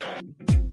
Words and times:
Thank 0.00 0.50
you. 0.50 0.67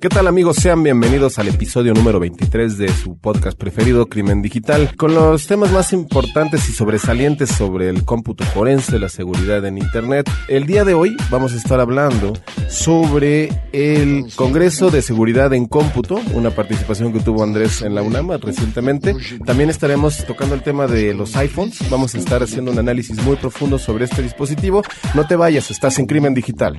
¿Qué 0.00 0.08
tal 0.08 0.26
amigos? 0.28 0.56
Sean 0.56 0.82
bienvenidos 0.82 1.38
al 1.38 1.48
episodio 1.48 1.92
número 1.92 2.18
23 2.18 2.78
de 2.78 2.88
su 2.88 3.18
podcast 3.18 3.58
preferido, 3.58 4.06
Crimen 4.06 4.40
Digital, 4.40 4.96
con 4.96 5.14
los 5.14 5.46
temas 5.46 5.72
más 5.72 5.92
importantes 5.92 6.66
y 6.70 6.72
sobresalientes 6.72 7.50
sobre 7.50 7.90
el 7.90 8.06
cómputo 8.06 8.42
forense, 8.44 8.98
la 8.98 9.10
seguridad 9.10 9.62
en 9.66 9.76
Internet. 9.76 10.30
El 10.48 10.64
día 10.64 10.86
de 10.86 10.94
hoy 10.94 11.18
vamos 11.30 11.52
a 11.52 11.56
estar 11.56 11.80
hablando 11.80 12.32
sobre 12.66 13.50
el 13.72 14.32
Congreso 14.36 14.90
de 14.90 15.02
Seguridad 15.02 15.52
en 15.52 15.66
Cómputo, 15.66 16.18
una 16.32 16.48
participación 16.48 17.12
que 17.12 17.20
tuvo 17.20 17.42
Andrés 17.42 17.82
en 17.82 17.94
la 17.94 18.00
UNAM 18.00 18.30
recientemente. 18.40 19.14
También 19.44 19.68
estaremos 19.68 20.24
tocando 20.24 20.54
el 20.54 20.62
tema 20.62 20.86
de 20.86 21.12
los 21.12 21.36
iPhones. 21.36 21.78
Vamos 21.90 22.14
a 22.14 22.18
estar 22.18 22.42
haciendo 22.42 22.72
un 22.72 22.78
análisis 22.78 23.22
muy 23.22 23.36
profundo 23.36 23.78
sobre 23.78 24.06
este 24.06 24.22
dispositivo. 24.22 24.82
No 25.12 25.26
te 25.26 25.36
vayas, 25.36 25.70
estás 25.70 25.98
en 25.98 26.06
Crimen 26.06 26.32
Digital. 26.32 26.78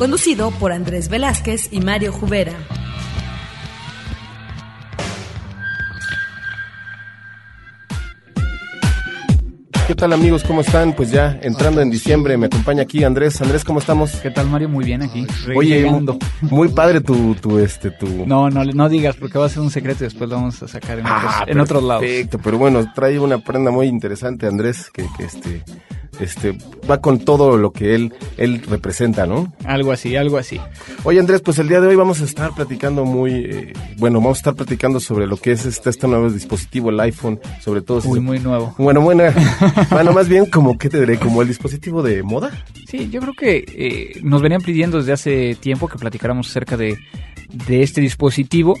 conducido 0.00 0.50
por 0.52 0.72
Andrés 0.72 1.10
Velázquez 1.10 1.68
y 1.70 1.82
Mario 1.82 2.10
Jubera. 2.10 2.54
¿Qué 9.86 9.94
tal 9.94 10.14
amigos? 10.14 10.42
¿Cómo 10.42 10.62
están? 10.62 10.94
Pues 10.94 11.10
ya 11.10 11.38
entrando 11.42 11.82
en 11.82 11.90
diciembre, 11.90 12.38
me 12.38 12.46
acompaña 12.46 12.84
aquí 12.84 13.04
Andrés. 13.04 13.42
Andrés, 13.42 13.62
¿cómo 13.62 13.78
estamos? 13.78 14.12
¿Qué 14.22 14.30
tal 14.30 14.48
Mario? 14.48 14.70
Muy 14.70 14.86
bien 14.86 15.02
aquí. 15.02 15.26
Oye, 15.54 15.86
muy 16.40 16.68
padre 16.68 17.02
tu, 17.02 17.34
tu, 17.34 17.58
este, 17.58 17.90
tu... 17.90 18.24
No, 18.26 18.48
no, 18.48 18.64
no 18.64 18.88
digas 18.88 19.16
porque 19.16 19.38
va 19.38 19.44
a 19.44 19.48
ser 19.50 19.60
un 19.60 19.70
secreto 19.70 20.04
y 20.04 20.06
después 20.06 20.30
lo 20.30 20.36
vamos 20.36 20.62
a 20.62 20.68
sacar 20.68 20.98
en, 20.98 21.04
otros, 21.04 21.22
ah, 21.26 21.44
en 21.46 21.60
otros 21.60 21.82
lados. 21.82 22.02
Perfecto, 22.02 22.38
pero 22.42 22.56
bueno, 22.56 22.90
trae 22.94 23.18
una 23.18 23.36
prenda 23.36 23.70
muy 23.70 23.88
interesante 23.88 24.46
Andrés, 24.46 24.90
que, 24.90 25.04
que 25.18 25.24
este 25.24 25.62
este, 26.20 26.56
va 26.88 27.00
con 27.00 27.18
todo 27.20 27.56
lo 27.56 27.72
que 27.72 27.94
él, 27.94 28.14
él 28.36 28.62
representa, 28.62 29.26
¿no? 29.26 29.52
Algo 29.64 29.92
así, 29.92 30.16
algo 30.16 30.38
así. 30.38 30.60
Oye 31.04 31.20
Andrés, 31.20 31.40
pues 31.40 31.58
el 31.58 31.68
día 31.68 31.80
de 31.80 31.88
hoy 31.88 31.96
vamos 31.96 32.20
a 32.20 32.24
estar 32.24 32.54
platicando 32.54 33.04
muy, 33.04 33.32
eh, 33.32 33.72
bueno, 33.98 34.20
vamos 34.20 34.38
a 34.38 34.40
estar 34.40 34.54
platicando 34.54 35.00
sobre 35.00 35.26
lo 35.26 35.36
que 35.36 35.52
es 35.52 35.66
este, 35.66 35.90
este 35.90 36.06
nuevo 36.06 36.30
dispositivo, 36.30 36.90
el 36.90 37.00
iPhone, 37.00 37.40
sobre 37.60 37.82
todo. 37.82 38.00
Muy, 38.02 38.20
muy 38.20 38.38
nuevo. 38.38 38.74
Bueno, 38.78 39.00
bueno, 39.00 39.24
bueno, 39.90 40.12
más 40.12 40.28
bien 40.28 40.46
como, 40.46 40.78
¿qué 40.78 40.88
te 40.88 41.00
diré? 41.00 41.18
Como 41.18 41.42
el 41.42 41.48
dispositivo 41.48 42.02
de 42.02 42.22
moda. 42.22 42.50
Sí, 42.88 43.08
yo 43.10 43.20
creo 43.20 43.34
que 43.34 43.64
eh, 43.68 44.20
nos 44.22 44.42
venían 44.42 44.60
pidiendo 44.60 44.98
desde 44.98 45.12
hace 45.12 45.54
tiempo 45.54 45.88
que 45.88 45.98
platicáramos 45.98 46.48
acerca 46.48 46.76
de, 46.76 46.98
de 47.66 47.82
este 47.82 48.00
dispositivo 48.00 48.74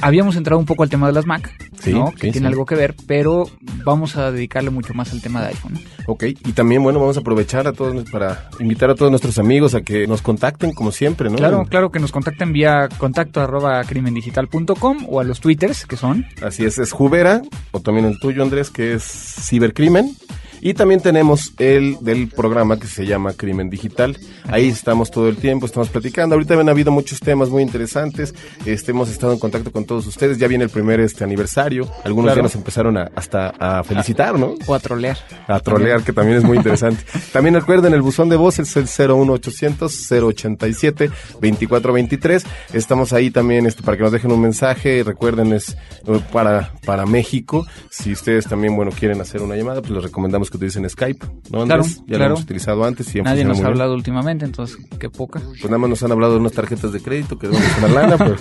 habíamos 0.00 0.36
entrado 0.36 0.58
un 0.58 0.66
poco 0.66 0.82
al 0.82 0.90
tema 0.90 1.06
de 1.06 1.12
las 1.12 1.26
Mac, 1.26 1.50
¿no? 1.86 2.12
que 2.12 2.30
tiene 2.30 2.46
algo 2.46 2.66
que 2.66 2.74
ver, 2.74 2.94
pero 3.06 3.48
vamos 3.84 4.16
a 4.16 4.30
dedicarle 4.30 4.70
mucho 4.70 4.94
más 4.94 5.12
al 5.12 5.22
tema 5.22 5.42
de 5.42 5.48
iPhone. 5.48 5.78
Ok, 6.06 6.24
y 6.24 6.52
también, 6.52 6.82
bueno, 6.82 7.00
vamos 7.00 7.16
a 7.16 7.20
aprovechar 7.20 7.66
a 7.66 7.72
todos 7.72 8.10
para 8.10 8.48
invitar 8.60 8.90
a 8.90 8.94
todos 8.94 9.10
nuestros 9.10 9.38
amigos 9.38 9.74
a 9.74 9.82
que 9.82 10.06
nos 10.06 10.22
contacten, 10.22 10.72
como 10.72 10.92
siempre, 10.92 11.30
¿no? 11.30 11.36
Claro, 11.36 11.64
claro, 11.68 11.90
que 11.90 11.98
nos 11.98 12.12
contacten 12.12 12.52
vía 12.52 12.88
contacto 12.98 13.40
arroba 13.40 13.82
crimendigital.com 13.84 15.06
o 15.08 15.20
a 15.20 15.24
los 15.24 15.40
twitters, 15.40 15.86
que 15.86 15.96
son. 15.96 16.26
Así 16.42 16.64
es, 16.64 16.78
es 16.78 16.92
Jubera, 16.92 17.42
o 17.72 17.80
también 17.80 18.06
el 18.06 18.18
tuyo, 18.18 18.42
Andrés, 18.42 18.70
que 18.70 18.94
es 18.94 19.02
Cibercrimen. 19.02 20.16
Y 20.64 20.72
también 20.72 21.02
tenemos 21.02 21.52
el 21.58 21.98
del 22.00 22.28
programa 22.28 22.78
que 22.78 22.86
se 22.86 23.04
llama 23.04 23.34
Crimen 23.34 23.68
Digital. 23.68 24.16
Ahí 24.44 24.68
estamos 24.68 25.10
todo 25.10 25.28
el 25.28 25.36
tiempo, 25.36 25.66
estamos 25.66 25.90
platicando. 25.90 26.36
Ahorita 26.36 26.58
han 26.58 26.70
habido 26.70 26.90
muchos 26.90 27.20
temas 27.20 27.50
muy 27.50 27.62
interesantes. 27.62 28.34
Este, 28.64 28.92
hemos 28.92 29.10
estado 29.10 29.34
en 29.34 29.38
contacto 29.38 29.70
con 29.70 29.84
todos 29.84 30.06
ustedes. 30.06 30.38
Ya 30.38 30.48
viene 30.48 30.64
el 30.64 30.70
primer 30.70 31.00
este 31.00 31.22
aniversario. 31.22 31.86
Algunos 32.02 32.34
ya 32.34 32.40
nos 32.40 32.54
empezaron 32.54 32.96
a, 32.96 33.10
hasta 33.14 33.50
a 33.50 33.84
felicitar, 33.84 34.38
¿no? 34.38 34.54
O 34.66 34.74
a 34.74 34.80
trolear. 34.80 35.18
A 35.48 35.60
trolear, 35.60 36.02
que 36.02 36.14
también 36.14 36.38
es 36.38 36.44
muy 36.44 36.56
interesante. 36.56 37.04
también 37.34 37.54
recuerden 37.56 37.92
el 37.92 38.00
buzón 38.00 38.30
de 38.30 38.36
voz, 38.36 38.58
es 38.58 38.74
el 38.78 38.84
01800 38.84 40.10
087 40.10 41.10
2423. 41.42 42.46
Estamos 42.72 43.12
ahí 43.12 43.30
también 43.30 43.66
este, 43.66 43.82
para 43.82 43.98
que 43.98 44.02
nos 44.02 44.12
dejen 44.12 44.32
un 44.32 44.40
mensaje. 44.40 45.02
Recuerden, 45.04 45.52
es 45.52 45.76
eh, 46.06 46.20
para, 46.32 46.72
para 46.86 47.04
México. 47.04 47.66
Si 47.90 48.12
ustedes 48.12 48.46
también, 48.46 48.74
bueno, 48.74 48.92
quieren 48.98 49.20
hacer 49.20 49.42
una 49.42 49.56
llamada, 49.56 49.82
pues 49.82 49.92
les 49.92 50.02
recomendamos 50.02 50.53
que 50.54 50.58
utilicen 50.58 50.88
Skype, 50.88 51.26
¿no, 51.50 51.62
Andrés? 51.62 51.94
Claro, 51.94 52.04
ya 52.06 52.18
lo 52.18 52.24
hemos 52.26 52.42
utilizado 52.42 52.84
antes 52.84 53.14
y 53.14 53.20
Nadie 53.20 53.44
nos 53.44 53.60
ha 53.60 53.66
hablado 53.66 53.94
últimamente, 53.94 54.44
entonces, 54.44 54.78
qué 54.98 55.10
poca. 55.10 55.40
Pues 55.40 55.64
nada 55.64 55.78
más 55.78 55.90
nos 55.90 56.02
han 56.02 56.12
hablado 56.12 56.34
de 56.34 56.40
unas 56.40 56.52
tarjetas 56.52 56.92
de 56.92 57.00
crédito 57.00 57.38
que 57.38 57.48
debemos 57.48 57.78
una 57.78 57.88
lana, 57.88 58.16
pero... 58.16 58.36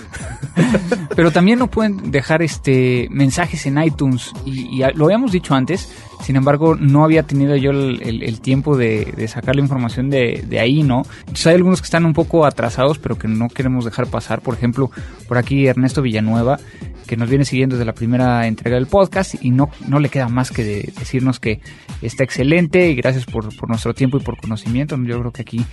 pero 1.16 1.31
también 1.31 1.59
no 1.59 1.68
pueden 1.68 2.12
dejar 2.12 2.41
este 2.41 3.07
mensajes 3.09 3.66
en 3.66 3.81
iTunes 3.81 4.31
y, 4.46 4.81
lo 4.96 5.06
habíamos 5.06 5.31
dicho 5.31 5.56
antes, 5.56 5.90
sin 6.22 6.35
embargo, 6.35 6.75
no 6.75 7.03
había 7.03 7.24
tenido 7.24 7.56
yo 7.56 7.72
el, 7.72 8.41
tiempo 8.41 8.78
de, 8.78 9.28
sacar 9.28 9.56
la 9.56 9.62
información 9.62 10.09
de, 10.09 10.45
de, 10.47 10.59
ahí, 10.59 10.84
¿no? 10.84 11.03
Entonces 11.22 11.47
hay 11.47 11.56
algunos 11.56 11.81
que 11.81 11.85
están 11.85 12.06
un 12.06 12.13
poco 12.13 12.45
atrasados, 12.45 13.00
pero 13.00 13.18
que 13.18 13.28
no 13.28 13.50
queremos 13.50 13.85
dejar 13.85 14.07
pasar. 14.07 14.41
Por 14.41 14.53
ejemplo, 14.53 14.90
por 15.28 15.38
aquí 15.38 15.68
Ernesto 15.68 16.01
Villanueva 16.01 16.59
que 17.03 17.17
nos 17.17 17.29
viene 17.29 17.45
siguiendo 17.45 17.75
desde 17.75 17.85
la 17.85 17.93
primera 17.93 18.47
entrega 18.47 18.75
del 18.75 18.87
podcast 18.87 19.35
y 19.41 19.51
no, 19.51 19.69
no 19.87 19.99
le 19.99 20.09
queda 20.09 20.29
más 20.29 20.51
que 20.51 20.63
decirnos 20.63 21.39
que 21.39 21.59
está 22.01 22.23
excelente 22.23 22.89
y 22.89 22.95
gracias 22.95 23.25
por, 23.25 23.55
por, 23.55 23.69
nuestro 23.69 23.93
tiempo 23.93 24.17
y 24.17 24.21
por 24.21 24.39
conocimiento. 24.39 24.97
Yo 25.03 25.19
creo 25.19 25.31
que 25.31 25.41
aquí, 25.41 25.65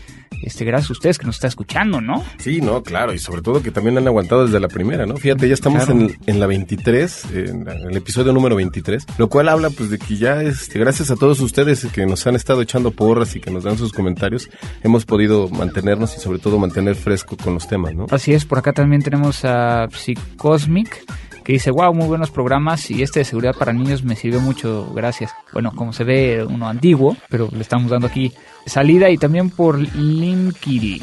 este, 0.42 0.64
gracias 0.64 0.90
a 0.90 0.92
ustedes 0.92 1.18
que 1.18 1.26
nos 1.26 1.36
está 1.36 1.48
escuchando, 1.48 2.00
¿no? 2.00 2.24
Sí, 2.38 2.60
no, 2.60 2.82
claro, 2.82 3.12
y 3.12 3.18
sobre 3.18 3.42
todo 3.42 3.62
que 3.62 3.70
también 3.70 3.98
han 3.98 4.06
aguantado 4.06 4.44
desde 4.44 4.60
la 4.60 4.68
primera, 4.68 5.06
¿no? 5.06 5.16
Fíjate, 5.16 5.48
ya 5.48 5.54
estamos 5.54 5.88
en, 5.88 6.16
en, 6.26 6.40
la 6.40 6.46
23, 6.46 7.24
en, 7.34 7.68
el 7.68 7.96
episodio 7.96 8.32
número 8.32 8.56
23, 8.56 9.06
lo 9.18 9.28
cual 9.28 9.48
habla 9.48 9.70
pues 9.70 9.90
de 9.90 9.98
que 9.98 10.16
ya, 10.16 10.42
este, 10.42 10.78
gracias 10.78 11.10
a 11.10 11.16
todos 11.16 11.40
ustedes 11.40 11.84
que 11.86 12.06
nos 12.06 12.26
han 12.26 12.36
estado 12.36 12.62
echando 12.62 12.90
porras 12.90 13.36
y 13.36 13.40
que 13.40 13.50
nos 13.50 13.64
dan 13.64 13.78
sus 13.78 13.92
comentarios, 13.92 14.48
hemos 14.82 15.04
podido 15.04 15.48
mantenernos 15.48 16.16
y 16.16 16.20
sobre 16.20 16.38
todo 16.38 16.58
mantener 16.58 16.94
fresco 16.94 17.36
con 17.36 17.54
los 17.54 17.68
temas, 17.68 17.94
¿no? 17.94 18.06
Así 18.10 18.32
es, 18.32 18.44
por 18.44 18.58
acá 18.58 18.72
también 18.72 19.02
tenemos 19.02 19.44
a 19.44 19.88
Psicosmic 19.90 21.04
que 21.44 21.52
dice, 21.52 21.70
wow, 21.70 21.92
muy 21.94 22.06
buenos 22.06 22.30
programas 22.30 22.90
y 22.90 23.02
este 23.02 23.20
de 23.20 23.24
seguridad 23.24 23.54
para 23.56 23.72
niños 23.72 24.02
me 24.04 24.16
sirvió 24.16 24.40
mucho, 24.40 24.92
gracias. 24.94 25.32
Bueno, 25.52 25.72
como 25.74 25.92
se 25.92 26.04
ve, 26.04 26.44
uno 26.44 26.68
antiguo, 26.68 27.16
pero 27.28 27.48
le 27.52 27.60
estamos 27.60 27.90
dando 27.90 28.06
aquí 28.06 28.32
salida 28.66 29.10
y 29.10 29.18
también 29.18 29.50
por 29.50 29.78
Linkiri 29.78 31.02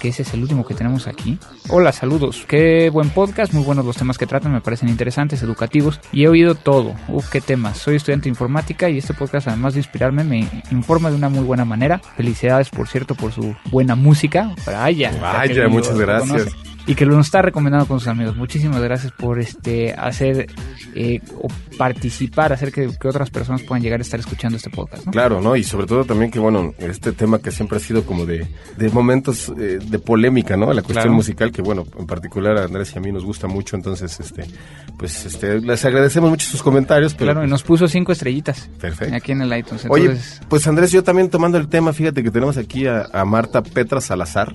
que 0.00 0.08
ese 0.08 0.22
es 0.22 0.34
el 0.34 0.40
último 0.40 0.64
que 0.64 0.74
tenemos 0.74 1.06
aquí. 1.06 1.38
Hola, 1.68 1.92
saludos. 1.92 2.44
Qué 2.48 2.90
buen 2.90 3.10
podcast, 3.10 3.52
muy 3.52 3.62
buenos 3.62 3.84
los 3.84 3.96
temas 3.96 4.18
que 4.18 4.26
tratan, 4.26 4.52
me 4.52 4.60
parecen 4.60 4.88
interesantes, 4.88 5.42
educativos 5.42 6.00
y 6.10 6.24
he 6.24 6.28
oído 6.28 6.54
todo. 6.54 6.94
Uf, 7.08 7.28
qué 7.28 7.40
temas. 7.40 7.78
Soy 7.78 7.96
estudiante 7.96 8.24
de 8.24 8.30
informática 8.30 8.88
y 8.88 8.98
este 8.98 9.14
podcast, 9.14 9.48
además 9.48 9.74
de 9.74 9.80
inspirarme, 9.80 10.24
me 10.24 10.48
informa 10.70 11.10
de 11.10 11.16
una 11.16 11.28
muy 11.28 11.44
buena 11.44 11.64
manera. 11.64 11.98
Felicidades, 12.16 12.70
por 12.70 12.88
cierto, 12.88 13.14
por 13.14 13.32
su 13.32 13.54
buena 13.70 13.94
música. 13.94 14.54
Vaya, 14.66 15.12
vaya, 15.20 15.68
muchas 15.68 15.98
gracias 15.98 16.69
y 16.86 16.94
que 16.94 17.06
lo 17.06 17.16
nos 17.16 17.26
está 17.26 17.42
recomendando 17.42 17.86
con 17.86 18.00
sus 18.00 18.08
amigos. 18.08 18.36
Muchísimas 18.36 18.80
gracias 18.80 19.12
por 19.12 19.38
este 19.38 19.92
hacer 19.92 20.46
eh, 20.94 21.20
o 21.40 21.48
participar, 21.76 22.52
hacer 22.52 22.72
que, 22.72 22.86
otras 22.86 23.30
personas 23.30 23.62
puedan 23.62 23.82
llegar 23.82 24.00
a 24.00 24.02
estar 24.02 24.20
escuchando 24.20 24.56
este 24.56 24.70
podcast. 24.70 25.08
Claro, 25.08 25.40
¿no? 25.40 25.56
Y 25.56 25.64
sobre 25.64 25.86
todo 25.86 26.04
también 26.04 26.30
que, 26.30 26.38
bueno, 26.38 26.74
este 26.78 27.12
tema 27.12 27.38
que 27.38 27.50
siempre 27.50 27.78
ha 27.78 27.80
sido 27.80 28.04
como 28.04 28.26
de, 28.26 28.46
de 28.76 28.88
momentos 28.90 29.52
eh, 29.58 29.78
de 29.82 29.98
polémica, 29.98 30.56
¿no? 30.56 30.72
La 30.72 30.82
cuestión 30.82 31.12
musical, 31.12 31.52
que, 31.52 31.62
bueno, 31.62 31.86
en 31.98 32.06
particular 32.06 32.58
a 32.58 32.64
Andrés 32.64 32.92
y 32.94 32.98
a 32.98 33.00
mí 33.00 33.12
nos 33.12 33.24
gusta 33.24 33.46
mucho, 33.46 33.76
entonces, 33.76 34.18
este, 34.20 34.44
pues, 34.98 35.24
este, 35.26 35.60
les 35.60 35.84
agradecemos 35.84 36.30
mucho 36.30 36.46
sus 36.46 36.62
comentarios. 36.62 37.14
Pero, 37.14 37.32
claro, 37.32 37.46
y 37.46 37.50
nos 37.50 37.62
puso 37.62 37.88
cinco 37.88 38.12
estrellitas. 38.12 38.68
Perfecto. 38.80 39.14
Aquí 39.14 39.32
en 39.32 39.42
el 39.42 39.56
iTunes. 39.56 39.86
Oye, 39.88 40.16
pues 40.48 40.66
Andrés, 40.66 40.92
yo 40.92 41.02
también 41.02 41.30
tomando 41.30 41.58
el 41.58 41.68
tema, 41.68 41.92
fíjate 41.92 42.22
que 42.22 42.30
tenemos 42.30 42.56
aquí 42.56 42.86
a, 42.86 43.08
Marta 43.24 43.62
Petra 43.62 44.00
Salazar, 44.00 44.54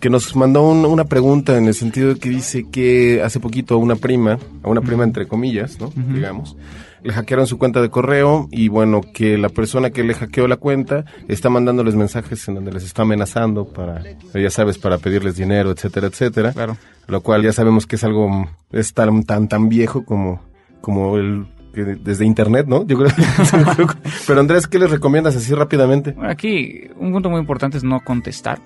que 0.00 0.10
nos 0.10 0.36
mandó 0.36 0.62
una 0.62 1.04
pregunta 1.04 1.45
en 1.54 1.66
el 1.66 1.74
sentido 1.74 2.14
de 2.14 2.20
que 2.20 2.28
dice 2.28 2.68
que 2.70 3.22
hace 3.22 3.40
poquito 3.40 3.74
a 3.74 3.78
una 3.78 3.96
prima, 3.96 4.38
a 4.62 4.68
una 4.68 4.80
prima 4.80 5.04
entre 5.04 5.26
comillas, 5.28 5.78
¿no? 5.80 5.92
Digamos, 5.94 6.56
le 7.02 7.12
hackearon 7.12 7.46
su 7.46 7.58
cuenta 7.58 7.80
de 7.80 7.90
correo 7.90 8.48
y 8.50 8.68
bueno, 8.68 9.00
que 9.00 9.38
la 9.38 9.48
persona 9.48 9.90
que 9.90 10.02
le 10.02 10.14
hackeó 10.14 10.48
la 10.48 10.56
cuenta 10.56 11.04
está 11.28 11.50
mandándoles 11.50 11.94
mensajes 11.94 12.46
en 12.48 12.56
donde 12.56 12.72
les 12.72 12.84
está 12.84 13.02
amenazando 13.02 13.66
para, 13.66 14.02
ya 14.34 14.50
sabes, 14.50 14.78
para 14.78 14.98
pedirles 14.98 15.36
dinero, 15.36 15.70
etcétera, 15.70 16.08
etcétera. 16.08 16.52
Claro. 16.52 16.76
Lo 17.06 17.20
cual 17.20 17.42
ya 17.42 17.52
sabemos 17.52 17.86
que 17.86 17.96
es 17.96 18.04
algo, 18.04 18.48
es 18.72 18.92
tan, 18.92 19.22
tan, 19.22 19.48
tan 19.48 19.68
viejo 19.68 20.04
como, 20.04 20.42
como 20.80 21.16
el 21.16 21.46
desde 21.74 22.24
internet, 22.24 22.66
¿no? 22.66 22.86
Yo 22.86 22.96
creo. 22.96 23.10
Pero 24.26 24.40
Andrés, 24.40 24.66
¿qué 24.66 24.78
les 24.78 24.90
recomiendas 24.90 25.36
así 25.36 25.52
rápidamente? 25.52 26.16
Aquí 26.22 26.88
un 26.96 27.12
punto 27.12 27.28
muy 27.28 27.38
importante 27.38 27.76
es 27.76 27.84
no 27.84 28.00
contestar 28.00 28.58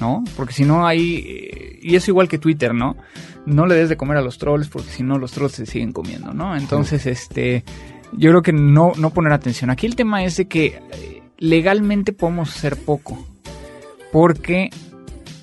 ¿no? 0.00 0.24
Porque 0.36 0.52
si 0.52 0.64
no 0.64 0.86
hay... 0.86 1.65
Y 1.86 1.94
es 1.94 2.08
igual 2.08 2.28
que 2.28 2.38
Twitter, 2.38 2.74
¿no? 2.74 2.96
No 3.46 3.64
le 3.64 3.76
des 3.76 3.88
de 3.88 3.96
comer 3.96 4.16
a 4.16 4.20
los 4.20 4.38
trolls 4.38 4.68
porque 4.68 4.90
si 4.90 5.04
no 5.04 5.18
los 5.18 5.30
trolls 5.30 5.52
se 5.52 5.66
siguen 5.66 5.92
comiendo, 5.92 6.34
¿no? 6.34 6.56
Entonces, 6.56 7.06
este... 7.06 7.64
Yo 8.12 8.30
creo 8.30 8.42
que 8.42 8.52
no, 8.52 8.92
no 8.96 9.10
poner 9.10 9.32
atención. 9.32 9.70
Aquí 9.70 9.86
el 9.86 9.94
tema 9.94 10.24
es 10.24 10.36
de 10.36 10.46
que 10.46 10.66
eh, 10.66 11.22
legalmente 11.38 12.12
podemos 12.12 12.54
hacer 12.56 12.76
poco. 12.76 13.24
Porque 14.10 14.70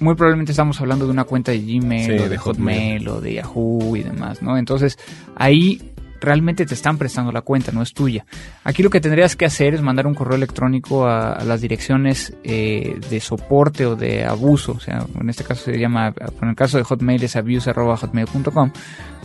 muy 0.01 0.15
probablemente 0.15 0.51
estamos 0.51 0.81
hablando 0.81 1.05
de 1.05 1.11
una 1.11 1.23
cuenta 1.23 1.51
de 1.51 1.59
Gmail 1.59 2.05
Sí, 2.05 2.11
o 2.11 2.23
de, 2.23 2.29
de 2.29 2.37
Hotmail 2.37 3.07
o 3.07 3.21
de 3.21 3.35
Yahoo 3.35 3.95
y 3.95 4.03
demás, 4.03 4.41
¿no? 4.41 4.57
Entonces, 4.57 4.99
ahí 5.35 5.92
realmente 6.23 6.65
te 6.65 6.73
están 6.73 6.97
prestando 6.97 7.31
la 7.31 7.41
cuenta, 7.41 7.71
no 7.71 7.81
es 7.83 7.93
tuya. 7.93 8.25
Aquí 8.63 8.81
lo 8.81 8.89
que 8.89 8.99
tendrías 9.01 9.35
que 9.35 9.45
hacer 9.45 9.73
es 9.75 9.81
mandar 9.81 10.07
un 10.07 10.15
correo 10.15 10.35
electrónico 10.35 11.05
a, 11.05 11.33
a 11.33 11.43
las 11.45 11.61
direcciones 11.61 12.33
eh, 12.43 12.99
de 13.09 13.19
soporte 13.19 13.85
o 13.85 13.95
de 13.95 14.23
abuso, 14.25 14.71
o 14.73 14.79
sea, 14.79 15.05
en 15.19 15.29
este 15.29 15.43
caso 15.43 15.65
se 15.65 15.77
llama, 15.77 16.13
en 16.41 16.49
el 16.49 16.55
caso 16.55 16.77
de 16.77 16.83
Hotmail 16.83 17.23
es 17.23 17.35
abuse.hotmail.com, 17.35 18.71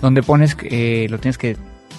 donde 0.03 0.23
pones, 0.23 0.57
eh, 0.65 1.07
lo 1.11 1.19
tienes 1.19 1.39
que 1.39 1.57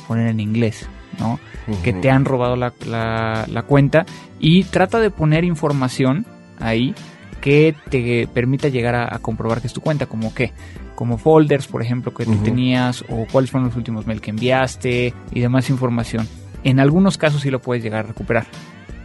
poner 0.07 0.27
en 0.27 0.39
inglés, 0.39 0.87
¿no? 1.19 1.39
Que 1.83 1.93
te 1.93 2.09
han 2.09 2.25
robado 2.25 2.55
la, 2.55 2.73
la- 2.87 3.45
la 3.47 3.61
cuenta 3.63 4.05
y 4.39 4.63
trata 4.63 4.99
de 4.99 5.11
poner 5.11 5.43
información 5.43 6.25
ahí 6.59 6.93
que 7.39 7.75
te 7.89 8.27
permita 8.33 8.67
llegar 8.69 8.95
a, 8.95 9.15
a 9.15 9.19
comprobar 9.19 9.61
que 9.61 9.67
es 9.67 9.73
tu 9.73 9.81
cuenta, 9.81 10.05
como 10.05 10.33
que, 10.33 10.51
como 10.95 11.17
folders, 11.17 11.67
por 11.67 11.81
ejemplo, 11.81 12.13
que 12.13 12.25
tú 12.25 12.35
tenías, 12.43 13.03
o 13.09 13.25
cuáles 13.31 13.51
fueron 13.51 13.67
los 13.69 13.77
últimos 13.77 14.05
mail 14.05 14.21
que 14.21 14.31
enviaste 14.31 15.13
y 15.31 15.39
demás 15.39 15.69
información. 15.69 16.27
En 16.63 16.79
algunos 16.79 17.17
casos 17.17 17.41
sí 17.41 17.49
lo 17.49 17.61
puedes 17.61 17.83
llegar 17.83 18.03
a 18.05 18.07
recuperar. 18.09 18.45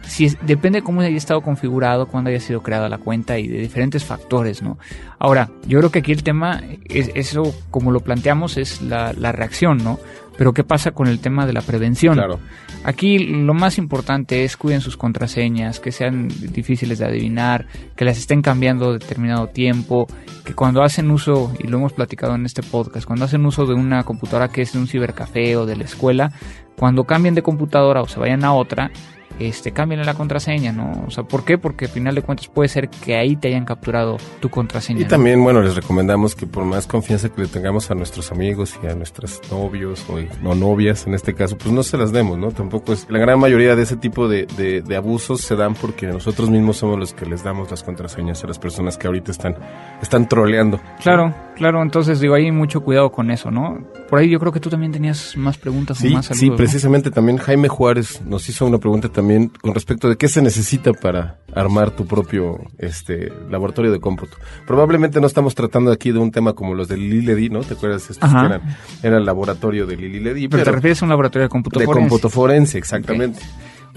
Si 0.05 0.25
es- 0.25 0.37
depende 0.45 0.79
de 0.79 0.83
cómo 0.83 1.01
haya 1.01 1.15
estado 1.17 1.41
configurado, 1.41 2.07
cuándo 2.07 2.29
haya 2.29 2.39
sido 2.39 2.61
creada 2.61 2.89
la 2.89 2.99
cuenta 2.99 3.39
y 3.39 3.47
de 3.47 3.57
diferentes 3.59 4.03
factores, 4.03 4.61
¿no? 4.61 4.77
Ahora, 5.17 5.49
yo 5.67 5.79
creo 5.79 5.89
que 5.91 5.99
aquí 5.99 6.11
el 6.11 6.21
tema, 6.21 6.61
es, 6.83 7.09
eso 7.15 7.55
como 7.71 7.91
lo 7.91 8.01
planteamos, 8.01 8.57
es 8.57 8.81
la, 8.83 9.13
la 9.13 9.31
reacción, 9.31 9.77
¿no? 9.83 9.97
Pero 10.37 10.53
¿qué 10.53 10.63
pasa 10.63 10.91
con 10.91 11.07
el 11.07 11.19
tema 11.19 11.45
de 11.45 11.53
la 11.53 11.61
prevención? 11.61 12.15
Claro. 12.15 12.39
Aquí 12.83 13.17
lo 13.19 13.53
más 13.53 13.77
importante 13.77 14.43
es 14.43 14.57
cuiden 14.57 14.81
sus 14.81 14.97
contraseñas, 14.97 15.79
que 15.79 15.91
sean 15.91 16.27
difíciles 16.27 16.99
de 16.99 17.05
adivinar, 17.05 17.67
que 17.95 18.05
las 18.05 18.17
estén 18.17 18.41
cambiando 18.41 18.93
determinado 18.93 19.47
tiempo, 19.47 20.07
que 20.43 20.53
cuando 20.53 20.83
hacen 20.83 21.09
uso, 21.09 21.53
y 21.59 21.67
lo 21.67 21.77
hemos 21.77 21.93
platicado 21.93 22.35
en 22.35 22.45
este 22.45 22.61
podcast, 22.61 23.07
cuando 23.07 23.25
hacen 23.25 23.45
uso 23.45 23.65
de 23.65 23.73
una 23.73 24.03
computadora 24.03 24.49
que 24.49 24.61
es 24.61 24.73
de 24.73 24.79
un 24.79 24.87
cibercafé 24.87 25.57
o 25.57 25.65
de 25.65 25.77
la 25.77 25.85
escuela, 25.85 26.31
cuando 26.77 27.05
cambien 27.05 27.35
de 27.35 27.41
computadora 27.41 28.01
o 28.01 28.07
se 28.07 28.19
vayan 28.19 28.43
a 28.43 28.53
otra, 28.53 28.91
este, 29.39 29.71
cambien 29.71 30.05
la 30.05 30.13
contraseña, 30.13 30.71
¿no? 30.71 31.03
O 31.07 31.11
sea, 31.11 31.23
¿por 31.23 31.43
qué? 31.43 31.57
Porque 31.57 31.85
al 31.85 31.91
final 31.91 32.15
de 32.15 32.21
cuentas 32.21 32.47
puede 32.47 32.69
ser 32.69 32.89
que 32.89 33.15
ahí 33.17 33.35
te 33.35 33.49
hayan 33.49 33.65
capturado 33.65 34.17
tu 34.39 34.49
contraseña. 34.49 35.01
Y 35.01 35.03
¿no? 35.03 35.09
también, 35.09 35.43
bueno, 35.43 35.61
les 35.61 35.75
recomendamos 35.75 36.35
que 36.35 36.47
por 36.47 36.63
más 36.63 36.87
confianza 36.87 37.29
que 37.29 37.41
le 37.41 37.47
tengamos 37.47 37.91
a 37.91 37.95
nuestros 37.95 38.31
amigos 38.31 38.79
y 38.83 38.87
a 38.87 38.95
nuestros 38.95 39.41
novios 39.51 40.05
o 40.09 40.17
no 40.41 40.55
novias 40.55 41.05
en 41.07 41.13
este 41.13 41.33
caso, 41.33 41.57
pues 41.57 41.71
no 41.73 41.83
se 41.83 41.97
las 41.97 42.11
demos, 42.11 42.37
¿no? 42.37 42.51
Tampoco 42.51 42.93
es... 42.93 43.05
La 43.09 43.19
gran 43.19 43.39
mayoría 43.39 43.75
de 43.75 43.83
ese 43.83 43.97
tipo 43.97 44.27
de, 44.27 44.45
de- 44.57 44.81
de 44.81 44.95
abusos 44.95 45.41
se 45.41 45.55
dan 45.55 45.73
porque 45.73 46.07
nosotros 46.07 46.49
mismos 46.49 46.77
somos 46.77 46.97
los 46.99 47.13
que 47.13 47.25
les 47.25 47.43
damos 47.43 47.69
las 47.69 47.83
contraseñas 47.83 48.43
a 48.43 48.47
las 48.47 48.59
personas 48.59 48.97
que 48.97 49.07
ahorita 49.07 49.31
están, 49.31 49.55
están 50.01 50.27
troleando. 50.29 50.79
Claro, 51.01 51.33
claro, 51.55 51.81
entonces 51.81 52.19
digo, 52.19 52.35
hay 52.35 52.51
mucho 52.51 52.81
cuidado 52.81 53.11
con 53.11 53.31
eso, 53.31 53.51
¿no? 53.51 53.79
Por 54.09 54.19
ahí 54.19 54.29
yo 54.29 54.39
creo 54.39 54.51
que 54.51 54.59
tú 54.59 54.69
también 54.69 54.91
tenías 54.91 55.35
más 55.35 55.57
preguntas 55.57 55.97
o 55.97 56.01
Sí, 56.01 56.09
más 56.13 56.27
sí, 56.27 56.51
precisamente 56.51 57.09
también 57.09 57.37
Jaime 57.37 57.67
Juárez 57.67 58.21
nos 58.21 58.47
hizo 58.49 58.65
una 58.65 58.77
pregunta 58.77 59.09
también 59.09 59.49
con 59.61 59.73
respecto 59.73 60.07
de 60.07 60.15
qué 60.15 60.27
se 60.27 60.41
necesita 60.41 60.93
para 60.93 61.39
armar 61.53 61.91
tu 61.91 62.05
propio 62.05 62.59
este 62.77 63.31
laboratorio 63.49 63.91
de 63.91 63.99
cómputo. 63.99 64.37
Probablemente 64.67 65.19
no 65.19 65.27
estamos 65.27 65.55
tratando 65.55 65.91
aquí 65.91 66.11
de 66.11 66.19
un 66.19 66.31
tema 66.31 66.53
como 66.53 66.75
los 66.75 66.87
de 66.87 66.97
Lili 66.97 67.21
Ledi, 67.21 67.49
¿no? 67.49 67.61
¿Te 67.61 67.73
acuerdas? 67.73 68.09
Estos 68.09 68.29
que 68.29 68.37
eran, 68.37 68.61
era 69.01 69.17
el 69.17 69.25
laboratorio 69.25 69.87
de 69.87 69.97
Lili 69.97 70.19
Ledi, 70.19 70.47
Pero 70.47 70.63
te 70.63 70.71
refieres 70.71 71.01
a 71.01 71.05
un 71.05 71.09
laboratorio 71.09 71.43
de 71.43 71.49
cómputo 71.49 71.79
de 71.79 71.85
forense. 71.85 72.09
cómputo 72.09 72.29
forense, 72.29 72.77
exactamente. 72.77 73.39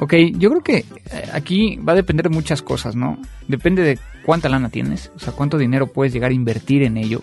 Ok, 0.00 0.14
yo 0.34 0.48
creo 0.50 0.62
que 0.62 0.76
eh, 0.78 0.84
aquí 1.32 1.76
va 1.76 1.92
a 1.92 1.96
depender 1.96 2.28
de 2.28 2.34
muchas 2.34 2.62
cosas, 2.62 2.94
¿no? 2.94 3.18
Depende 3.48 3.82
de 3.82 3.98
cuánta 4.24 4.48
lana 4.48 4.68
tienes, 4.68 5.10
o 5.16 5.18
sea, 5.18 5.32
cuánto 5.32 5.58
dinero 5.58 5.88
puedes 5.88 6.12
llegar 6.12 6.30
a 6.30 6.34
invertir 6.34 6.84
en 6.84 6.96
ello. 6.96 7.20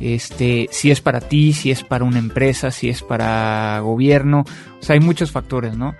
Este, 0.00 0.68
si 0.70 0.90
es 0.90 1.00
para 1.00 1.20
ti, 1.20 1.52
si 1.52 1.70
es 1.70 1.82
para 1.82 2.04
una 2.04 2.18
empresa, 2.18 2.70
si 2.70 2.88
es 2.88 3.02
para 3.02 3.80
gobierno, 3.80 4.44
o 4.80 4.82
sea, 4.82 4.94
hay 4.94 5.00
muchos 5.00 5.30
factores, 5.32 5.76
¿no? 5.76 5.94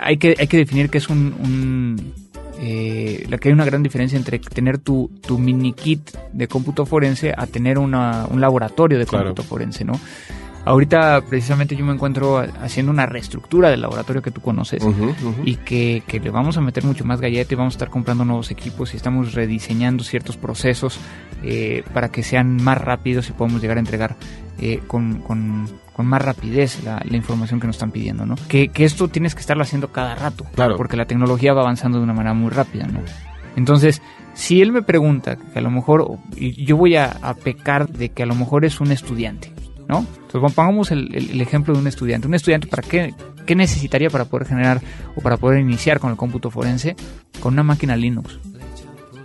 Hay 0.00 0.16
que, 0.18 0.36
hay 0.38 0.46
que 0.46 0.56
definir 0.56 0.88
que 0.90 0.98
es 0.98 1.08
un, 1.08 1.34
un 1.40 2.14
eh, 2.60 3.26
la 3.28 3.38
que 3.38 3.48
hay 3.48 3.52
una 3.52 3.64
gran 3.64 3.82
diferencia 3.82 4.16
entre 4.16 4.38
tener 4.38 4.78
tu, 4.78 5.10
tu 5.26 5.38
mini 5.38 5.72
kit 5.72 6.10
de 6.32 6.46
cómputo 6.48 6.86
forense 6.86 7.34
a 7.36 7.46
tener 7.46 7.78
una, 7.78 8.26
un 8.30 8.40
laboratorio 8.40 8.98
de 8.98 9.06
Claro. 9.06 9.26
cómputo 9.26 9.42
forense, 9.42 9.84
¿no? 9.84 9.98
Ahorita 10.64 11.20
precisamente 11.28 11.76
yo 11.76 11.84
me 11.84 11.92
encuentro 11.92 12.38
haciendo 12.62 12.90
una 12.90 13.04
reestructura 13.06 13.68
del 13.68 13.82
laboratorio 13.82 14.22
que 14.22 14.30
tú 14.30 14.40
conoces 14.40 14.82
y 15.44 15.56
que, 15.56 16.02
que 16.06 16.20
le 16.20 16.30
vamos 16.30 16.56
a 16.56 16.60
meter 16.62 16.84
mucho 16.84 17.04
más 17.04 17.20
galleta 17.20 17.52
y 17.52 17.56
vamos 17.56 17.74
a 17.74 17.76
estar 17.76 17.90
comprando 17.90 18.24
nuevos 18.24 18.50
equipos 18.50 18.94
y 18.94 18.96
estamos 18.96 19.34
rediseñando 19.34 20.02
ciertos 20.04 20.36
procesos 20.38 20.98
eh, 21.42 21.84
para 21.92 22.08
que 22.10 22.22
sean 22.22 22.56
más 22.62 22.78
rápidos 22.80 23.28
y 23.28 23.32
podamos 23.32 23.60
llegar 23.60 23.76
a 23.76 23.80
entregar 23.80 24.16
eh, 24.58 24.80
con, 24.86 25.20
con- 25.20 25.68
con 25.92 26.06
más 26.06 26.22
rapidez 26.22 26.82
la, 26.82 27.00
la 27.08 27.16
información 27.16 27.60
que 27.60 27.66
nos 27.68 27.76
están 27.76 27.92
pidiendo, 27.92 28.26
¿no? 28.26 28.34
Que, 28.48 28.68
que 28.68 28.84
esto 28.84 29.06
tienes 29.08 29.34
que 29.36 29.40
estarlo 29.42 29.62
haciendo 29.62 29.92
cada 29.92 30.16
rato, 30.16 30.44
Claro. 30.54 30.76
porque 30.76 30.96
la 30.96 31.04
tecnología 31.06 31.52
va 31.54 31.60
avanzando 31.60 31.98
de 31.98 32.04
una 32.04 32.14
manera 32.14 32.34
muy 32.34 32.50
rápida, 32.50 32.86
¿no? 32.88 32.98
Entonces, 33.54 34.02
si 34.32 34.60
él 34.60 34.72
me 34.72 34.82
pregunta 34.82 35.36
que 35.36 35.58
a 35.58 35.62
lo 35.62 35.70
mejor, 35.70 36.18
yo 36.36 36.76
voy 36.76 36.96
a, 36.96 37.12
a 37.22 37.34
pecar 37.34 37.88
de 37.90 38.08
que 38.08 38.24
a 38.24 38.26
lo 38.26 38.34
mejor 38.34 38.64
es 38.64 38.80
un 38.80 38.90
estudiante, 38.90 39.52
¿no? 39.88 40.06
Entonces, 40.26 40.54
pongamos 40.54 40.90
el, 40.90 41.14
el- 41.14 41.30
el 41.30 41.40
ejemplo 41.40 41.74
de 41.74 41.80
un 41.80 41.86
estudiante. 41.86 42.26
Un 42.28 42.34
estudiante, 42.34 42.66
¿para 42.66 42.82
qué, 42.86 43.14
qué 43.46 43.54
necesitaría 43.54 44.10
para 44.10 44.24
poder 44.24 44.46
generar 44.48 44.80
o 45.16 45.20
para 45.20 45.36
poder 45.36 45.60
iniciar 45.60 46.00
con 46.00 46.10
el 46.10 46.16
cómputo 46.16 46.50
forense? 46.50 46.96
Con 47.40 47.52
una 47.54 47.62
máquina 47.62 47.96
Linux. 47.96 48.38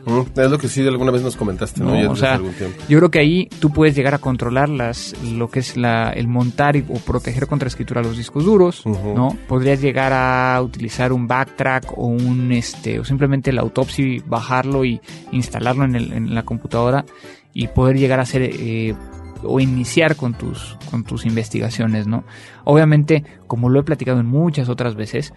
Ujú. 0.05 0.25
Es 0.41 0.49
lo 0.49 0.57
que 0.57 0.67
sí 0.69 0.87
alguna 0.87 1.11
vez 1.11 1.21
nos 1.21 1.35
comentaste, 1.35 1.81
¿no? 1.83 1.91
No, 1.91 2.01
Ya 2.01 2.09
o 2.09 2.15
sea, 2.15 2.33
algún 2.35 2.53
tiempo. 2.53 2.81
Yo 2.87 2.97
creo 2.97 3.11
que 3.11 3.19
ahí 3.19 3.47
tú 3.59 3.69
puedes 3.71 3.95
llegar 3.95 4.15
a 4.15 4.17
controlar 4.17 4.67
las, 4.69 5.13
lo 5.23 5.49
que 5.51 5.59
es 5.59 5.77
la, 5.77 6.09
el 6.11 6.27
montar 6.27 6.75
y- 6.77 6.85
o 6.89 6.95
proteger 6.95 7.45
contra 7.47 7.67
escritura 7.67 8.01
los 8.01 8.17
discos 8.17 8.43
duros. 8.45 8.83
¿no? 8.85 9.37
Podrías 9.47 9.81
llegar 9.81 10.11
a 10.13 10.59
utilizar 10.63 11.13
un 11.13 11.27
backtrack 11.27 11.93
o 11.97 12.07
un 12.07 12.51
este 12.53 12.99
o 12.99 13.05
simplemente 13.05 13.51
el 13.51 13.59
autopsy, 13.59 14.23
bajarlo 14.25 14.83
y 14.83 14.99
instalarlo 15.31 15.83
en, 15.85 15.95
el- 15.95 16.13
en 16.13 16.33
la 16.33 16.43
computadora 16.43 17.05
y 17.53 17.67
poder 17.67 17.97
llegar 17.99 18.19
a 18.19 18.23
hacer 18.23 18.41
eh, 18.43 18.95
o 19.43 19.59
iniciar 19.59 20.15
con 20.15 20.33
tus 20.33 20.77
con 20.91 21.03
tus 21.03 21.25
investigaciones, 21.25 22.07
¿no? 22.07 22.23
Obviamente, 22.65 23.23
como 23.47 23.69
lo 23.69 23.79
he 23.79 23.83
platicado 23.83 24.19
en 24.19 24.25
muchas 24.25 24.69
otras 24.69 24.95
veces, 24.95 25.33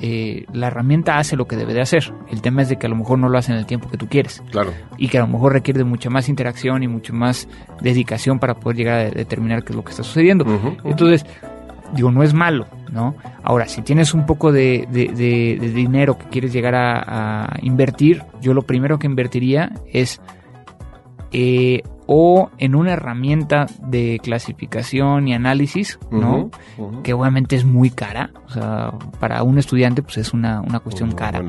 eh, 0.00 0.44
la 0.52 0.66
herramienta 0.66 1.18
hace 1.18 1.36
lo 1.36 1.46
que 1.46 1.56
debe 1.56 1.72
de 1.72 1.80
hacer. 1.80 2.12
El 2.30 2.42
tema 2.42 2.62
es 2.62 2.68
de 2.68 2.76
que 2.76 2.86
a 2.86 2.90
lo 2.90 2.96
mejor 2.96 3.18
no 3.18 3.28
lo 3.30 3.38
hace 3.38 3.52
en 3.52 3.58
el 3.58 3.64
tiempo 3.66 3.88
que 3.88 3.96
tú 3.96 4.08
quieres 4.08 4.42
Claro. 4.50 4.72
y 4.98 5.08
que 5.08 5.16
a 5.18 5.22
lo 5.22 5.26
mejor 5.26 5.52
requiere 5.54 5.78
de 5.78 5.84
mucha 5.84 6.10
más 6.10 6.28
interacción 6.28 6.82
y 6.82 6.88
mucho 6.88 7.14
más 7.14 7.48
dedicación 7.80 8.38
para 8.38 8.54
poder 8.54 8.76
llegar 8.76 8.94
a 8.98 9.04
de- 9.04 9.10
determinar 9.12 9.64
qué 9.64 9.72
es 9.72 9.76
lo 9.76 9.84
que 9.84 9.90
está 9.92 10.02
sucediendo. 10.02 10.44
Entonces, 10.84 11.24
digo, 11.94 12.10
no 12.10 12.22
es 12.22 12.34
malo, 12.34 12.66
¿no? 12.92 13.14
Ahora, 13.42 13.68
si 13.68 13.80
tienes 13.80 14.12
un 14.12 14.26
poco 14.26 14.52
de, 14.52 14.86
de- 14.90 15.08
de- 15.08 15.56
de 15.60 15.70
dinero 15.72 16.18
que 16.18 16.26
quieres 16.26 16.52
llegar 16.52 16.74
a, 16.74 17.44
a 17.54 17.58
invertir, 17.62 18.22
yo 18.42 18.52
lo 18.52 18.62
primero 18.62 18.98
que 18.98 19.06
invertiría 19.06 19.72
es 19.92 20.20
eh, 21.32 21.82
o 22.06 22.50
en 22.58 22.74
una 22.74 22.92
herramienta 22.92 23.66
de 23.82 24.20
clasificación 24.22 25.26
y 25.28 25.34
análisis, 25.34 25.98
¿no? 26.10 26.50
Que 27.02 27.12
obviamente 27.14 27.56
es 27.56 27.64
muy 27.64 27.90
cara, 27.90 28.30
o 28.46 28.50
sea, 28.50 28.92
para 29.18 29.42
un 29.42 29.58
estudiante 29.58 30.02
pues 30.02 30.18
es 30.18 30.32
una, 30.32 30.60
una 30.60 30.80
cuestión 30.80 31.12
cara. 31.12 31.42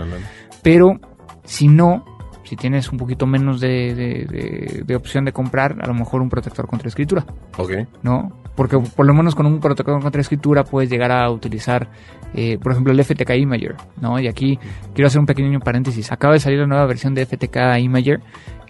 Pero 0.63 0.99
si 1.43 1.67
no, 1.67 2.03
si 2.43 2.55
tienes 2.55 2.91
un 2.91 2.97
poquito 2.97 3.27
menos 3.27 3.59
de, 3.59 3.93
de- 3.93 4.25
de- 4.25 4.83
de 4.85 4.95
opción 4.95 5.25
de 5.25 5.31
comprar, 5.33 5.77
a 5.81 5.87
lo 5.87 5.93
mejor 5.93 6.21
un 6.21 6.29
protector 6.29 6.65
contra 6.67 6.87
escritura, 6.87 7.25
Ok. 7.57 7.71
¿no? 8.01 8.31
Porque 8.55 8.79
por 8.79 9.05
lo 9.05 9.13
menos 9.13 9.35
con 9.35 9.45
un 9.45 9.59
protector 9.59 10.01
contra 10.01 10.19
escritura 10.21 10.63
puedes 10.63 10.89
llegar 10.89 11.11
a 11.11 11.29
utilizar, 11.29 11.89
eh, 12.33 12.57
por 12.57 12.71
ejemplo, 12.71 12.91
el 12.91 13.03
FTK 13.03 13.35
Imager, 13.35 13.75
¿no? 14.01 14.17
Y 14.19 14.27
aquí 14.27 14.57
quiero 14.95 15.07
hacer 15.07 15.19
un 15.19 15.27
pequeño 15.27 15.59
paréntesis. 15.59 16.11
Acaba 16.11 16.33
de 16.33 16.39
salir 16.39 16.57
la 16.59 16.65
nueva 16.65 16.87
versión 16.87 17.13
de 17.13 17.23
FTK 17.27 17.77
Imager 17.79 18.19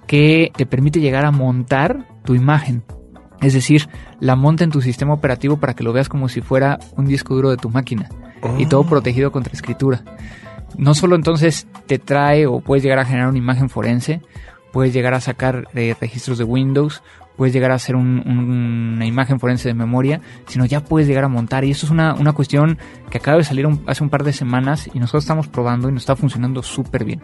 que 0.07 0.51
te 0.55 0.65
permite 0.65 0.99
llegar 0.99 1.25
a 1.25 1.31
montar 1.31 2.07
tu 2.23 2.33
imagen. 2.35 2.83
Es 3.41 3.53
decir, 3.53 3.87
la 4.19 4.35
monta 4.35 4.63
en 4.63 4.71
tu 4.71 4.81
sistema 4.81 5.13
operativo 5.13 5.57
para 5.57 5.75
que 5.75 5.83
lo 5.83 5.93
veas 5.93 6.09
como 6.09 6.27
si 6.29 6.41
fuera 6.41 6.79
un 6.95 7.05
disco 7.05 7.35
duro 7.35 7.49
de 7.51 7.57
tu 7.57 7.69
máquina 7.69 8.09
y 8.57 8.65
todo 8.65 8.83
protegido 8.85 9.31
contra 9.31 9.53
escritura. 9.53 10.03
No 10.77 10.93
solo 10.95 11.15
entonces 11.15 11.67
te 11.85 11.99
trae 11.99 12.45
o 12.47 12.59
puedes 12.61 12.83
llegar 12.83 12.99
a 12.99 13.05
generar 13.05 13.29
una 13.29 13.37
imagen 13.37 13.69
forense, 13.69 14.21
puedes 14.73 14.93
llegar 14.93 15.13
a 15.13 15.21
sacar 15.21 15.67
eh, 15.75 15.95
registros 15.99 16.37
de 16.37 16.43
Windows, 16.43 17.03
puedes 17.35 17.53
llegar 17.53 17.71
a 17.71 17.75
hacer 17.75 17.95
un- 17.95 18.23
un- 18.25 18.93
una 18.95 19.05
imagen 19.05 19.39
forense 19.39 19.67
de 19.69 19.73
memoria, 19.75 20.19
sino 20.47 20.65
ya 20.65 20.83
puedes 20.83 21.07
llegar 21.07 21.23
a 21.23 21.27
montar. 21.29 21.63
Y 21.63 21.71
esto 21.71 21.85
es 21.85 21.91
una, 21.91 22.15
una 22.15 22.33
cuestión 22.33 22.77
que 23.11 23.19
acaba 23.19 23.37
de 23.37 23.43
salir 23.43 23.65
un- 23.67 23.83
hace 23.87 24.03
un 24.03 24.09
par 24.09 24.23
de 24.23 24.33
semanas 24.33 24.89
y 24.93 24.99
nosotros 24.99 25.23
estamos 25.23 25.47
probando 25.47 25.89
y 25.89 25.91
nos 25.93 26.01
está 26.01 26.15
funcionando 26.15 26.63
súper 26.63 27.05
bien. 27.05 27.21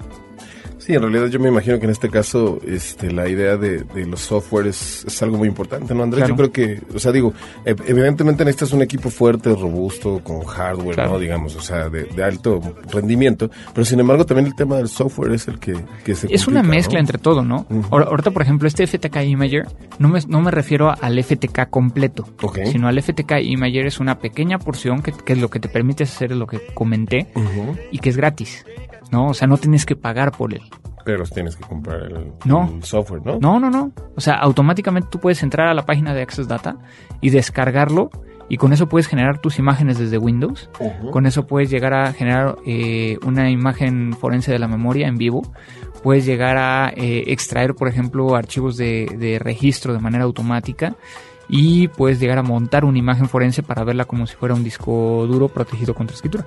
Sí, 0.86 0.94
en 0.94 1.02
realidad 1.02 1.28
yo 1.28 1.40
me 1.40 1.48
imagino 1.48 1.80
que 1.80 1.86
en 1.86 1.92
este 1.92 2.10
caso 2.10 2.60
este, 2.68 3.10
la 3.10 3.30
idea 3.30 3.56
de, 3.56 3.84
de 3.84 4.06
los 4.06 4.20
software 4.20 4.68
es, 4.68 5.06
es, 5.08 5.24
algo 5.24 5.38
muy 5.38 5.48
importante, 5.48 5.96
¿no, 5.96 6.04
Andrés? 6.04 6.28
Yo 6.28 6.36
creo 6.36 6.52
que, 6.52 6.82
o 6.94 7.00
sea, 7.00 7.14
digo, 7.14 7.34
evidentemente 7.64 8.44
necesitas 8.44 8.74
un 8.74 8.82
equipo 8.82 9.10
fuerte, 9.10 9.56
robusto, 9.56 10.20
con 10.22 10.44
hardware, 10.44 10.98
¿no? 10.98 11.18
Digamos, 11.18 11.56
o 11.56 11.62
sea, 11.62 11.88
de, 11.88 12.04
de, 12.04 12.22
alto 12.22 12.60
rendimiento, 12.92 13.50
pero 13.74 13.86
sin 13.86 14.02
embargo 14.02 14.26
también 14.26 14.48
el 14.48 14.56
tema 14.56 14.76
del 14.76 14.90
software 14.90 15.32
es 15.32 15.48
el 15.48 15.58
que, 15.58 15.74
que 16.04 16.16
se... 16.16 16.28
Es 16.30 16.50
una 16.50 16.64
mezcla 16.64 17.00
entre 17.00 17.18
todo, 17.18 17.46
¿no? 17.46 17.66
Uh 17.70 17.82
-huh. 17.84 18.06
Ahorita, 18.06 18.32
por 18.32 18.42
ejemplo, 18.42 18.68
este 18.68 18.86
FTK 18.86 19.24
Imager, 19.24 19.66
no 20.00 20.10
me, 20.10 20.20
no 20.28 20.42
me 20.42 20.52
refiero 20.52 20.94
al 21.00 21.24
FTK 21.24 21.70
completo, 21.70 22.28
okay. 22.42 22.66
sino 22.66 22.90
al 22.90 23.02
FTK 23.02 23.40
Imager 23.42 23.86
es 23.86 24.02
una 24.02 24.20
pequeña 24.20 24.60
porción 24.60 25.02
que, 25.02 25.14
que 25.14 25.32
es 25.32 25.40
lo 25.40 25.50
que 25.50 25.62
te 25.62 25.70
permite 25.70 26.04
hacer 26.04 26.36
lo 26.36 26.46
que 26.46 26.60
comenté 26.74 27.28
uh 27.36 27.40
-huh. 27.40 27.80
y 27.90 28.00
que 28.00 28.10
es 28.10 28.18
gratis. 28.18 28.66
¿No? 29.14 29.28
O 29.28 29.34
sea, 29.34 29.48
no 29.48 29.58
tienes 29.58 29.86
que 29.86 29.96
pagar 29.96 30.32
por 30.32 30.54
él. 30.54 30.64
Pero 31.06 31.24
tienes 31.26 31.56
que 31.56 31.64
comprar 31.64 32.02
el, 32.04 32.34
no. 32.46 32.70
el, 32.74 32.84
software, 32.84 33.22
¿no? 33.26 33.38
No, 33.40 33.60
no, 33.60 33.70
no. 33.70 33.92
O 34.16 34.22
sea, 34.22 34.36
automáticamente 34.36 35.08
tú 35.12 35.20
puedes 35.20 35.44
entrar 35.44 35.68
a 35.68 35.74
la 35.74 35.86
página 35.86 36.14
de 36.14 36.22
Access 36.22 36.48
Data 36.48 36.78
y 37.22 37.30
descargarlo 37.30 38.10
y 38.50 38.58
con 38.58 38.74
eso 38.74 38.88
puedes 38.88 39.08
generar 39.08 39.40
tus 39.40 39.60
imágenes 39.60 39.98
desde 39.98 40.18
Windows. 40.18 40.70
Uh 40.80 40.86
-huh. 40.86 41.12
Con 41.12 41.26
eso 41.26 41.46
puedes 41.46 41.70
llegar 41.70 41.94
a 41.94 42.12
generar 42.14 42.58
eh, 42.66 43.18
una 43.26 43.50
imagen 43.50 44.14
forense 44.14 44.52
de 44.52 44.60
la 44.60 44.68
memoria 44.68 45.08
en 45.08 45.18
vivo. 45.18 45.42
Puedes 46.04 46.26
llegar 46.26 46.58
a 46.58 46.92
eh, 46.96 47.26
extraer, 47.28 47.76
por 47.76 47.88
ejemplo, 47.88 48.36
archivos 48.36 48.78
de, 48.78 49.08
de 49.18 49.40
registro 49.40 49.94
de 49.94 50.00
manera 50.00 50.24
automática 50.24 50.96
y 51.48 51.88
puedes 51.90 52.20
llegar 52.20 52.38
a 52.38 52.44
montar 52.44 52.86
una 52.86 52.98
imagen 52.98 53.28
forense 53.28 53.64
para 53.64 53.84
verla 53.84 54.06
como 54.06 54.26
si 54.26 54.36
fuera 54.36 54.56
un 54.56 54.64
disco 54.64 55.26
duro 55.28 55.50
protegido 55.50 55.94
contra 55.94 56.16
escritura. 56.16 56.46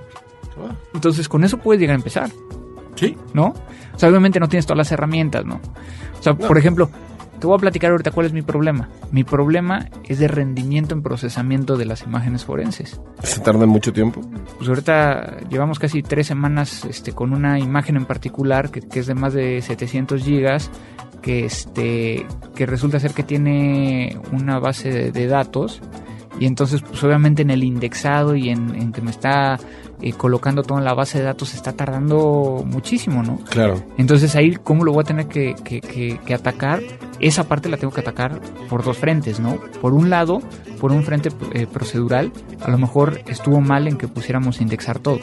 Entonces 0.93 1.27
con 1.29 1.43
eso 1.43 1.57
puedes 1.57 1.79
llegar 1.79 1.95
a 1.95 1.97
empezar. 1.97 2.29
Sí. 2.95 3.15
¿No? 3.33 3.53
O 3.93 3.99
sea, 3.99 4.09
obviamente 4.09 4.39
no 4.39 4.47
tienes 4.47 4.65
todas 4.65 4.77
las 4.77 4.91
herramientas, 4.91 5.45
¿no? 5.45 5.55
O 6.19 6.23
sea, 6.23 6.33
no. 6.33 6.47
por 6.47 6.57
ejemplo, 6.57 6.89
te 7.39 7.45
voy 7.45 7.55
a 7.55 7.59
platicar 7.59 7.91
ahorita 7.91 8.11
cuál 8.11 8.25
es 8.25 8.33
mi 8.33 8.41
problema. 8.41 8.89
Mi 9.11 9.23
problema 9.23 9.89
es 10.05 10.19
de 10.19 10.27
rendimiento 10.27 10.95
en 10.95 11.03
procesamiento 11.03 11.77
de 11.77 11.85
las 11.85 12.03
imágenes 12.03 12.45
forenses. 12.45 12.99
¿Se 13.21 13.39
tarda 13.41 13.65
mucho 13.65 13.93
tiempo? 13.93 14.21
Pues 14.57 14.67
ahorita 14.67 15.37
llevamos 15.49 15.77
casi 15.77 16.01
tres 16.01 16.27
semanas 16.27 16.85
este, 16.85 17.11
con 17.11 17.33
una 17.33 17.59
imagen 17.59 17.95
en 17.95 18.05
particular 18.05 18.71
que, 18.71 18.81
que 18.81 18.99
es 18.99 19.07
de 19.07 19.13
más 19.13 19.33
de 19.33 19.61
700 19.61 20.23
gigas 20.23 20.71
que, 21.21 21.45
este, 21.45 22.25
que 22.55 22.65
resulta 22.65 22.99
ser 22.99 23.13
que 23.13 23.23
tiene 23.23 24.19
una 24.31 24.59
base 24.59 24.89
de, 24.89 25.11
de 25.11 25.27
datos 25.27 25.81
y 26.39 26.45
entonces 26.45 26.81
pues 26.81 27.03
obviamente 27.03 27.41
en 27.41 27.49
el 27.49 27.63
indexado 27.63 28.35
y 28.35 28.49
en, 28.49 28.75
en 28.75 28.91
que 28.91 29.01
me 29.01 29.11
está 29.11 29.59
eh, 30.01 30.13
colocando 30.13 30.61
todo 30.61 30.77
en 30.77 30.85
la 30.85 30.93
base 30.93 31.17
de 31.17 31.23
datos 31.23 31.55
está 31.55 31.73
tardando 31.73 32.63
muchísimo, 32.65 33.23
¿no? 33.23 33.37
Claro. 33.49 33.83
Entonces 33.97 34.35
ahí, 34.35 34.55
¿cómo 34.63 34.83
lo 34.83 34.93
voy 34.93 35.01
a 35.01 35.05
tener 35.05 35.27
que, 35.27 35.55
que, 35.63 35.81
que, 35.81 36.19
que, 36.23 36.33
atacar? 36.33 36.81
Esa 37.19 37.47
parte 37.47 37.67
la 37.67 37.77
tengo 37.77 37.91
que 37.91 38.01
atacar 38.01 38.39
por 38.69 38.83
dos 38.83 38.97
frentes, 38.97 39.39
¿no? 39.39 39.57
Por 39.81 39.93
un 39.93 40.11
lado, 40.11 40.41
por 40.79 40.91
un 40.91 41.03
frente 41.03 41.29
eh, 41.53 41.65
procedural, 41.65 42.31
a 42.61 42.69
lo 42.69 42.77
mejor 42.77 43.21
estuvo 43.27 43.59
mal 43.59 43.87
en 43.87 43.97
que 43.97 44.07
pusiéramos 44.07 44.61
indexar 44.61 44.99
todo. 44.99 45.19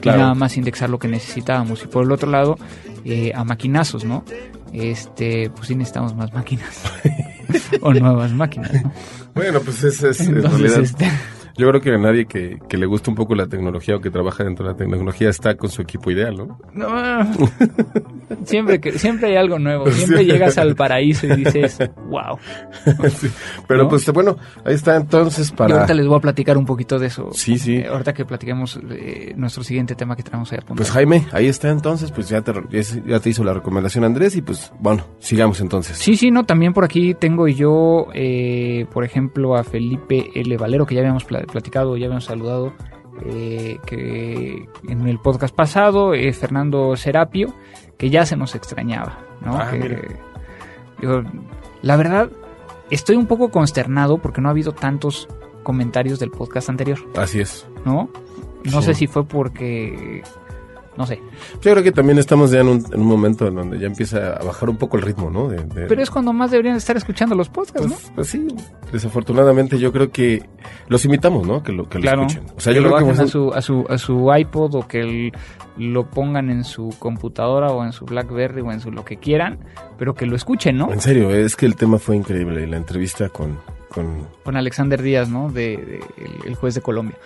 Claro. 0.00 0.18
Y 0.18 0.22
nada 0.22 0.34
más 0.34 0.56
indexar 0.56 0.88
lo 0.88 0.98
que 0.98 1.08
necesitábamos. 1.08 1.82
Y 1.82 1.86
por 1.88 2.04
el 2.04 2.12
otro 2.12 2.30
lado, 2.30 2.56
eh, 3.04 3.32
a 3.34 3.42
maquinazos, 3.44 4.04
¿no? 4.04 4.24
Este, 4.72 5.50
pues 5.50 5.68
sí 5.68 5.74
necesitamos 5.74 6.14
más 6.14 6.32
máquinas. 6.32 6.82
o 7.80 7.92
nuevas 7.92 8.32
máquinas, 8.32 8.72
¿no? 8.82 8.92
Bueno, 9.34 9.60
pues 9.60 9.82
es, 9.82 10.02
es 10.02 10.20
en 10.20 10.40
realidad... 10.42 10.80
Este... 10.80 11.10
Yo 11.56 11.68
creo 11.68 11.80
que 11.80 11.90
a 11.90 11.98
nadie 11.98 12.26
que, 12.26 12.58
que, 12.68 12.76
le 12.76 12.86
guste 12.86 13.10
un 13.10 13.16
poco 13.16 13.34
la 13.34 13.46
tecnología 13.46 13.96
o 13.96 14.00
que 14.00 14.10
trabaja 14.10 14.44
dentro 14.44 14.66
de 14.66 14.72
la 14.72 14.76
tecnología 14.76 15.28
está 15.28 15.56
con 15.56 15.70
su 15.70 15.82
equipo 15.82 16.10
ideal, 16.10 16.36
¿no? 16.36 16.58
No, 16.72 16.88
siempre 18.44 18.80
que 18.80 18.98
siempre 18.98 19.28
hay 19.28 19.36
algo 19.36 19.58
nuevo, 19.58 19.90
siempre 19.90 20.20
sí. 20.20 20.24
llegas 20.24 20.58
al 20.58 20.74
paraíso 20.74 21.26
y 21.26 21.44
dices, 21.44 21.78
wow. 22.08 22.38
Sí. 23.12 23.28
Pero 23.68 23.84
¿no? 23.84 23.88
pues 23.88 24.10
bueno, 24.12 24.36
ahí 24.64 24.74
está 24.74 24.96
entonces 24.96 25.50
para... 25.52 25.70
Y 25.70 25.72
ahorita 25.76 25.94
les 25.94 26.06
voy 26.06 26.16
a 26.16 26.20
platicar 26.20 26.56
un 26.56 26.64
poquito 26.64 26.98
de 26.98 27.06
eso. 27.06 27.30
Sí, 27.32 27.58
sí. 27.58 27.76
Eh, 27.76 27.86
ahorita 27.88 28.12
que 28.12 28.24
platiquemos 28.24 28.80
eh, 28.90 29.34
nuestro 29.36 29.62
siguiente 29.62 29.94
tema 29.94 30.16
que 30.16 30.22
traemos 30.22 30.52
ahí 30.52 30.58
a 30.62 30.74
Pues 30.74 30.90
Jaime, 30.90 31.26
ahí 31.32 31.46
está 31.46 31.70
entonces, 31.70 32.10
pues 32.10 32.28
ya 32.28 32.42
te, 32.42 32.52
ya 33.06 33.20
te 33.20 33.30
hizo 33.30 33.44
la 33.44 33.54
recomendación 33.54 34.04
Andrés 34.04 34.36
y 34.36 34.42
pues 34.42 34.72
bueno, 34.78 35.04
sigamos 35.18 35.60
entonces. 35.60 35.98
Sí, 35.98 36.16
sí, 36.16 36.30
no, 36.30 36.44
también 36.44 36.72
por 36.72 36.84
aquí 36.84 37.14
tengo 37.14 37.48
yo, 37.48 38.08
eh, 38.14 38.86
por 38.92 39.04
ejemplo, 39.04 39.56
a 39.56 39.64
Felipe 39.64 40.30
L. 40.34 40.56
Valero, 40.56 40.86
que 40.86 40.94
ya 40.94 41.00
habíamos 41.00 41.24
platicado, 41.24 41.41
ya 41.96 42.06
habíamos 42.06 42.24
saludado 42.24 42.72
eh, 43.26 43.78
que 43.86 44.68
en 44.88 45.06
el 45.06 45.18
podcast 45.18 45.54
pasado, 45.54 46.14
eh, 46.14 46.32
Fernando 46.32 46.96
Serapio, 46.96 47.54
que 47.98 48.10
ya 48.10 48.26
se 48.26 48.36
nos 48.36 48.54
extrañaba, 48.54 49.18
¿no? 49.40 49.56
Ah, 49.56 49.70
que, 49.70 50.16
digo, 51.00 51.22
la 51.82 51.96
verdad, 51.96 52.30
estoy 52.90 53.16
un 53.16 53.26
poco 53.26 53.50
consternado 53.50 54.18
porque 54.18 54.40
no 54.40 54.48
ha 54.48 54.52
habido 54.52 54.72
tantos 54.72 55.28
comentarios 55.62 56.18
del 56.18 56.30
podcast 56.30 56.68
anterior. 56.68 56.98
Así 57.16 57.40
es. 57.40 57.66
¿No? 57.84 58.08
No 58.64 58.80
sí. 58.80 58.86
sé 58.86 58.94
si 58.94 59.06
fue 59.06 59.24
porque 59.24 60.22
no 60.96 61.06
sé. 61.06 61.20
Yo 61.62 61.72
creo 61.72 61.82
que 61.82 61.92
también 61.92 62.18
estamos 62.18 62.50
ya 62.50 62.60
en 62.60 62.68
un, 62.68 62.84
en 62.92 63.00
un, 63.00 63.06
momento 63.06 63.46
en 63.46 63.54
donde 63.54 63.78
ya 63.78 63.86
empieza 63.86 64.34
a 64.34 64.44
bajar 64.44 64.68
un 64.68 64.76
poco 64.76 64.98
el 64.98 65.02
ritmo, 65.02 65.30
¿no? 65.30 65.48
De, 65.48 65.64
de, 65.64 65.86
Pero 65.86 66.02
es 66.02 66.10
cuando 66.10 66.32
más 66.32 66.50
deberían 66.50 66.76
estar 66.76 66.96
escuchando 66.96 67.34
los 67.34 67.48
podcasts, 67.48 67.88
pues, 67.88 68.08
¿no? 68.08 68.14
Pues 68.14 68.28
sí, 68.28 68.46
desafortunadamente 68.92 69.78
yo 69.78 69.92
creo 69.92 70.10
que 70.10 70.42
los 70.88 71.04
invitamos, 71.04 71.46
¿no? 71.46 71.62
Que 71.62 71.72
lo, 71.72 71.88
que 71.88 71.98
claro, 71.98 72.22
lo 72.22 72.26
escuchen. 72.26 72.52
O 72.56 72.60
sea, 72.60 72.72
que 72.72 72.80
yo 72.80 72.88
lo 72.88 72.94
creo 72.94 73.14
que 73.14 73.22
a 73.22 73.26
su, 73.26 73.52
a, 73.54 73.62
su, 73.62 73.86
a 73.88 73.96
su 73.96 74.30
iPod 74.34 74.74
o 74.74 74.86
que 74.86 75.00
el, 75.00 75.32
lo 75.76 76.10
pongan 76.10 76.50
en 76.50 76.64
su 76.64 76.94
computadora 76.98 77.68
o 77.68 77.84
en 77.84 77.92
su 77.92 78.04
BlackBerry 78.04 78.60
o 78.60 78.72
en 78.72 78.80
su 78.80 78.90
lo 78.90 79.04
que 79.04 79.16
quieran, 79.16 79.60
pero 79.98 80.14
que 80.14 80.26
lo 80.26 80.36
escuchen, 80.36 80.76
¿no? 80.76 80.92
En 80.92 81.00
serio, 81.00 81.30
es 81.30 81.56
que 81.56 81.66
el 81.66 81.76
tema 81.76 81.98
fue 81.98 82.16
increíble, 82.16 82.66
la 82.66 82.76
entrevista 82.76 83.30
con, 83.30 83.58
con, 83.92 84.26
con 84.42 84.56
Alexander 84.56 85.00
Díaz, 85.00 85.28
¿no? 85.28 85.48
De, 85.50 85.76
de 85.76 86.00
el, 86.16 86.48
el, 86.48 86.54
juez 86.54 86.74
de 86.74 86.80
Colombia. 86.80 87.16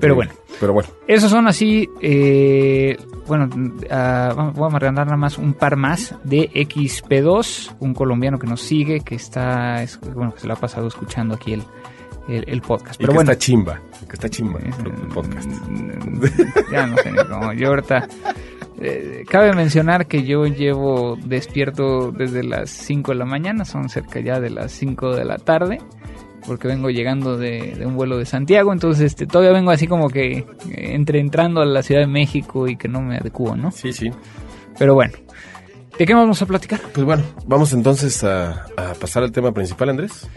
Pero 0.00 0.14
bueno. 0.14 0.32
Pero 0.60 0.72
bueno. 0.72 0.88
Esos 1.06 1.30
son 1.30 1.48
así, 1.48 1.88
eh, 2.00 2.96
bueno, 3.26 3.48
uh, 3.54 3.88
vamos 3.88 4.58
a 4.58 4.80
mandar 4.80 5.06
nada 5.06 5.16
más 5.16 5.38
un 5.38 5.54
par 5.54 5.76
más 5.76 6.14
de 6.24 6.50
XP2, 6.50 7.76
un 7.80 7.94
colombiano 7.94 8.38
que 8.38 8.46
nos 8.46 8.60
sigue, 8.60 9.00
que 9.00 9.16
está, 9.16 9.82
es, 9.82 9.98
bueno, 10.14 10.32
que 10.34 10.40
se 10.40 10.46
lo 10.46 10.54
ha 10.54 10.56
pasado 10.56 10.86
escuchando 10.88 11.34
aquí 11.34 11.54
el, 11.54 11.62
el, 12.28 12.44
el 12.48 12.60
podcast. 12.60 12.98
Pero 12.98 13.10
y 13.10 13.12
que 13.12 13.16
bueno. 13.16 13.32
está 13.32 13.44
chimba, 13.44 13.80
que 14.08 14.12
está 14.14 14.28
chimba 14.28 14.60
el 14.60 15.08
podcast. 15.08 15.48
Ya 16.70 16.86
no 16.86 16.96
sé 16.96 17.12
cómo. 17.28 17.52
Yo 17.52 17.68
ahorita... 17.68 18.08
Eh, 18.80 19.24
cabe 19.28 19.52
mencionar 19.54 20.06
que 20.06 20.24
yo 20.24 20.46
llevo 20.46 21.16
despierto 21.24 22.12
desde 22.12 22.42
las 22.42 22.70
5 22.70 23.12
de 23.12 23.18
la 23.18 23.24
mañana, 23.24 23.64
son 23.64 23.88
cerca 23.88 24.20
ya 24.20 24.38
de 24.38 24.50
las 24.50 24.72
5 24.72 25.16
de 25.16 25.24
la 25.24 25.38
tarde, 25.38 25.80
porque 26.46 26.68
vengo 26.68 26.90
llegando 26.90 27.38
de, 27.38 27.74
de 27.74 27.86
un 27.86 27.96
vuelo 27.96 28.18
de 28.18 28.26
Santiago, 28.26 28.72
entonces 28.72 29.06
este, 29.06 29.26
todavía 29.26 29.52
vengo 29.52 29.70
así 29.70 29.86
como 29.86 30.10
que 30.10 30.38
eh, 30.38 30.44
entre 30.74 31.20
entrando 31.20 31.62
a 31.62 31.64
la 31.64 31.82
Ciudad 31.82 32.02
de 32.02 32.06
México 32.06 32.68
y 32.68 32.76
que 32.76 32.88
no 32.88 33.00
me 33.00 33.16
adecuo, 33.16 33.56
¿no? 33.56 33.70
Sí, 33.70 33.92
sí. 33.92 34.10
Pero 34.78 34.94
bueno, 34.94 35.14
¿de 35.98 36.04
qué 36.04 36.12
vamos 36.12 36.42
a 36.42 36.46
platicar? 36.46 36.80
Pues 36.92 37.06
bueno, 37.06 37.22
vamos 37.46 37.72
entonces 37.72 38.22
a, 38.24 38.66
a 38.76 38.94
pasar 39.00 39.22
al 39.22 39.32
tema 39.32 39.52
principal, 39.52 39.88
Andrés 39.88 40.28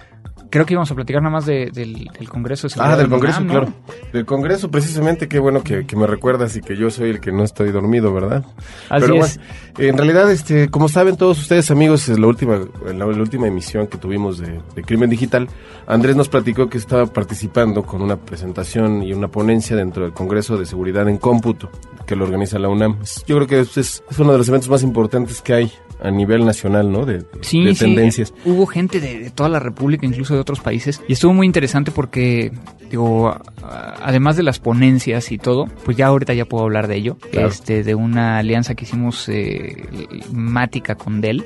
creo 0.50 0.66
que 0.66 0.74
íbamos 0.74 0.92
a 0.92 0.96
platicar 0.96 1.22
nada 1.22 1.34
más 1.34 1.46
de, 1.46 1.72
del, 1.72 2.06
del, 2.06 2.30
Congreso. 2.30 2.68
De 2.68 2.74
ah, 2.80 2.98
del 2.98 3.10
Congreso, 3.10 3.42
UNAM, 3.42 3.50
claro. 3.50 3.66
¿no? 3.68 4.12
Del 4.14 4.26
Congreso, 4.26 4.72
precisamente, 4.72 5.28
qué 5.28 5.40
bueno 5.40 5.64
que, 5.64 5.86
que, 5.86 5.96
me 5.96 6.08
recuerdas 6.08 6.56
y 6.56 6.62
que 6.62 6.76
yo 6.76 6.90
soy 6.90 7.12
el 7.12 7.20
que 7.20 7.32
no 7.32 7.44
estoy 7.44 7.72
dormido, 7.72 8.14
¿verdad? 8.14 8.44
Así 8.90 9.06
Pero 9.06 9.24
es. 9.24 9.38
bueno, 9.38 9.90
en 9.90 9.98
realidad, 9.98 10.32
este, 10.32 10.70
como 10.70 10.90
saben 10.90 11.18
todos 11.18 11.40
ustedes, 11.40 11.72
amigos, 11.72 12.10
es 12.10 12.20
la 12.20 12.28
última, 12.28 12.60
la, 12.86 12.94
la 12.94 13.06
última 13.06 13.48
emisión 13.48 13.88
que 13.88 13.98
tuvimos 13.98 14.40
de, 14.40 14.60
de, 14.76 14.84
Crimen 14.84 15.10
Digital. 15.10 15.48
Andrés 15.88 16.16
nos 16.16 16.30
platicó 16.30 16.70
que 16.70 16.78
estaba 16.78 17.06
participando 17.08 17.84
con 17.84 18.02
una 18.02 18.18
presentación 18.18 19.04
y 19.04 19.14
una 19.14 19.28
ponencia 19.28 19.76
dentro 19.76 20.04
del 20.04 20.14
Congreso 20.14 20.58
de 20.58 20.66
Seguridad 20.66 21.08
en 21.08 21.18
Cómputo, 21.18 21.70
que 22.06 22.16
lo 22.16 22.26
organiza 22.26 22.60
la 22.60 22.70
UNAM. 22.70 22.98
Yo 23.28 23.36
creo 23.36 23.48
que 23.48 23.60
es, 23.60 23.78
es, 23.78 24.04
es 24.10 24.20
uno 24.20 24.32
de 24.32 24.38
los 24.38 24.50
eventos 24.50 24.70
más 24.70 24.84
importantes 24.84 25.42
que 25.42 25.54
hay 25.54 25.72
a 26.02 26.12
nivel 26.12 26.46
nacional, 26.46 26.92
¿no? 26.92 27.06
De, 27.06 27.26
sí, 27.42 27.64
de 27.64 27.76
sí. 27.76 27.86
tendencias. 27.86 28.34
Hubo 28.46 28.66
gente 28.66 29.00
de, 29.00 29.20
de, 29.20 29.30
toda 29.30 29.50
la 29.50 29.60
República, 29.60 30.06
incluso 30.06 30.34
de 30.34 30.40
otros 30.40 30.60
países, 30.60 31.02
y 31.08 31.14
estuvo 31.14 31.34
muy 31.34 31.46
interesante 31.46 31.92
porque, 31.92 32.52
digo, 32.90 33.36
además 33.62 34.38
de 34.38 34.44
las 34.44 34.60
ponencias 34.60 35.32
y 35.32 35.38
todo, 35.38 35.66
pues 35.84 35.98
ya 35.98 36.08
ahorita 36.08 36.34
ya 36.34 36.46
puedo 36.46 36.64
hablar 36.64 36.88
de 36.88 36.96
ello, 36.96 37.18
claro. 37.32 37.48
este, 37.48 37.84
de 37.84 37.96
una 37.96 38.38
alianza 38.38 38.76
que 38.76 38.86
hicimos 38.86 39.28
eh, 39.30 39.88
mática 40.32 40.96
con 40.96 41.22
Dell. 41.22 41.44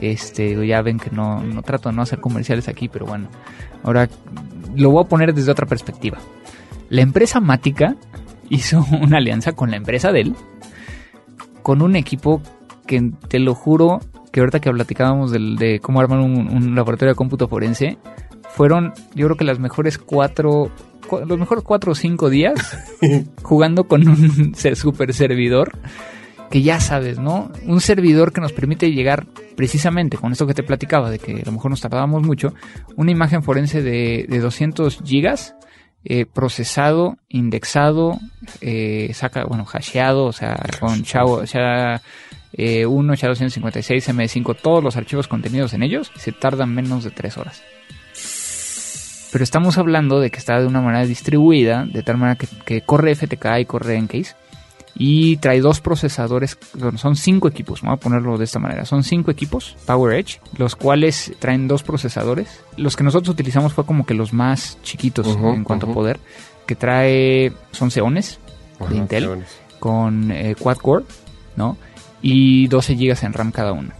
Este, 0.00 0.66
ya 0.66 0.80
ven 0.82 0.98
que 0.98 1.10
no, 1.10 1.42
no 1.42 1.62
trato 1.62 1.90
de 1.90 1.96
no 1.96 2.02
hacer 2.02 2.20
comerciales 2.20 2.68
aquí, 2.68 2.88
pero 2.88 3.06
bueno, 3.06 3.28
ahora 3.82 4.08
lo 4.74 4.90
voy 4.90 5.04
a 5.04 5.08
poner 5.08 5.34
desde 5.34 5.50
otra 5.50 5.66
perspectiva. 5.66 6.18
La 6.88 7.02
empresa 7.02 7.40
Mática 7.40 7.96
hizo 8.48 8.84
una 9.02 9.18
alianza 9.18 9.52
con 9.52 9.70
la 9.70 9.76
empresa 9.76 10.12
Dell, 10.12 10.34
con 11.62 11.82
un 11.82 11.96
equipo 11.96 12.40
que 12.90 13.12
te 13.28 13.38
lo 13.38 13.54
juro 13.54 14.00
que 14.32 14.40
ahorita 14.40 14.58
que 14.58 14.68
platicábamos 14.68 15.30
de, 15.30 15.38
de 15.56 15.78
cómo 15.78 16.00
armar 16.00 16.18
un, 16.18 16.48
un, 16.48 16.74
laboratorio 16.74 17.12
de 17.12 17.16
cómputo 17.16 17.46
forense, 17.46 17.98
fueron 18.48 18.92
yo 19.14 19.26
creo 19.26 19.36
que 19.36 19.44
las 19.44 19.60
mejores 19.60 19.96
cuatro, 19.96 20.72
cu 21.08 21.20
los 21.24 21.38
mejores 21.38 21.62
cuatro 21.62 21.92
o 21.92 21.94
cinco 21.94 22.30
días 22.30 22.76
jugando 23.42 23.84
con 23.84 24.08
un 24.08 24.54
super 24.74 25.14
servidor 25.14 25.78
que 26.50 26.62
ya 26.62 26.80
sabes, 26.80 27.20
¿no? 27.20 27.52
Un 27.64 27.80
servidor 27.80 28.32
que 28.32 28.40
nos 28.40 28.52
permite 28.52 28.90
llegar 28.90 29.24
precisamente 29.54 30.16
con 30.16 30.32
esto 30.32 30.48
que 30.48 30.54
te 30.54 30.64
platicaba, 30.64 31.08
de 31.08 31.20
que 31.20 31.42
a 31.42 31.46
lo 31.46 31.52
mejor 31.52 31.70
nos 31.70 31.80
tardábamos 31.80 32.24
mucho, 32.26 32.54
una 32.96 33.12
imagen 33.12 33.44
forense 33.44 33.82
de, 33.82 34.26
de 34.28 34.40
200 34.40 34.98
gigas, 35.04 35.54
eh, 36.02 36.26
procesado, 36.26 37.18
indexado, 37.28 38.18
eh, 38.62 39.12
saca, 39.14 39.44
bueno, 39.44 39.64
hasheado, 39.64 40.24
o 40.24 40.32
sea, 40.32 40.58
con 40.80 41.04
SHA, 41.04 41.44
SHA 41.44 42.02
eh, 42.52 42.86
1, 42.86 43.14
SHA-256, 43.14 44.12
M5, 44.12 44.56
todos 44.60 44.82
los 44.82 44.96
archivos 44.96 45.28
contenidos 45.28 45.72
en 45.74 45.82
ellos, 45.82 46.10
se 46.16 46.32
tardan 46.32 46.74
menos 46.74 47.04
de 47.04 47.10
3 47.10 47.38
horas. 47.38 47.62
Pero 49.32 49.44
estamos 49.44 49.78
hablando 49.78 50.20
de 50.20 50.30
que 50.30 50.38
está 50.38 50.58
de 50.58 50.66
una 50.66 50.80
manera 50.80 51.06
distribuida, 51.06 51.86
de 51.86 52.02
tal 52.02 52.16
manera 52.16 52.36
que, 52.36 52.48
que 52.64 52.80
corre 52.82 53.14
FTK 53.14 53.60
y 53.60 53.64
corre 53.64 53.96
Encase. 53.96 54.34
Y 54.96 55.36
trae 55.36 55.60
dos 55.60 55.80
procesadores, 55.80 56.58
bueno, 56.74 56.98
son 56.98 57.14
cinco 57.14 57.46
equipos, 57.46 57.80
vamos 57.80 57.98
a 57.98 58.00
ponerlo 58.00 58.36
de 58.36 58.44
esta 58.44 58.58
manera. 58.58 58.84
Son 58.84 59.04
cinco 59.04 59.30
equipos 59.30 59.76
PowerEdge, 59.86 60.40
los 60.58 60.74
cuales 60.74 61.32
traen 61.38 61.68
dos 61.68 61.84
procesadores. 61.84 62.64
Los 62.76 62.96
que 62.96 63.04
nosotros 63.04 63.32
utilizamos 63.32 63.72
fue 63.72 63.86
como 63.86 64.04
que 64.04 64.14
los 64.14 64.32
más 64.32 64.78
chiquitos 64.82 65.28
en 65.28 65.62
cuanto 65.62 65.86
a 65.88 65.94
poder, 65.94 66.18
que 66.66 66.74
trae, 66.74 67.52
son 67.70 67.90
Xeones 67.90 68.40
de 68.88 68.96
Intel 68.96 69.24
Xeones. 69.24 69.60
con 69.78 70.32
eh, 70.32 70.56
quad 70.58 70.78
core, 70.78 71.04
¿no? 71.56 71.76
Y 72.22 72.68
12 72.68 72.94
GB 72.94 73.16
en 73.24 73.32
RAM 73.32 73.52
cada 73.52 73.72
uno. 73.72 73.90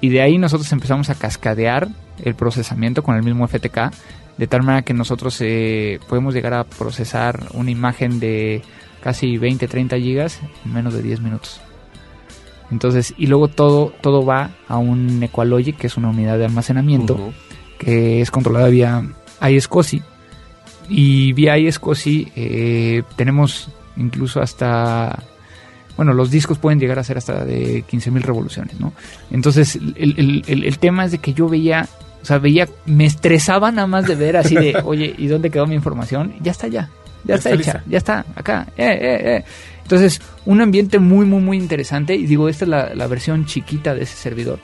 Y 0.00 0.10
de 0.10 0.22
ahí 0.22 0.38
nosotros 0.38 0.70
empezamos 0.72 1.10
a 1.10 1.14
cascadear 1.14 1.88
el 2.24 2.34
procesamiento 2.34 3.02
con 3.02 3.16
el 3.16 3.22
mismo 3.22 3.46
FTK, 3.46 3.92
de 4.36 4.46
tal 4.46 4.62
manera 4.62 4.82
que 4.82 4.94
nosotros 4.94 5.36
eh, 5.40 5.98
podemos 6.08 6.34
llegar 6.34 6.54
a 6.54 6.64
procesar 6.64 7.48
una 7.54 7.70
imagen 7.70 8.20
de 8.20 8.62
casi 9.02 9.36
20, 9.36 9.66
30 9.66 9.96
GB 9.96 10.30
en 10.64 10.72
menos 10.72 10.94
de 10.94 11.02
10 11.02 11.20
minutos. 11.20 11.60
Entonces, 12.70 13.14
y 13.16 13.26
luego 13.26 13.48
todo, 13.48 13.92
todo 14.00 14.24
va 14.24 14.50
a 14.68 14.76
un 14.76 15.22
Equalogic, 15.22 15.78
que 15.78 15.86
es 15.86 15.96
una 15.96 16.10
unidad 16.10 16.38
de 16.38 16.44
almacenamiento, 16.44 17.32
que 17.78 18.20
es 18.20 18.30
controlada 18.30 18.68
vía 18.68 19.02
iSCSI. 19.40 20.02
Y 20.88 21.32
vía 21.32 21.58
iSCSI 21.58 22.32
eh, 22.36 23.02
tenemos 23.16 23.70
incluso 23.96 24.40
hasta... 24.40 25.22
Bueno, 25.98 26.14
los 26.14 26.30
discos 26.30 26.56
pueden 26.58 26.80
llegar 26.80 26.98
a 26.98 27.04
ser 27.04 27.18
hasta 27.18 27.44
de 27.44 27.84
15.000 27.84 28.22
revoluciones, 28.22 28.80
¿no? 28.80 28.94
Entonces, 29.30 29.76
el, 29.76 30.14
el- 30.16 30.44
el- 30.46 30.64
el 30.64 30.78
tema 30.78 31.04
es 31.04 31.10
de 31.12 31.18
que 31.18 31.34
yo 31.34 31.46
veía, 31.48 31.86
o 32.22 32.24
sea, 32.24 32.38
veía, 32.38 32.66
me 32.86 33.04
estresaba 33.04 33.70
nada 33.70 33.86
más 33.86 34.06
de 34.06 34.14
ver 34.14 34.36
así 34.38 34.54
de, 34.54 34.80
oye, 34.84 35.14
¿y 35.18 35.26
dónde 35.26 35.50
quedó 35.50 35.66
mi 35.66 35.74
información? 35.74 36.32
Ya 36.40 36.52
está 36.52 36.68
ya, 36.68 36.88
ya, 37.24 37.24
Ya 37.24 37.34
está, 37.34 37.50
está 37.50 37.50
hecha, 37.50 37.72
lista. 37.74 37.90
ya 37.90 37.98
está, 37.98 38.24
acá, 38.34 38.66
eh, 38.78 38.86
eh, 39.00 39.36
eh. 39.38 39.44
Entonces, 39.82 40.20
un 40.46 40.60
ambiente 40.60 40.98
muy, 40.98 41.26
muy, 41.26 41.40
muy 41.42 41.56
interesante. 41.56 42.14
Y 42.14 42.26
digo, 42.26 42.48
esta 42.48 42.64
es 42.64 42.68
la, 42.68 42.94
la 42.94 43.06
versión 43.06 43.44
chiquita 43.46 43.94
de 43.94 44.02
ese 44.04 44.14
servidor. 44.16 44.60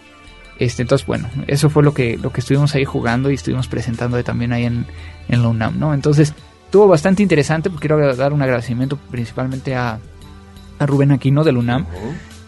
Este, 0.59 0.83
entonces, 0.83 1.05
bueno, 1.07 1.29
eso 1.49 1.69
fue 1.69 1.83
lo 1.83 1.93
que, 1.95 2.17
lo 2.17 2.31
que 2.31 2.41
estuvimos 2.41 2.75
ahí 2.77 2.85
jugando 2.85 3.31
y 3.31 3.35
estuvimos 3.35 3.67
presentando 3.67 4.23
también 4.23 4.53
ahí 4.53 4.65
en, 4.67 4.87
en 5.29 5.43
la 5.43 5.49
UNAM, 5.49 5.81
¿no? 5.81 5.95
Entonces, 5.95 6.33
estuvo 6.67 6.87
bastante 6.87 7.23
interesante, 7.25 7.71
porque 7.71 7.89
quiero 7.89 8.15
dar 8.15 8.33
un 8.33 8.43
agradecimiento 8.43 8.97
principalmente 9.11 9.75
a, 9.75 9.99
a 10.79 10.87
Rubén 10.87 11.13
Aquino 11.13 11.45
del 11.45 11.57
UNAM, 11.57 11.87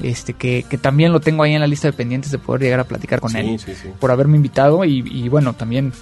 este, 0.03 0.35
que, 0.35 0.65
que 0.69 0.79
también 0.79 1.13
lo 1.13 1.21
tengo 1.21 1.43
ahí 1.43 1.55
en 1.55 1.61
la 1.61 1.67
lista 1.67 1.89
de 1.89 1.93
pendientes 1.93 2.31
de 2.31 2.39
poder 2.39 2.63
llegar 2.63 2.81
a 2.81 2.85
platicar 2.85 3.21
con 3.21 3.31
sí, 3.31 3.39
él, 3.39 3.59
sí, 3.59 3.75
sí. 3.75 3.89
por 3.99 4.11
haberme 4.11 4.37
invitado 4.37 4.85
y, 4.85 5.03
y 5.07 5.29
bueno, 5.29 5.55
también 5.55 5.93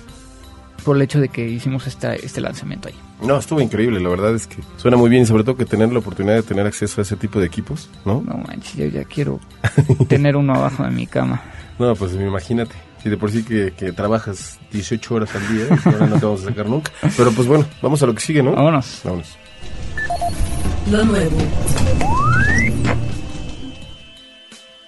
por 0.84 0.96
el 0.96 1.02
hecho 1.02 1.20
de 1.20 1.28
que 1.28 1.48
hicimos 1.48 1.86
esta, 1.86 2.14
este 2.14 2.40
lanzamiento 2.40 2.88
ahí. 2.88 2.94
No, 3.22 3.38
estuvo 3.38 3.60
increíble, 3.60 4.00
la 4.00 4.10
verdad 4.10 4.34
es 4.34 4.46
que 4.46 4.56
suena 4.76 4.96
muy 4.96 5.08
bien 5.08 5.22
y 5.22 5.26
sobre 5.26 5.44
todo 5.44 5.56
que 5.56 5.64
tener 5.64 5.92
la 5.92 5.98
oportunidad 6.00 6.34
de 6.34 6.42
tener 6.42 6.66
acceso 6.66 7.00
a 7.00 7.02
ese 7.02 7.16
tipo 7.16 7.40
de 7.40 7.46
equipos, 7.46 7.88
¿no? 8.04 8.22
No 8.24 8.36
manches, 8.36 8.74
yo 8.74 8.86
ya 8.86 9.04
quiero 9.04 9.40
tener 10.08 10.36
uno 10.36 10.54
abajo 10.54 10.84
de 10.84 10.90
mi 10.90 11.06
cama. 11.06 11.42
No, 11.78 11.94
pues 11.96 12.12
imagínate. 12.14 12.74
Si 13.02 13.10
de 13.10 13.16
por 13.16 13.30
sí 13.30 13.42
que, 13.42 13.72
que 13.72 13.92
trabajas 13.92 14.58
18 14.72 15.14
horas 15.14 15.34
al 15.34 15.54
día, 15.54 15.66
ahora 15.84 16.06
no 16.06 16.18
te 16.18 16.24
vamos 16.24 16.42
a 16.42 16.46
sacar 16.46 16.68
nunca. 16.68 16.90
Pero 17.16 17.32
pues 17.32 17.46
bueno, 17.46 17.66
vamos 17.82 18.02
a 18.02 18.06
lo 18.06 18.14
que 18.14 18.20
sigue, 18.20 18.42
¿no? 18.42 18.52
Vámonos. 18.52 19.00
Vámonos. 19.04 19.36
Lo 20.90 21.04
nuevo. 21.04 21.36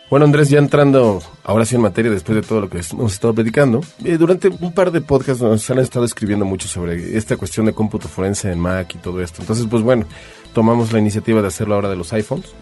Bueno, 0.08 0.26
Andrés, 0.26 0.50
ya 0.50 0.58
entrando 0.58 1.20
ahora 1.42 1.64
sí 1.64 1.74
en 1.74 1.80
materia 1.80 2.10
después 2.10 2.36
de 2.36 2.42
todo 2.42 2.60
lo 2.60 2.70
que 2.70 2.80
hemos 2.92 3.12
estado 3.12 3.34
platicando, 3.34 3.80
eh, 4.04 4.16
durante 4.16 4.48
un 4.48 4.72
par 4.72 4.92
de 4.92 5.00
podcasts 5.00 5.42
nos 5.42 5.68
han 5.68 5.80
estado 5.80 6.04
escribiendo 6.04 6.44
mucho 6.44 6.68
sobre 6.68 7.16
esta 7.16 7.36
cuestión 7.36 7.66
de 7.66 7.72
cómputo 7.72 8.06
forense 8.06 8.52
en 8.52 8.60
Mac 8.60 8.94
y 8.94 8.98
todo 8.98 9.20
esto. 9.20 9.42
Entonces, 9.42 9.66
pues 9.68 9.82
bueno, 9.82 10.06
tomamos 10.52 10.92
la 10.92 11.00
iniciativa 11.00 11.42
de 11.42 11.48
hacerlo 11.48 11.74
ahora 11.74 11.88
de 11.88 11.96
los 11.96 12.12
iPhones 12.12 12.54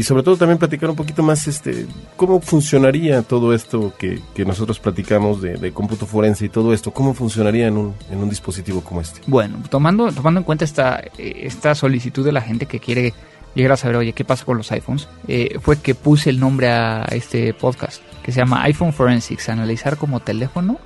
y 0.00 0.02
sobre 0.02 0.22
todo 0.22 0.38
también 0.38 0.56
platicar 0.56 0.88
un 0.88 0.96
poquito 0.96 1.22
más 1.22 1.46
este 1.46 1.86
cómo 2.16 2.40
funcionaría 2.40 3.20
todo 3.20 3.52
esto 3.52 3.92
que, 3.98 4.18
que 4.34 4.46
nosotros 4.46 4.78
platicamos 4.78 5.42
de, 5.42 5.58
de 5.58 5.72
cómputo 5.72 6.06
forense 6.06 6.46
y 6.46 6.48
todo 6.48 6.72
esto, 6.72 6.90
cómo 6.90 7.12
funcionaría 7.12 7.66
en 7.66 7.76
un, 7.76 7.94
en 8.10 8.16
un 8.16 8.30
dispositivo 8.30 8.80
como 8.80 9.02
este. 9.02 9.20
Bueno, 9.26 9.58
tomando, 9.68 10.10
tomando 10.10 10.40
en 10.40 10.44
cuenta 10.44 10.64
esta, 10.64 11.00
eh, 11.18 11.42
esta 11.42 11.74
solicitud 11.74 12.24
de 12.24 12.32
la 12.32 12.40
gente 12.40 12.64
que 12.64 12.80
quiere 12.80 13.12
llegar 13.54 13.72
a 13.72 13.76
saber, 13.76 13.96
oye, 13.96 14.14
¿qué 14.14 14.24
pasa 14.24 14.46
con 14.46 14.56
los 14.56 14.72
iPhones? 14.72 15.06
Eh, 15.28 15.58
fue 15.60 15.78
que 15.78 15.94
puse 15.94 16.30
el 16.30 16.40
nombre 16.40 16.70
a 16.70 17.02
este 17.10 17.52
podcast, 17.52 18.02
que 18.22 18.32
se 18.32 18.40
llama 18.40 18.62
iPhone 18.62 18.94
Forensics, 18.94 19.50
analizar 19.50 19.98
como 19.98 20.20
teléfono 20.20 20.78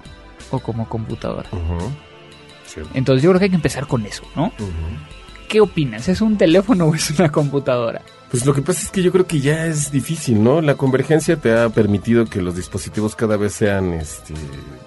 o 0.50 0.58
como 0.58 0.88
computadora. 0.88 1.48
Sí. 2.66 2.80
Entonces 2.94 3.22
yo 3.22 3.30
creo 3.30 3.38
que 3.38 3.44
hay 3.44 3.50
que 3.50 3.56
empezar 3.56 3.86
con 3.86 4.04
eso, 4.06 4.24
¿no? 4.34 4.46
Ujú. 4.46 4.72
¿Qué 5.54 5.60
opinas? 5.60 6.08
¿Es 6.08 6.20
un 6.20 6.36
teléfono 6.36 6.86
o 6.86 6.96
es 6.96 7.10
una 7.16 7.30
computadora? 7.30 8.02
Pues 8.28 8.44
lo 8.44 8.52
que 8.52 8.60
pasa 8.60 8.80
es 8.80 8.90
que 8.90 9.04
yo 9.04 9.12
creo 9.12 9.24
que 9.28 9.38
ya 9.38 9.66
es 9.66 9.92
difícil, 9.92 10.42
¿no? 10.42 10.60
La 10.60 10.74
convergencia 10.74 11.36
te 11.36 11.56
ha 11.56 11.68
permitido 11.68 12.24
que 12.24 12.42
los 12.42 12.56
dispositivos 12.56 13.14
cada 13.14 13.36
vez 13.36 13.52
sean, 13.52 13.92
este, 13.92 14.34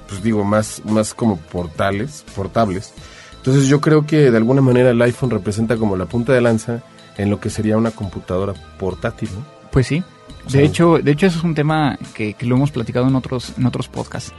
pues 0.09 0.21
digo, 0.21 0.43
más, 0.43 0.81
más 0.83 1.13
como 1.13 1.37
portales, 1.37 2.25
portables. 2.35 2.93
Entonces 3.37 3.69
yo 3.69 3.79
creo 3.79 4.05
que 4.05 4.29
de 4.29 4.35
alguna 4.35 4.61
manera 4.61 4.89
el 4.89 5.01
iPhone 5.01 5.29
representa 5.29 5.77
como 5.77 5.95
la 5.95 6.05
punta 6.05 6.33
de 6.33 6.41
lanza 6.41 6.83
en 7.17 7.29
lo 7.29 7.39
que 7.39 7.49
sería 7.49 7.77
una 7.77 7.91
computadora 7.91 8.53
portátil, 8.77 9.29
¿no? 9.33 9.45
Pues 9.71 9.87
sí. 9.87 10.03
O 10.47 10.51
De 10.51 10.65
hecho, 10.65 10.97
de 10.97 11.11
hecho 11.11 11.27
eso 11.27 11.37
es 11.37 11.45
un 11.45 11.55
tema 11.55 11.97
que, 12.13 12.33
que 12.33 12.45
lo 12.45 12.57
hemos 12.57 12.71
platicado 12.71 13.07
en 13.07 13.15
otros, 13.15 13.53
en 13.57 13.65
otros 13.65 13.87
podcasts. 13.87 14.33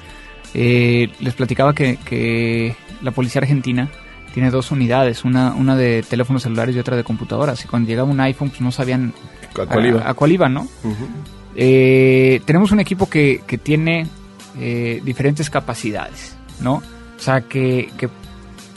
Eh, 0.52 1.10
les 1.20 1.32
platicaba 1.32 1.74
que, 1.74 1.96
que 2.04 2.76
la 3.00 3.12
policía 3.12 3.40
argentina 3.40 3.90
tiene 4.38 4.52
dos 4.52 4.70
unidades, 4.70 5.24
una, 5.24 5.52
una 5.52 5.74
de 5.74 6.04
teléfonos 6.08 6.44
celulares 6.44 6.76
y 6.76 6.78
otra 6.78 6.96
de 6.96 7.02
computadoras. 7.02 7.64
Y 7.64 7.66
cuando 7.66 7.88
llegaba 7.88 8.08
un 8.08 8.20
iPhone, 8.20 8.50
pues 8.50 8.60
no 8.60 8.70
sabían 8.70 9.12
¿A 9.60 9.66
cuál 9.66 9.86
iba? 9.86 10.08
a 10.08 10.14
cuál 10.14 10.30
iba, 10.30 10.48
¿no? 10.48 10.68
Eh, 11.56 12.40
tenemos 12.44 12.70
un 12.70 12.78
equipo 12.78 13.10
que, 13.10 13.42
que 13.48 13.58
tiene 13.58 14.06
eh, 14.56 15.02
diferentes 15.04 15.50
capacidades, 15.50 16.36
¿no? 16.60 16.74
O 16.74 17.20
sea, 17.20 17.40
que, 17.40 17.90
que 17.98 18.08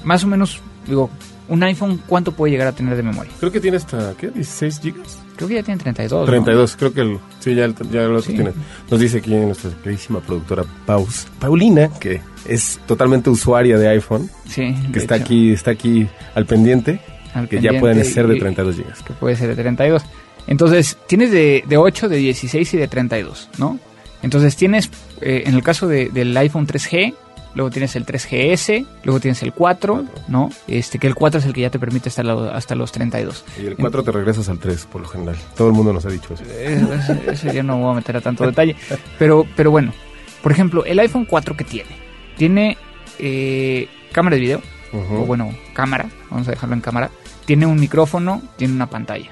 más 0.04 0.24
o 0.24 0.28
menos, 0.28 0.60
digo, 0.88 1.12
un 1.48 1.62
iPhone, 1.62 2.02
¿cuánto 2.08 2.32
puede 2.32 2.54
llegar 2.54 2.68
a 2.68 2.72
tener 2.72 2.96
de 2.96 3.04
memoria? 3.04 3.32
Creo 3.40 3.52
que 3.52 3.60
tiene 3.60 3.78
hasta, 3.78 4.16
¿qué? 4.18 4.34
¿16 4.34 4.82
gigas? 4.82 5.20
Creo 5.42 5.50
que 5.50 5.56
ya 5.56 5.64
tiene 5.64 5.82
32. 5.82 6.22
¿no? 6.22 6.26
32, 6.32 6.76
creo 6.78 6.94
que 6.94 7.02
el, 7.02 7.20
sí, 7.40 7.56
ya, 7.56 7.68
ya 7.92 8.02
lo 8.04 8.22
Sí. 8.22 8.34
tiene. 8.34 8.52
Nos 8.90 9.00
dice 9.00 9.18
aquí 9.18 9.32
nuestra 9.32 9.72
queridísima 9.84 10.20
productora 10.20 10.64
Paus, 10.86 11.26
Paulina, 11.40 11.90
que 12.00 12.22
es 12.48 12.80
totalmente 12.86 13.30
usuaria 13.30 13.78
de 13.78 13.88
iPhone, 13.90 14.30
Sí. 14.48 14.76
que 14.94 15.00
está 15.00 15.16
hecho, 15.16 15.26
aquí, 15.26 15.52
está 15.52 15.72
aquí 15.72 16.08
al 16.36 16.46
pendiente, 16.46 17.00
al 17.34 17.48
que 17.50 17.60
ya 17.60 17.80
pueden 17.80 18.04
ser 18.06 18.28
de 18.28 18.38
y- 18.38 18.40
32 18.40 18.76
gigas. 18.76 19.02
que 19.02 19.14
puede 19.14 19.36
ser 19.36 19.50
de 19.50 19.56
32. 19.56 20.04
Entonces, 20.48 20.98
tienes 21.08 21.32
de, 21.32 21.64
de 21.68 21.78
8, 21.78 22.08
de 22.10 22.18
16 22.18 22.74
y 22.74 22.78
de 22.78 22.88
32, 22.88 23.50
¿no? 23.58 23.80
Entonces 24.24 24.56
tienes, 24.56 24.90
eh, 25.22 25.44
en 25.46 25.56
el 25.56 25.64
caso 25.64 25.88
de- 25.88 26.10
del 26.10 26.36
iPhone 26.38 26.68
3G, 26.68 27.16
luego 27.56 27.70
tienes 27.70 27.96
el 27.96 28.06
3GS, 28.06 28.86
luego 29.04 29.20
tienes 29.20 29.42
el 29.44 29.54
4, 29.54 30.06
¿no? 30.28 30.50
Este, 30.68 31.00
que 31.00 31.08
el 31.08 31.16
4 31.16 31.40
es 31.40 31.46
el 31.46 31.54
que 31.54 31.62
ya 31.62 31.70
te 31.70 31.80
permite 31.80 32.10
hasta, 32.10 32.24
lo- 32.24 32.52
hasta 32.52 32.76
los 32.76 32.92
32. 32.92 33.44
Y 33.62 33.66
el 33.68 33.76
4 33.76 34.04
te 34.04 34.12
regresas 34.12 34.50
al 34.50 34.60
3, 34.60 34.86
por 34.86 35.02
lo 35.02 35.08
general. 35.08 35.36
Todo 35.56 35.68
el 35.68 35.74
mundo 35.74 35.92
nos 35.94 36.06
ha 36.06 36.10
dicho 36.10 36.34
eso. 36.34 36.44
Eso, 36.44 36.94
eso- 36.94 37.32
eso 37.32 37.52
ya 37.54 37.64
no 37.64 37.78
voy 37.78 37.92
a 37.92 37.96
meter 37.96 38.18
a 38.18 38.22
tanto 38.22 38.46
detalle. 38.46 38.76
Pero, 39.20 39.46
pero 39.56 39.72
bueno, 39.72 39.94
por 40.42 40.52
ejemplo, 40.52 40.86
el 40.86 41.00
iPhone 41.00 41.26
4 41.26 41.56
que 41.58 41.64
tiene, 41.64 41.90
tiene 42.38 42.78
eh, 43.20 43.88
cámara 44.12 44.36
de 44.36 44.42
video, 44.42 44.62
o 44.94 45.26
bueno, 45.26 45.54
cámara, 45.74 46.10
vamos 46.30 46.48
a 46.48 46.52
dejarlo 46.52 46.76
en 46.76 46.82
cámara, 46.82 47.10
tiene 47.46 47.66
un 47.66 47.80
micrófono, 47.80 48.42
tiene 48.58 48.74
una 48.74 48.90
pantalla. 48.90 49.30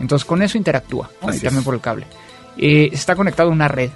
Entonces 0.00 0.24
con 0.26 0.42
eso 0.42 0.58
interactúa, 0.58 1.10
¿no? 1.22 1.28
Y 1.28 1.40
también 1.40 1.58
es. 1.60 1.64
por 1.64 1.74
el 1.74 1.80
cable. 1.80 2.06
Eh, 2.58 2.88
está 2.92 3.14
conectado 3.14 3.50
a 3.50 3.52
una 3.52 3.68
red 3.68 3.90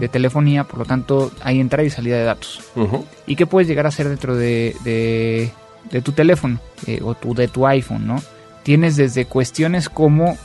De 0.00 0.08
telefonía, 0.08 0.64
por 0.64 0.78
lo 0.80 0.84
tanto 0.84 1.30
hay 1.42 1.60
entrada 1.60 1.84
y 1.84 1.90
salida 1.90 2.16
de 2.16 2.24
datos. 2.24 2.60
¿Y 3.26 3.36
qué 3.36 3.46
puedes 3.46 3.68
llegar 3.68 3.86
a 3.86 3.90
hacer 3.90 4.08
dentro 4.08 4.34
de, 4.36 4.74
de- 4.84 5.50
de 5.90 6.02
tu 6.02 6.12
teléfono 6.12 6.58
eh, 6.86 7.00
o 7.02 7.14
tu, 7.14 7.34
de 7.34 7.48
tu 7.48 7.66
iPhone, 7.66 8.06
no? 8.06 8.22
Tienes 8.62 8.96
desde 8.96 9.24
cuestiones 9.26 9.88
como 9.88 10.36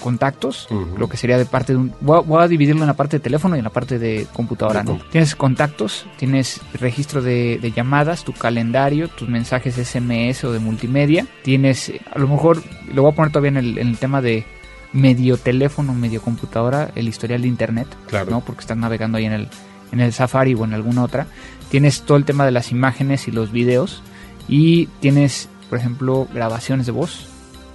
contactos, 0.00 0.66
lo 0.98 1.08
que 1.08 1.16
sería 1.18 1.36
de 1.36 1.44
parte 1.44 1.74
de 1.74 1.78
un... 1.78 1.92
Voy 2.00 2.16
a, 2.18 2.20
voy 2.20 2.42
a 2.42 2.48
dividirlo 2.48 2.80
en 2.82 2.86
la 2.86 2.94
parte 2.94 3.18
de 3.18 3.20
teléfono 3.22 3.54
y 3.54 3.58
en 3.58 3.64
la 3.64 3.70
parte 3.70 3.98
de 3.98 4.26
computadora, 4.32 4.82
¿no? 4.82 4.98
Tienes 5.10 5.36
contactos, 5.36 6.06
tienes 6.16 6.60
registro 6.80 7.20
de, 7.20 7.58
de 7.60 7.70
llamadas, 7.72 8.24
tu 8.24 8.32
calendario, 8.32 9.08
tus 9.08 9.28
mensajes 9.28 9.74
SMS 9.74 10.42
o 10.44 10.52
de 10.52 10.58
multimedia, 10.58 11.26
tienes, 11.42 11.92
a 12.14 12.18
lo 12.18 12.28
mejor, 12.28 12.62
lo 12.94 13.02
voy 13.02 13.12
a 13.12 13.14
poner 13.14 13.30
todavía 13.30 13.50
en 13.50 13.56
el, 13.58 13.78
en 13.78 13.88
el 13.88 13.98
tema 13.98 14.22
de, 14.22 14.46
medio 14.92 15.36
teléfono, 15.36 15.94
medio 15.94 16.20
computadora, 16.22 16.90
el 16.94 17.08
historial 17.08 17.42
de 17.42 17.48
internet, 17.48 17.88
Claro. 18.08 18.30
¿no? 18.30 18.40
Porque 18.40 18.60
estás 18.62 18.76
navegando 18.76 19.18
ahí 19.18 19.26
en 19.26 19.32
el, 19.32 19.48
en 19.92 20.00
el 20.00 20.12
Safari 20.12 20.54
o 20.54 20.64
en 20.64 20.74
alguna 20.74 21.02
otra. 21.04 21.26
Tienes 21.70 22.02
todo 22.02 22.16
el 22.16 22.24
tema 22.24 22.44
de 22.44 22.50
las 22.50 22.72
imágenes 22.72 23.28
y 23.28 23.30
los 23.30 23.52
videos 23.52 24.02
y 24.48 24.86
tienes, 25.00 25.48
por 25.68 25.78
ejemplo, 25.78 26.26
grabaciones 26.34 26.86
de 26.86 26.92
voz, 26.92 27.26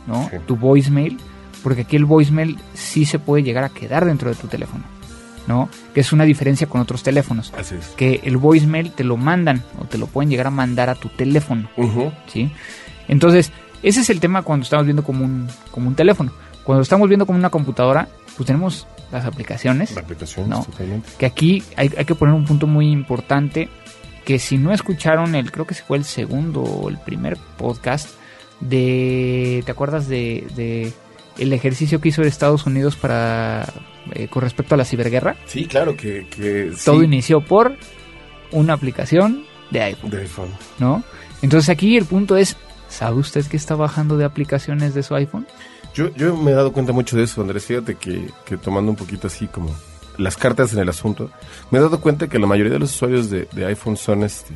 ¿no? 0.07 0.27
Sí. 0.29 0.37
Tu 0.45 0.57
voicemail, 0.57 1.17
porque 1.63 1.81
aquí 1.83 1.95
el 1.95 2.05
voicemail 2.05 2.57
sí 2.73 3.05
se 3.05 3.19
puede 3.19 3.43
llegar 3.43 3.63
a 3.63 3.69
quedar 3.69 4.03
dentro 4.05 4.29
de 4.29 4.35
tu 4.35 4.47
teléfono, 4.47 4.83
¿no? 5.47 5.69
Que 5.93 6.01
es 6.01 6.11
una 6.11 6.25
diferencia 6.25 6.67
con 6.67 6.81
otros 6.81 7.01
teléfonos, 7.03 7.53
Así 7.57 7.75
es. 7.75 7.87
que 7.95 8.19
el 8.25 8.35
voicemail 8.35 8.91
te 8.91 9.05
lo 9.05 9.15
mandan 9.15 9.63
o 9.79 9.85
te 9.85 9.97
lo 9.97 10.07
pueden 10.07 10.29
llegar 10.29 10.47
a 10.47 10.51
mandar 10.51 10.89
a 10.89 10.95
tu 10.95 11.07
teléfono. 11.07 11.69
¿sí? 12.27 12.51
Entonces, 13.07 13.51
ese 13.81 14.01
es 14.01 14.09
el 14.09 14.19
tema 14.19 14.41
cuando 14.41 14.63
estamos 14.63 14.85
viendo 14.85 15.03
como 15.03 15.23
un, 15.23 15.47
como 15.71 15.87
un 15.87 15.95
teléfono. 15.95 16.31
Cuando 16.65 16.81
estamos 16.81 17.07
viendo 17.07 17.25
como 17.25 17.37
una 17.39 17.49
computadora, 17.49 18.07
pues 18.35 18.47
tenemos 18.47 18.87
las 19.11 19.25
aplicaciones, 19.25 19.93
La 19.95 20.01
aplicación, 20.01 20.49
No. 20.49 20.63
totalmente. 20.65 21.09
que 21.17 21.25
aquí 21.25 21.63
hay, 21.77 21.91
hay 21.97 22.05
que 22.05 22.15
poner 22.15 22.33
un 22.35 22.43
punto 22.45 22.67
muy 22.67 22.89
importante, 22.91 23.69
que 24.25 24.39
si 24.39 24.57
no 24.57 24.73
escucharon 24.73 25.35
el, 25.35 25.51
creo 25.51 25.65
que 25.65 25.73
ese 25.75 25.83
fue 25.83 25.97
el 25.97 26.03
segundo 26.03 26.61
o 26.63 26.89
el 26.89 26.97
primer 26.97 27.37
podcast 27.57 28.09
de, 28.59 29.61
¿te 29.65 29.71
acuerdas 29.71 30.07
de, 30.07 30.47
de 30.55 30.91
el 31.37 31.53
ejercicio 31.53 31.99
que 32.01 32.09
hizo 32.09 32.21
Estados 32.23 32.65
Unidos 32.65 32.95
para, 32.95 33.65
eh, 34.13 34.27
con 34.27 34.41
respecto 34.41 34.73
a 34.75 34.77
la 34.77 34.85
ciberguerra? 34.85 35.35
Sí, 35.45 35.65
claro 35.65 35.95
que, 35.95 36.27
que 36.29 36.71
sí, 36.75 36.85
Todo 36.85 37.03
inició 37.03 37.41
por 37.41 37.75
una 38.51 38.73
aplicación 38.73 39.43
de 39.71 39.81
iPhone. 39.83 40.09
de 40.09 40.21
iPhone. 40.21 40.49
¿no? 40.79 41.03
Entonces 41.41 41.69
aquí 41.69 41.97
el 41.97 42.05
punto 42.05 42.37
es, 42.37 42.57
¿sabe 42.89 43.17
usted 43.19 43.45
que 43.45 43.57
está 43.57 43.75
bajando 43.75 44.17
de 44.17 44.25
aplicaciones 44.25 44.93
de 44.95 45.03
su 45.03 45.13
iPhone? 45.15 45.45
Yo, 45.95 46.13
yo 46.13 46.37
me 46.37 46.51
he 46.51 46.53
dado 46.53 46.71
cuenta 46.71 46.93
mucho 46.93 47.17
de 47.17 47.23
eso, 47.23 47.41
Andrés. 47.41 47.65
Fíjate 47.65 47.95
que, 47.95 48.29
que 48.45 48.57
tomando 48.57 48.91
un 48.91 48.97
poquito 48.97 49.27
así 49.27 49.47
como 49.47 49.73
las 50.17 50.37
cartas 50.37 50.73
en 50.73 50.79
el 50.79 50.89
asunto, 50.89 51.31
me 51.71 51.79
he 51.79 51.81
dado 51.81 51.99
cuenta 51.99 52.27
que 52.27 52.37
la 52.37 52.47
mayoría 52.47 52.73
de 52.73 52.79
los 52.79 52.93
usuarios 52.93 53.29
de, 53.29 53.47
de 53.51 53.65
iPhone 53.65 53.97
son 53.97 54.23
este 54.23 54.53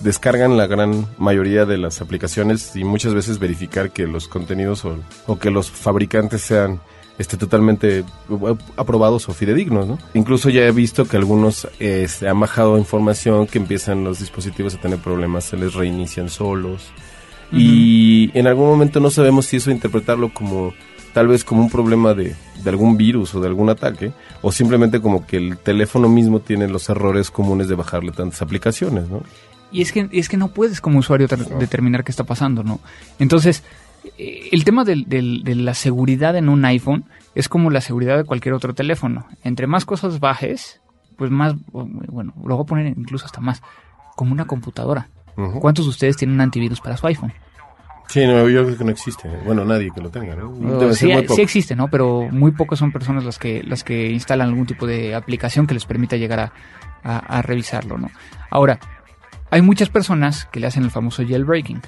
descargan 0.00 0.56
la 0.56 0.66
gran 0.66 1.06
mayoría 1.18 1.64
de 1.64 1.78
las 1.78 2.00
aplicaciones 2.00 2.74
y 2.76 2.84
muchas 2.84 3.14
veces 3.14 3.38
verificar 3.38 3.90
que 3.90 4.06
los 4.06 4.28
contenidos 4.28 4.84
o, 4.84 4.96
o 5.26 5.38
que 5.38 5.50
los 5.50 5.70
fabricantes 5.70 6.42
sean 6.42 6.80
este, 7.18 7.36
totalmente 7.36 7.98
eh, 7.98 8.04
aprobados 8.76 9.28
o 9.28 9.32
fidedignos, 9.32 9.86
¿no? 9.86 9.98
Incluso 10.14 10.50
ya 10.50 10.62
he 10.62 10.72
visto 10.72 11.04
que 11.04 11.16
algunos 11.16 11.68
eh, 11.78 12.08
han 12.28 12.40
bajado 12.40 12.78
información 12.78 13.46
que 13.46 13.58
empiezan 13.58 14.04
los 14.04 14.18
dispositivos 14.18 14.74
a 14.74 14.80
tener 14.80 14.98
problemas, 14.98 15.44
se 15.44 15.56
les 15.56 15.74
reinician 15.74 16.28
solos, 16.28 16.90
y 17.52 18.30
en 18.38 18.46
algún 18.46 18.66
momento 18.68 19.00
no 19.00 19.10
sabemos 19.10 19.46
si 19.46 19.56
eso 19.58 19.70
interpretarlo 19.70 20.32
como 20.32 20.72
tal 21.12 21.28
vez 21.28 21.44
como 21.44 21.60
un 21.62 21.70
problema 21.70 22.14
de, 22.14 22.34
de 22.62 22.70
algún 22.70 22.96
virus 22.96 23.34
o 23.34 23.40
de 23.40 23.48
algún 23.48 23.68
ataque 23.68 24.12
o 24.40 24.50
simplemente 24.50 25.00
como 25.00 25.26
que 25.26 25.36
el 25.36 25.58
teléfono 25.58 26.08
mismo 26.08 26.40
tiene 26.40 26.68
los 26.68 26.88
errores 26.88 27.30
comunes 27.30 27.68
de 27.68 27.74
bajarle 27.74 28.12
tantas 28.12 28.40
aplicaciones, 28.40 29.08
¿no? 29.08 29.22
Y 29.70 29.82
es 29.82 29.92
que, 29.92 30.08
es 30.12 30.28
que 30.28 30.36
no 30.36 30.48
puedes 30.48 30.80
como 30.80 30.98
usuario 30.98 31.26
determinar 31.58 32.04
qué 32.04 32.10
está 32.12 32.24
pasando, 32.24 32.62
¿no? 32.62 32.80
Entonces, 33.18 33.62
eh, 34.18 34.48
el 34.52 34.64
tema 34.64 34.84
del- 34.84 35.04
del- 35.08 35.42
de 35.44 35.54
la 35.54 35.74
seguridad 35.74 36.36
en 36.36 36.48
un 36.48 36.64
iPhone 36.64 37.04
es 37.34 37.48
como 37.48 37.70
la 37.70 37.80
seguridad 37.80 38.16
de 38.18 38.24
cualquier 38.24 38.54
otro 38.54 38.74
teléfono. 38.74 39.26
Entre 39.44 39.66
más 39.66 39.84
cosas 39.84 40.20
bajes, 40.20 40.80
pues 41.16 41.30
más, 41.30 41.54
bueno, 41.72 42.32
lo 42.44 42.56
voy 42.56 42.64
a 42.64 42.66
poner 42.66 42.86
incluso 42.98 43.24
hasta 43.26 43.40
más, 43.40 43.62
como 44.16 44.32
una 44.32 44.46
computadora. 44.46 45.08
¿Cuántos 45.60 45.86
de 45.86 45.90
ustedes 45.90 46.16
tienen 46.16 46.40
antivirus 46.40 46.80
para 46.80 46.96
su 46.96 47.06
iPhone? 47.06 47.32
Sí, 48.08 48.26
no, 48.26 48.46
yo 48.48 48.64
creo 48.64 48.76
que 48.76 48.84
no 48.84 48.90
existe. 48.90 49.28
Bueno, 49.46 49.64
nadie 49.64 49.90
que 49.94 50.00
lo 50.02 50.10
tenga, 50.10 50.36
¿no? 50.36 50.52
Debe 50.78 50.92
sí, 50.94 51.06
ser 51.08 51.16
muy 51.16 51.28
sí 51.36 51.40
existe, 51.40 51.74
¿no? 51.74 51.88
Pero 51.88 52.28
muy 52.30 52.50
pocas 52.50 52.78
son 52.78 52.92
personas 52.92 53.24
las 53.24 53.38
que, 53.38 53.62
las 53.62 53.84
que 53.84 54.10
instalan 54.10 54.48
algún 54.48 54.66
tipo 54.66 54.86
de 54.86 55.14
aplicación 55.14 55.66
que 55.66 55.72
les 55.74 55.86
permita 55.86 56.16
llegar 56.16 56.40
a, 56.40 56.52
a- 57.04 57.38
a 57.38 57.42
revisarlo, 57.42 57.96
¿no? 57.96 58.10
Ahora, 58.50 58.78
hay 59.50 59.62
muchas 59.62 59.88
personas 59.88 60.44
que 60.46 60.60
le 60.60 60.66
hacen 60.66 60.82
el 60.82 60.90
famoso 60.90 61.22
jailbreaking, 61.26 61.80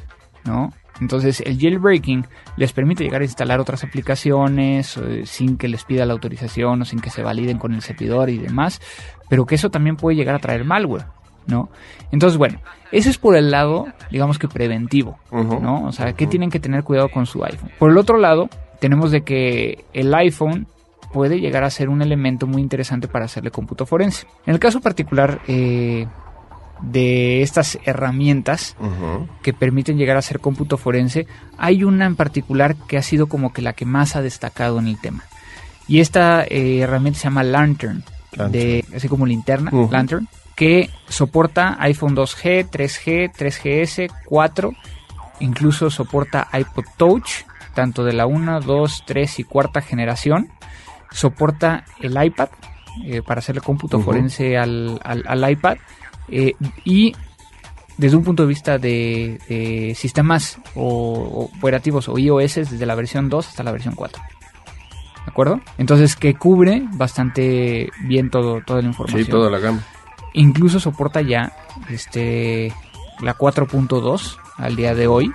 ¿no? 0.44 0.72
Entonces, 1.00 1.40
el 1.44 1.59
jailbreaking 1.59 2.24
les 2.57 2.72
permite 2.72 3.04
llegar 3.04 3.20
a 3.20 3.24
instalar 3.24 3.61
otras 3.61 3.83
aplicaciones 3.85 4.96
eh, 4.96 5.22
sin 5.26 5.57
que 5.59 5.68
les 5.68 5.85
pida 5.85 6.07
la 6.07 6.12
autorización 6.12 6.80
o 6.83 6.85
sin 6.85 7.00
que 7.00 7.11
se 7.11 7.22
validen 7.22 7.59
con 7.59 7.74
el 7.74 7.83
servidor 7.83 8.30
y 8.30 8.38
demás, 8.38 8.80
pero 9.28 9.44
que 9.44 9.57
eso 9.57 9.70
también 9.70 9.96
puede 9.96 10.16
llegar 10.16 10.37
a 10.37 10.38
traer 10.38 10.64
malware, 10.64 11.07
¿no? 11.46 11.68
Entonces, 12.11 12.37
bueno, 12.38 12.61
ese 12.92 13.11
es 13.11 13.18
por 13.18 13.37
el 13.37 13.50
lado, 13.50 13.87
digamos 14.11 14.38
que 14.38 14.48
preventivo. 14.48 15.18
¿no? 15.33 15.85
O 15.85 15.92
sea, 15.92 16.12
que 16.12 16.26
tienen 16.26 16.50
que 16.50 16.61
tener 16.61 16.85
cuidado 16.85 17.09
con 17.09 17.26
su 17.26 17.44
iPhone. 17.44 17.70
Por 17.78 17.90
el 17.90 17.98
otro 17.98 18.18
lado, 18.18 18.48
tenemos 18.80 19.11
de 19.11 19.22
que 19.22 19.85
el 19.92 20.14
iPhone 20.14 20.66
puede 21.12 21.40
llegar 21.40 21.64
a 21.64 21.70
ser 21.70 21.88
un 21.88 22.02
elemento 22.02 22.46
muy 22.46 22.61
interesante 22.61 23.09
para 23.09 23.26
hacerle 23.26 23.50
cómputo 23.50 23.87
forense. 23.87 24.26
En 24.46 24.54
el 24.54 24.61
caso 24.61 24.80
particular 24.80 25.40
eh, 25.46 26.07
de 26.83 27.42
estas 27.42 27.78
herramientas 27.85 28.76
que 29.42 29.52
permiten 29.52 29.96
llegar 29.96 30.16
a 30.16 30.18
hacer 30.18 30.40
cómputo 30.40 30.76
forense, 30.76 31.26
hay 31.57 31.85
una 31.85 32.07
en 32.07 32.16
particular 32.16 32.74
que 32.88 32.98
ha 32.98 33.02
sido 33.02 33.28
como 33.28 33.52
que 33.52 33.62
la 33.62 33.74
que 33.74 33.85
más 33.87 34.16
ha 34.16 34.22
destacado 34.22 34.78
en 34.78 34.88
el 34.88 35.00
tema. 35.00 35.24
Y 35.87 36.00
esta 36.00 36.44
eh, 36.44 36.80
herramienta 36.80 37.20
se 37.20 37.24
llama 37.24 37.42
Lantern, 37.42 38.02
Lantern. 38.33 38.52
de 38.52 38.85
así 38.96 39.09
como 39.09 39.26
linterna. 39.26 39.70
Lantern, 39.90 40.28
que 40.56 40.90
soporta 41.08 41.76
iPhone 41.80 42.14
2G, 42.14 42.68
3G, 42.70 43.32
3GS, 43.32 44.12
4, 44.26 44.70
incluso 45.40 45.90
soporta 45.90 46.48
iPod 46.52 46.84
Touch, 46.96 47.30
tanto 47.74 48.04
de 48.04 48.12
la 48.12 48.26
1, 48.26 48.60
2, 48.60 49.02
3 49.06 49.38
y 49.40 49.44
cuarta 49.44 49.80
generación. 49.80 50.48
Soporta 51.10 51.84
el 52.00 52.22
iPad 52.22 52.48
eh, 53.04 53.22
para 53.22 53.40
hacerle 53.40 53.60
cómputo 53.60 53.98
forense 54.04 54.56
al, 54.56 55.00
al- 55.02 55.24
al 55.26 55.50
iPad. 55.50 55.76
eh, 56.28 56.52
y 56.84 57.14
desde 57.96 58.16
un 58.16 58.24
punto 58.24 58.42
de 58.42 58.48
vista 58.48 58.76
de, 58.78 59.38
de 59.48 59.94
sistemas 59.94 60.58
o, 60.74 60.82
o 61.52 61.56
operativos 61.58 62.08
o 62.08 62.18
iOS, 62.18 62.54
desde 62.54 62.86
la 62.86 62.96
versión 62.96 63.28
2 63.28 63.48
hasta 63.48 63.62
la 63.62 63.70
versión 63.70 63.94
4. 63.94 64.20
¿De 65.24 65.30
acuerdo? 65.30 65.60
Entonces, 65.78 66.16
que 66.16 66.34
cubre 66.34 66.82
bastante 66.92 67.90
bien 68.02 68.30
todo, 68.30 68.60
toda 68.66 68.82
la 68.82 68.88
información. 68.88 69.24
Sí, 69.24 69.30
toda 69.30 69.48
la 69.50 69.58
gama. 69.60 69.80
Incluso 70.34 70.80
soporta 70.80 71.22
ya 71.22 71.52
este 71.88 72.72
la 73.20 73.36
4.2 73.36 74.36
al 74.58 74.76
día 74.76 74.94
de 74.94 75.06
hoy 75.06 75.32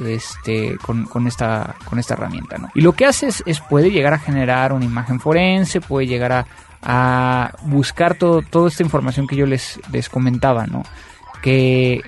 este 0.00 0.76
con, 0.78 1.04
con 1.06 1.26
esta 1.26 1.76
con 1.84 1.98
esta 1.98 2.14
herramienta 2.14 2.58
¿no? 2.58 2.68
y 2.74 2.80
lo 2.80 2.92
que 2.92 3.06
hace 3.06 3.28
es, 3.28 3.42
es 3.46 3.60
puede 3.60 3.90
llegar 3.90 4.12
a 4.12 4.18
generar 4.18 4.72
una 4.72 4.84
imagen 4.84 5.20
forense 5.20 5.80
puede 5.80 6.06
llegar 6.06 6.32
a, 6.32 6.46
a 6.82 7.52
buscar 7.62 8.14
todo, 8.14 8.42
toda 8.42 8.68
esta 8.68 8.82
información 8.82 9.26
que 9.26 9.36
yo 9.36 9.46
les, 9.46 9.80
les 9.92 10.08
comentaba 10.08 10.66
no 10.66 10.82
que 11.42 12.02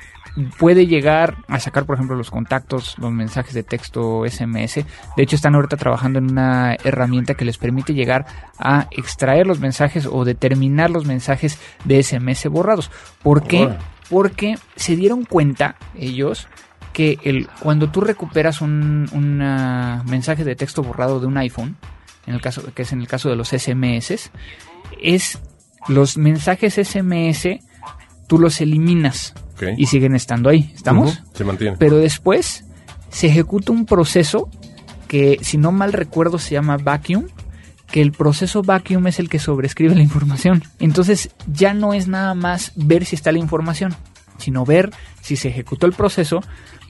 puede 0.59 0.87
llegar 0.87 1.39
a 1.49 1.59
sacar, 1.61 1.87
por 1.87 1.97
ejemplo, 1.97 2.17
los 2.17 2.31
contactos, 2.31 2.97
los 2.99 3.13
mensajes 3.13 3.55
de 3.55 3.63
texto 3.63 4.25
SMS. 4.29 4.85
De 5.17 5.23
hecho, 5.23 5.37
están 5.37 5.55
ahorita 5.55 5.77
trabajando 5.77 6.19
en 6.19 6.31
una 6.31 6.75
herramienta 6.85 7.35
que 7.35 7.45
les 7.45 7.59
permite 7.59 7.95
llegar 7.95 8.27
a 8.59 8.89
extraer 8.91 9.47
los 9.47 9.61
mensajes 9.61 10.07
o 10.07 10.25
determinar 10.25 10.91
los 10.91 11.07
mensajes 11.07 11.59
de 11.85 12.03
SMS 12.03 12.47
borrados. 12.49 12.91
¿Por 13.23 13.45
qué? 13.45 13.69
Porque 14.11 14.57
se 14.77 14.97
dieron 14.97 15.25
cuenta 15.25 15.77
ellos 15.97 16.49
que 16.93 17.19
el, 17.25 17.49
cuando 17.61 17.91
tú 17.91 18.01
recuperas 18.01 18.61
un 18.61 19.09
una 19.13 20.03
mensaje 20.07 20.45
de 20.45 20.57
texto 20.57 20.83
borrado 20.83 21.21
de 21.21 21.27
un 21.27 21.37
iPhone, 21.37 21.77
en 22.27 22.35
el 22.35 22.41
caso, 22.41 22.63
que 22.75 22.83
es 22.83 22.93
en 22.93 23.01
el 23.01 23.09
caso 23.09 23.29
de 23.29 23.37
los 23.37 23.49
SMS, 23.49 24.31
es 25.03 25.39
los 25.89 26.17
mensajes 26.17 26.75
SMS, 26.75 27.61
tú 28.27 28.39
los 28.39 28.61
eliminas 28.61 29.35
y 29.77 29.87
siguen 29.87 30.15
estando 30.15 30.51
ahí. 30.51 30.73
¿Estamos? 30.75 31.23
Se 31.33 31.45
mantiene. 31.45 31.77
Pero 31.79 31.97
después 31.97 32.65
se 33.11 33.29
ejecuta 33.29 33.73
un 33.73 33.87
proceso 33.87 34.51
que, 35.09 35.39
si 35.43 35.57
no 35.59 35.73
mal 35.73 35.93
recuerdo, 35.93 36.39
se 36.39 36.53
llama 36.53 36.77
vacuum. 36.77 37.27
Que 37.91 38.03
el 38.03 38.11
proceso 38.11 38.63
vacuum 38.63 39.07
es 39.07 39.21
el 39.21 39.29
que 39.29 39.39
sobrescribe 39.39 39.95
la 39.95 40.03
información. 40.03 40.65
Entonces 40.81 41.31
ya 41.47 41.73
no 41.73 41.95
es 41.95 42.09
nada 42.09 42.35
más 42.35 42.73
ver 42.75 43.05
si 43.05 43.15
está 43.15 43.31
la 43.31 43.39
información, 43.39 43.95
sino 44.39 44.65
ver 44.65 44.91
si 45.21 45.37
se 45.37 45.49
ejecutó 45.49 45.87
el 45.87 45.93
proceso 45.93 46.43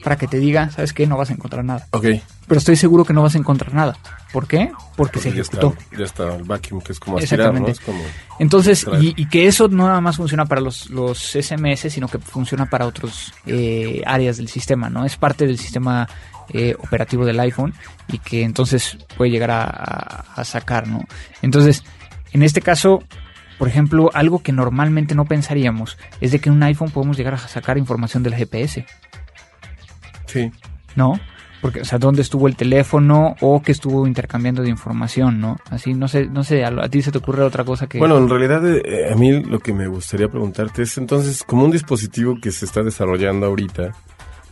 para 0.07 0.15
que 0.17 0.27
te 0.27 0.39
diga, 0.39 0.69
¿sabes 0.71 0.93
qué? 0.93 1.05
No 1.05 1.17
vas 1.17 1.29
a 1.31 1.33
encontrar 1.33 1.65
nada. 1.65 1.85
Ok. 1.91 2.05
Pero 2.47 2.59
estoy 2.59 2.77
seguro 2.77 3.03
que 3.03 3.11
no 3.11 3.21
vas 3.23 3.35
a 3.35 3.37
encontrar 3.37 3.73
nada. 3.73 3.97
¿Por 4.31 4.47
qué? 4.47 4.71
Porque 4.95 5.19
se 5.19 5.33
ya 5.33 5.41
ejecutó. 5.41 5.75
está, 5.77 5.97
ya 5.97 6.05
está 6.05 6.35
el 6.37 6.43
vacuum, 6.43 6.79
que 6.81 6.93
es 6.93 6.99
como 7.01 7.17
aspirar, 7.17 7.51
¿no? 7.53 7.67
Exactamente. 7.67 7.71
Es 7.71 7.79
como... 7.81 8.01
Entonces, 8.39 8.87
y, 9.01 9.21
y 9.21 9.27
que 9.27 9.47
eso 9.47 9.67
no 9.67 9.85
nada 9.87 9.99
más 9.99 10.15
funciona 10.15 10.45
para 10.45 10.61
los, 10.61 10.89
los 10.89 11.17
SMS, 11.19 11.91
sino 11.91 12.07
que 12.07 12.19
funciona 12.19 12.67
para 12.67 12.85
otros 12.85 13.33
eh, 13.47 14.01
áreas 14.05 14.37
del 14.37 14.47
sistema, 14.47 14.89
¿no? 14.89 15.03
Es 15.03 15.17
parte 15.17 15.45
del 15.45 15.57
sistema 15.57 16.07
eh, 16.53 16.73
operativo 16.79 17.25
del 17.25 17.39
iPhone 17.41 17.73
y 18.07 18.19
que 18.19 18.43
entonces 18.43 18.97
puede 19.17 19.29
llegar 19.31 19.51
a, 19.51 19.63
a- 19.65 20.25
a 20.37 20.45
sacar, 20.45 20.87
¿no? 20.87 21.03
Entonces, 21.41 21.83
en 22.31 22.43
este 22.43 22.61
caso, 22.61 23.03
por 23.57 23.67
ejemplo, 23.67 24.09
algo 24.13 24.41
que 24.41 24.53
normalmente 24.53 25.15
no 25.15 25.25
pensaríamos 25.25 25.97
es 26.21 26.31
de 26.31 26.39
que 26.39 26.47
en 26.47 26.55
un 26.55 26.63
iPhone 26.63 26.91
podemos 26.91 27.17
llegar 27.17 27.33
a 27.33 27.39
sacar 27.39 27.77
información 27.77 28.23
del 28.23 28.35
GPS, 28.35 28.85
Sí. 30.27 30.51
¿no? 30.97 31.19
Porque, 31.61 31.81
o 31.81 31.85
sea, 31.85 31.97
dónde 31.97 32.21
estuvo 32.21 32.47
el 32.47 32.55
teléfono 32.55 33.35
o 33.41 33.61
que 33.61 33.71
estuvo 33.71 34.05
intercambiando 34.05 34.61
de 34.61 34.69
información, 34.69 35.41
¿no? 35.41 35.57
Así, 35.71 35.93
no 35.93 36.07
sé, 36.07 36.27
no 36.27 36.43
sé, 36.43 36.63
a, 36.63 36.67
a 36.67 36.89
ti 36.89 37.01
se 37.01 37.11
te 37.11 37.17
ocurre 37.17 37.43
otra 37.43 37.63
cosa 37.63 37.87
que... 37.87 37.97
Bueno, 37.97 38.17
en 38.17 38.29
realidad 38.29 38.63
eh, 38.67 39.11
a 39.11 39.15
mí 39.15 39.41
lo 39.43 39.59
que 39.59 39.73
me 39.73 39.87
gustaría 39.87 40.27
preguntarte 40.27 40.83
es 40.83 40.97
entonces, 40.97 41.43
como 41.43 41.65
un 41.65 41.71
dispositivo 41.71 42.37
que 42.39 42.51
se 42.51 42.65
está 42.65 42.83
desarrollando 42.83 43.47
ahorita, 43.47 43.91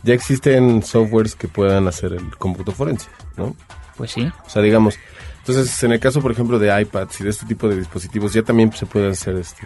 ya 0.02 0.14
existen 0.14 0.82
softwares 0.82 1.36
que 1.36 1.46
puedan 1.46 1.86
hacer 1.86 2.12
el 2.12 2.36
cómputo 2.36 2.72
forense, 2.72 3.08
¿no? 3.36 3.54
Pues 3.96 4.10
sí. 4.10 4.28
O 4.44 4.50
sea, 4.50 4.62
digamos, 4.62 4.98
entonces 5.38 5.80
en 5.84 5.92
el 5.92 6.00
caso, 6.00 6.20
por 6.20 6.32
ejemplo, 6.32 6.58
de 6.58 6.80
iPads 6.80 7.20
y 7.20 7.24
de 7.24 7.30
este 7.30 7.46
tipo 7.46 7.68
de 7.68 7.76
dispositivos, 7.76 8.32
ya 8.32 8.42
también 8.42 8.72
se 8.72 8.84
puede 8.84 9.10
hacer 9.10 9.36
este 9.36 9.62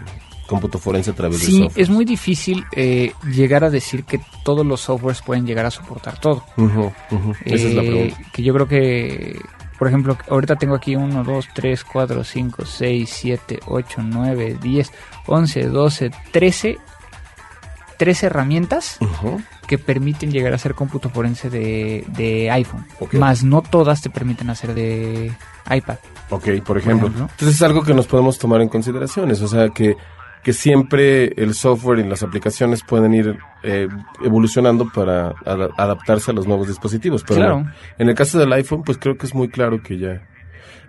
cómputo 0.51 0.77
forense 0.77 1.11
a 1.11 1.15
través 1.15 1.39
de 1.39 1.45
Sí, 1.45 1.59
software. 1.63 1.81
es 1.81 1.89
muy 1.89 2.03
difícil 2.05 2.65
eh, 2.73 3.13
llegar 3.33 3.63
a 3.63 3.69
decir 3.69 4.03
que 4.03 4.19
todos 4.43 4.65
los 4.65 4.81
softwares 4.81 5.21
pueden 5.21 5.45
llegar 5.47 5.65
a 5.65 5.71
soportar 5.71 6.19
todo. 6.19 6.43
Ujú, 6.57 6.91
ujú. 7.11 7.33
Esa 7.45 7.67
es 7.67 7.73
la 7.73 7.81
Eh, 7.83 7.87
pregunta. 7.87 8.31
Que 8.33 8.43
yo 8.43 8.53
creo 8.53 8.67
que, 8.67 9.39
por 9.79 9.87
ejemplo, 9.87 10.17
ahorita 10.29 10.57
tengo 10.57 10.75
aquí 10.75 10.95
1, 10.95 11.23
2, 11.23 11.47
3, 11.53 11.83
4, 11.85 12.23
5, 12.23 12.65
6, 12.65 13.09
7, 13.09 13.59
8, 13.65 14.01
9, 14.03 14.57
10, 14.61 14.91
11, 15.27 15.63
12, 15.67 16.11
13, 16.31 16.77
13 17.97 18.25
herramientas 18.25 18.97
Ujú. 18.99 19.41
que 19.67 19.77
permiten 19.77 20.31
llegar 20.31 20.51
a 20.53 20.55
hacer 20.55 20.73
cómputo 20.75 21.09
forense 21.09 21.49
de, 21.49 22.03
de 22.09 22.49
iPhone. 22.51 22.85
Ok. 22.99 23.13
Más 23.13 23.43
no 23.43 23.61
todas 23.61 24.01
te 24.01 24.09
permiten 24.09 24.49
hacer 24.49 24.73
de 24.73 25.31
iPad. 25.69 25.97
Ok, 26.31 26.47
por 26.65 26.77
ejemplo. 26.77 27.07
ejemplo. 27.07 27.27
Entonces 27.31 27.55
es 27.55 27.61
algo 27.61 27.83
que 27.83 27.93
nos 27.93 28.07
podemos 28.07 28.37
tomar 28.39 28.61
en 28.61 28.69
consideraciones, 28.69 29.41
o 29.41 29.47
sea 29.47 29.69
que, 29.69 29.95
que 30.43 30.53
siempre 30.53 31.33
el 31.41 31.53
software 31.53 31.99
y 31.99 32.03
las 32.09 32.23
aplicaciones 32.23 32.81
pueden 32.83 33.13
ir 33.13 33.37
eh, 33.63 33.87
evolucionando 34.23 34.89
para 34.93 35.33
ada- 35.45 35.69
adaptarse 35.77 36.31
a 36.31 36.33
los 36.33 36.47
nuevos 36.47 36.67
dispositivos. 36.67 37.23
Pero 37.27 37.39
Claro. 37.39 37.59
no. 37.63 37.71
en 37.99 38.09
el 38.09 38.15
caso 38.15 38.39
del 38.39 38.51
iPhone, 38.53 38.83
pues 38.83 38.97
creo 38.97 39.17
que 39.17 39.25
es 39.27 39.35
muy 39.35 39.49
claro 39.49 39.81
que 39.83 39.97
ya... 39.97 40.27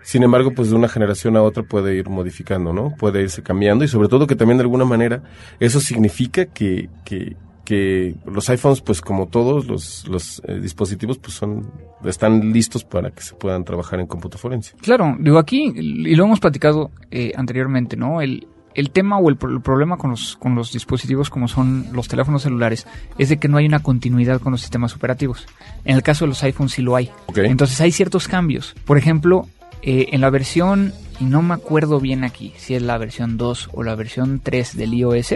Sin 0.04 0.24
embargo, 0.24 0.50
pues 0.52 0.68
de 0.70 0.74
una 0.74 0.88
generación 0.88 1.36
a 1.36 1.42
otra 1.42 1.62
puede 1.62 1.94
ir 1.94 2.08
modificando, 2.08 2.72
¿no? 2.72 2.92
Puede 2.98 3.22
irse 3.22 3.42
cambiando 3.42 3.84
y 3.84 3.88
sobre 3.88 4.08
todo 4.08 4.26
que 4.26 4.34
también 4.34 4.58
de 4.58 4.62
alguna 4.62 4.84
manera 4.84 5.22
eso 5.60 5.78
significa 5.78 6.46
que, 6.46 6.88
que, 7.04 7.36
que 7.64 8.16
los 8.26 8.50
iPhones, 8.50 8.80
pues 8.80 9.00
como 9.00 9.28
todos 9.28 9.66
los, 9.68 10.08
los 10.08 10.42
eh, 10.48 10.58
dispositivos, 10.60 11.18
pues 11.18 11.34
son 11.34 11.70
están 12.04 12.52
listos 12.52 12.82
para 12.82 13.10
que 13.12 13.22
se 13.22 13.36
puedan 13.36 13.64
trabajar 13.64 14.00
en 14.00 14.08
cómputo 14.08 14.38
forense. 14.38 14.74
Claro, 14.80 15.14
digo 15.20 15.38
aquí, 15.38 15.72
y 15.76 16.16
lo 16.16 16.24
hemos 16.24 16.40
platicado 16.40 16.90
eh, 17.12 17.30
anteriormente, 17.36 17.96
¿no? 17.96 18.20
El, 18.20 18.48
el 18.74 18.90
tema 18.90 19.18
o 19.18 19.28
el, 19.28 19.36
pro- 19.36 19.50
el 19.50 19.60
problema 19.60 19.96
con 19.96 20.10
los, 20.10 20.36
con 20.36 20.54
los 20.54 20.72
dispositivos 20.72 21.30
como 21.30 21.48
son 21.48 21.86
los 21.92 22.08
teléfonos 22.08 22.42
celulares 22.42 22.86
es 23.18 23.28
de 23.28 23.38
que 23.38 23.48
no 23.48 23.56
hay 23.58 23.66
una 23.66 23.80
continuidad 23.80 24.40
con 24.40 24.52
los 24.52 24.60
sistemas 24.60 24.94
operativos. 24.94 25.46
En 25.84 25.96
el 25.96 26.02
caso 26.02 26.24
de 26.24 26.30
los 26.30 26.42
iPhones 26.42 26.72
sí 26.72 26.82
lo 26.82 26.96
hay. 26.96 27.10
Entonces 27.50 27.80
hay 27.80 27.92
ciertos 27.92 28.28
cambios. 28.28 28.74
Por 28.84 28.98
ejemplo, 28.98 29.46
eh, 29.82 30.08
en 30.12 30.20
la 30.20 30.30
versión, 30.30 30.92
y 31.20 31.24
no 31.24 31.42
me 31.42 31.54
acuerdo 31.54 32.00
bien 32.00 32.24
aquí, 32.24 32.52
si 32.56 32.74
es 32.74 32.82
la 32.82 32.98
versión 32.98 33.36
2 33.36 33.70
o 33.72 33.82
la 33.82 33.94
versión 33.94 34.40
3 34.42 34.76
del 34.76 34.94
iOS, 34.94 35.34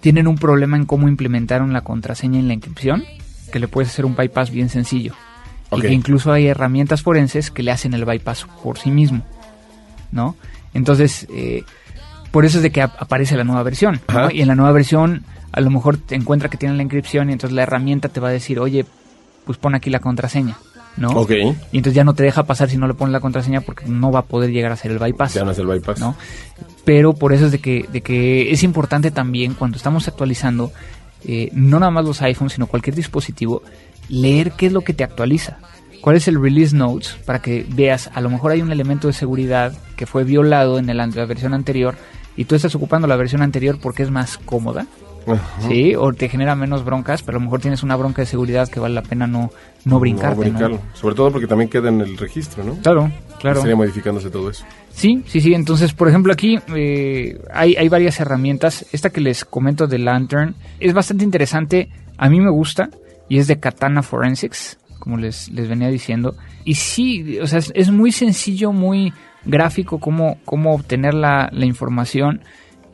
tienen 0.00 0.26
un 0.28 0.36
problema 0.38 0.76
en 0.76 0.86
cómo 0.86 1.08
implementaron 1.08 1.72
la 1.72 1.80
contraseña 1.82 2.38
en 2.38 2.48
la 2.48 2.54
inscripción, 2.54 3.04
que 3.52 3.58
le 3.58 3.68
puedes 3.68 3.90
hacer 3.90 4.04
un 4.04 4.14
bypass 4.16 4.50
bien 4.50 4.68
sencillo. 4.68 5.14
Y 5.70 5.80
que 5.88 5.94
incluso 5.94 6.32
hay 6.32 6.46
herramientas 6.46 7.02
forenses 7.02 7.50
que 7.50 7.62
le 7.62 7.70
hacen 7.72 7.94
el 7.94 8.04
bypass 8.04 8.46
por 8.62 8.78
sí 8.78 8.90
mismo, 8.90 9.22
¿no? 10.12 10.34
Entonces, 10.74 11.26
eh, 11.30 11.62
por 12.30 12.44
eso 12.44 12.58
es 12.58 12.62
de 12.62 12.70
que 12.70 12.82
ap- 12.82 12.94
aparece 13.00 13.36
la 13.36 13.44
nueva 13.44 13.62
versión. 13.62 14.00
Y 14.32 14.42
en 14.42 14.48
la 14.48 14.54
nueva 14.54 14.72
versión 14.72 15.24
a 15.52 15.60
lo 15.60 15.70
mejor 15.70 15.96
te 15.96 16.14
encuentra 16.14 16.48
que 16.48 16.56
tiene 16.58 16.76
la 16.76 16.82
inscripción 16.82 17.30
y 17.30 17.32
entonces 17.32 17.54
la 17.54 17.62
herramienta 17.62 18.08
te 18.08 18.20
va 18.20 18.28
a 18.28 18.32
decir, 18.32 18.60
oye, 18.60 18.84
pues 19.46 19.56
pon 19.58 19.74
aquí 19.74 19.88
la 19.90 19.98
contraseña, 20.00 20.58
¿no? 20.98 21.08
Ok. 21.10 21.30
Y 21.72 21.78
entonces 21.78 21.94
ya 21.94 22.04
no 22.04 22.14
te 22.14 22.22
deja 22.22 22.42
pasar 22.44 22.68
si 22.68 22.76
no 22.76 22.86
le 22.86 22.94
pones 22.94 23.12
la 23.12 23.20
contraseña 23.20 23.62
porque 23.62 23.86
no 23.86 24.12
va 24.12 24.20
a 24.20 24.24
poder 24.24 24.50
llegar 24.50 24.70
a 24.70 24.74
hacer 24.74 24.90
el 24.90 24.98
bypass. 24.98 25.34
Ya 25.34 25.44
no 25.44 25.52
es 25.52 25.58
el 25.58 25.66
bypass. 25.66 26.00
¿no? 26.00 26.16
Pero 26.84 27.14
por 27.14 27.32
eso 27.32 27.46
es 27.46 27.52
de 27.52 27.58
que, 27.60 27.88
de 27.90 28.02
que 28.02 28.50
es 28.50 28.62
importante 28.62 29.10
también 29.10 29.54
cuando 29.54 29.76
estamos 29.78 30.06
actualizando, 30.06 30.70
eh, 31.24 31.48
no 31.52 31.78
nada 31.80 31.90
más 31.90 32.04
los 32.04 32.20
iPhones, 32.22 32.52
sino 32.52 32.66
cualquier 32.66 32.94
dispositivo, 32.94 33.62
leer 34.10 34.52
qué 34.52 34.66
es 34.66 34.72
lo 34.72 34.82
que 34.82 34.92
te 34.92 35.02
actualiza. 35.04 35.58
¿Cuál 36.02 36.16
es 36.16 36.28
el 36.28 36.40
release 36.40 36.76
notes? 36.76 37.16
Para 37.26 37.40
que 37.40 37.66
veas, 37.68 38.10
a 38.14 38.20
lo 38.20 38.30
mejor 38.30 38.52
hay 38.52 38.62
un 38.62 38.70
elemento 38.70 39.08
de 39.08 39.12
seguridad 39.14 39.72
que 39.96 40.06
fue 40.06 40.24
violado 40.24 40.78
en 40.78 40.88
el 40.90 40.96
la 40.98 41.06
versión 41.26 41.54
anterior 41.54 41.96
y 42.38 42.44
tú 42.44 42.54
estás 42.54 42.72
ocupando 42.76 43.08
la 43.08 43.16
versión 43.16 43.42
anterior 43.42 43.78
porque 43.82 44.04
es 44.04 44.12
más 44.12 44.38
cómoda, 44.38 44.86
Ajá. 45.26 45.68
¿sí? 45.68 45.96
O 45.96 46.12
te 46.12 46.28
genera 46.28 46.54
menos 46.54 46.84
broncas, 46.84 47.24
pero 47.24 47.36
a 47.36 47.40
lo 47.40 47.46
mejor 47.46 47.60
tienes 47.60 47.82
una 47.82 47.96
bronca 47.96 48.22
de 48.22 48.26
seguridad 48.26 48.68
que 48.68 48.78
vale 48.78 48.94
la 48.94 49.02
pena 49.02 49.26
no, 49.26 49.50
no 49.84 49.98
brincarte, 49.98 50.36
No, 50.36 50.40
brincarlo. 50.42 50.76
¿no? 50.76 50.96
Sobre 50.96 51.16
todo 51.16 51.32
porque 51.32 51.48
también 51.48 51.68
queda 51.68 51.88
en 51.88 52.00
el 52.00 52.16
registro, 52.16 52.62
¿no? 52.62 52.76
Claro, 52.76 53.10
claro. 53.40 53.56
Estaría 53.56 53.74
modificándose 53.74 54.30
todo 54.30 54.50
eso. 54.50 54.64
Sí, 54.92 55.24
sí, 55.26 55.40
sí. 55.40 55.52
Entonces, 55.52 55.92
por 55.92 56.08
ejemplo, 56.08 56.32
aquí 56.32 56.60
eh, 56.76 57.40
hay, 57.52 57.74
hay 57.74 57.88
varias 57.88 58.20
herramientas. 58.20 58.86
Esta 58.92 59.10
que 59.10 59.20
les 59.20 59.44
comento 59.44 59.88
de 59.88 59.98
Lantern 59.98 60.54
es 60.78 60.94
bastante 60.94 61.24
interesante. 61.24 61.88
A 62.18 62.28
mí 62.30 62.40
me 62.40 62.52
gusta 62.52 62.88
y 63.28 63.38
es 63.38 63.48
de 63.48 63.58
Katana 63.58 64.04
Forensics, 64.04 64.78
como 65.00 65.16
les, 65.16 65.48
les 65.50 65.68
venía 65.68 65.88
diciendo. 65.88 66.36
Y 66.64 66.76
sí, 66.76 67.40
o 67.40 67.48
sea, 67.48 67.58
es, 67.58 67.72
es 67.74 67.90
muy 67.90 68.12
sencillo, 68.12 68.70
muy 68.70 69.12
gráfico 69.44 69.98
cómo, 69.98 70.38
cómo 70.44 70.74
obtener 70.74 71.14
la, 71.14 71.48
la 71.52 71.64
información, 71.66 72.40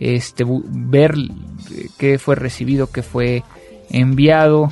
este, 0.00 0.44
ver 0.46 1.14
eh, 1.16 1.88
qué 1.98 2.18
fue 2.18 2.34
recibido, 2.36 2.90
qué 2.90 3.02
fue 3.02 3.42
enviado, 3.90 4.70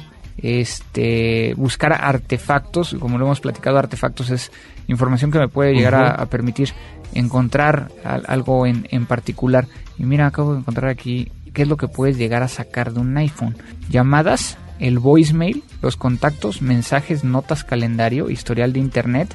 este, 0.57 1.55
buscar 1.57 1.93
artefactos, 1.93 2.97
como 2.99 3.19
lo 3.19 3.27
hemos 3.27 3.41
platicado, 3.41 3.79
artefactos 3.79 4.31
es 4.31 4.51
información 4.89 5.31
que 5.31 5.39
me 5.39 5.49
puede 5.49 5.75
llegar 5.75 5.95
a, 5.95 6.27
permitir 6.27 6.71
encontrar 7.15 7.89
al- 8.05 8.25
algo 8.27 8.67
en, 8.67 8.87
en 8.91 9.07
particular. 9.07 9.67
Y 9.99 10.05
mira, 10.05 10.27
acabo 10.27 10.53
de 10.53 10.61
encontrar 10.61 10.91
aquí 10.91 11.31
qué 11.53 11.63
es 11.63 11.69
lo 11.69 11.77
que 11.77 11.89
puedes 11.89 12.17
llegar 12.19 12.43
a 12.43 12.49
sacar 12.49 12.93
de 12.93 13.01
un 13.01 13.17
iPhone. 13.17 13.57
Llamadas, 13.91 14.57
el 14.79 14.99
voicemail, 14.99 15.63
los 15.83 15.97
contactos, 15.97 16.63
mensajes, 16.63 17.23
notas, 17.25 17.63
calendario, 17.65 18.31
historial 18.31 18.73
de 18.73 18.81
internet, 18.81 19.35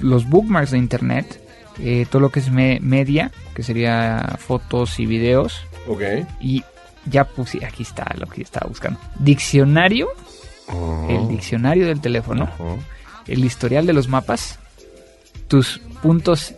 los 0.00 0.28
bookmarks 0.28 0.70
de 0.72 0.78
internet, 0.78 1.40
eh, 1.78 2.06
todo 2.10 2.20
lo 2.20 2.30
que 2.30 2.40
es 2.40 2.50
me- 2.50 2.78
media, 2.80 3.30
que 3.54 3.62
sería 3.62 4.36
fotos 4.38 4.98
y 5.00 5.06
videos, 5.06 5.62
Ok. 5.88 6.02
y 6.40 6.62
ya 7.06 7.24
puse, 7.24 7.64
aquí 7.64 7.82
está 7.82 8.06
lo 8.16 8.26
que 8.26 8.42
estaba 8.42 8.68
buscando. 8.68 8.98
Diccionario, 9.18 10.08
el 11.08 11.28
diccionario 11.28 11.86
del 11.86 12.00
teléfono, 12.00 12.48
el 13.26 13.44
historial 13.44 13.86
de 13.86 13.92
los 13.92 14.08
mapas, 14.08 14.58
tus 15.48 15.80
puntos 16.02 16.54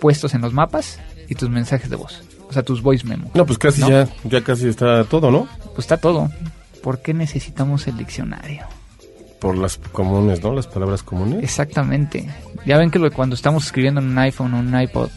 puestos 0.00 0.34
en 0.34 0.40
los 0.40 0.52
mapas 0.52 0.98
y 1.28 1.34
tus 1.34 1.48
mensajes 1.50 1.88
de 1.90 1.96
voz. 1.96 2.22
O 2.48 2.52
sea, 2.52 2.62
tus 2.62 2.82
voice 2.82 3.06
memo. 3.06 3.30
No, 3.34 3.46
pues 3.46 3.58
casi 3.58 3.80
¿No? 3.80 3.88
ya, 3.88 4.08
ya 4.24 4.42
casi 4.42 4.68
está 4.68 5.04
todo, 5.04 5.30
¿no? 5.30 5.48
Pues 5.74 5.78
está 5.80 5.96
todo. 5.96 6.30
¿Por 6.82 7.00
qué 7.00 7.14
necesitamos 7.14 7.86
el 7.86 7.96
diccionario? 7.96 8.66
Por 9.44 9.58
las 9.58 9.76
comunes, 9.76 10.42
¿no? 10.42 10.54
Las 10.54 10.66
palabras 10.66 11.02
comunes. 11.02 11.42
Exactamente. 11.44 12.28
Ya 12.64 12.78
ven 12.78 12.90
que 12.90 12.98
lo- 12.98 13.10
cuando 13.12 13.34
estamos 13.36 13.66
escribiendo 13.66 14.00
en 14.00 14.08
un 14.08 14.18
iPhone 14.18 14.54
o 14.54 14.58
un 14.58 14.80
iPod 14.80 15.10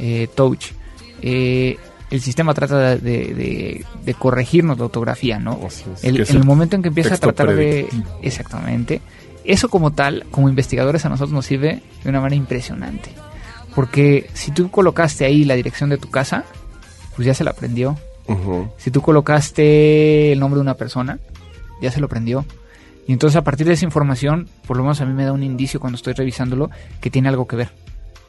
eh, 0.00 0.28
Touch, 0.34 0.72
eh, 1.22 1.76
el 2.10 2.20
sistema 2.20 2.54
trata 2.54 2.78
de, 2.78 2.96
de- 2.98 3.34
de- 3.34 3.84
de 4.04 4.14
corregirnos 4.14 4.78
la 4.78 4.86
ortografía, 4.86 5.38
¿no? 5.38 5.60
Es, 5.66 6.04
El- 6.04 6.16
en 6.20 6.36
el 6.36 6.44
momento 6.44 6.74
en 6.76 6.82
que 6.82 6.88
empieza 6.88 7.10
a 7.14 7.18
tratar 7.34 7.54
de... 7.54 7.88
Exactamente. 8.22 9.00
Eso 9.44 9.68
como 9.68 9.92
tal, 9.92 10.24
como 10.30 10.48
investigadores 10.48 11.04
a 11.04 11.08
nosotros 11.08 11.32
nos 11.32 11.46
sirve 11.46 11.82
de 12.02 12.08
una 12.10 12.20
manera 12.20 12.36
impresionante. 12.36 13.10
Porque 13.74 14.28
si 14.34 14.50
tú 14.50 14.70
colocaste 14.70 15.24
ahí 15.24 15.44
la 15.44 15.54
dirección 15.54 15.88
de 15.90 15.98
tu 15.98 16.10
casa, 16.10 16.44
pues 17.16 17.26
ya 17.26 17.34
se 17.34 17.44
la 17.44 17.52
aprendió. 17.52 17.96
Si 18.76 18.90
tú 18.90 19.00
colocaste 19.02 20.32
el 20.32 20.40
nombre 20.40 20.56
de 20.58 20.62
una 20.62 20.74
persona, 20.74 21.18
ya 21.80 21.90
se 21.90 22.00
lo 22.00 22.06
aprendió. 22.06 22.44
Y 23.08 23.12
entonces 23.12 23.36
a 23.36 23.42
partir 23.42 23.66
de 23.66 23.72
esa 23.72 23.84
información, 23.86 24.48
por 24.66 24.76
lo 24.76 24.84
menos 24.84 25.00
a 25.00 25.06
mí 25.06 25.12
me 25.14 25.24
da 25.24 25.32
un 25.32 25.42
indicio 25.42 25.80
cuando 25.80 25.96
estoy 25.96 26.12
revisándolo 26.12 26.70
que 27.00 27.10
tiene 27.10 27.28
algo 27.28 27.48
que 27.48 27.56
ver. 27.56 27.70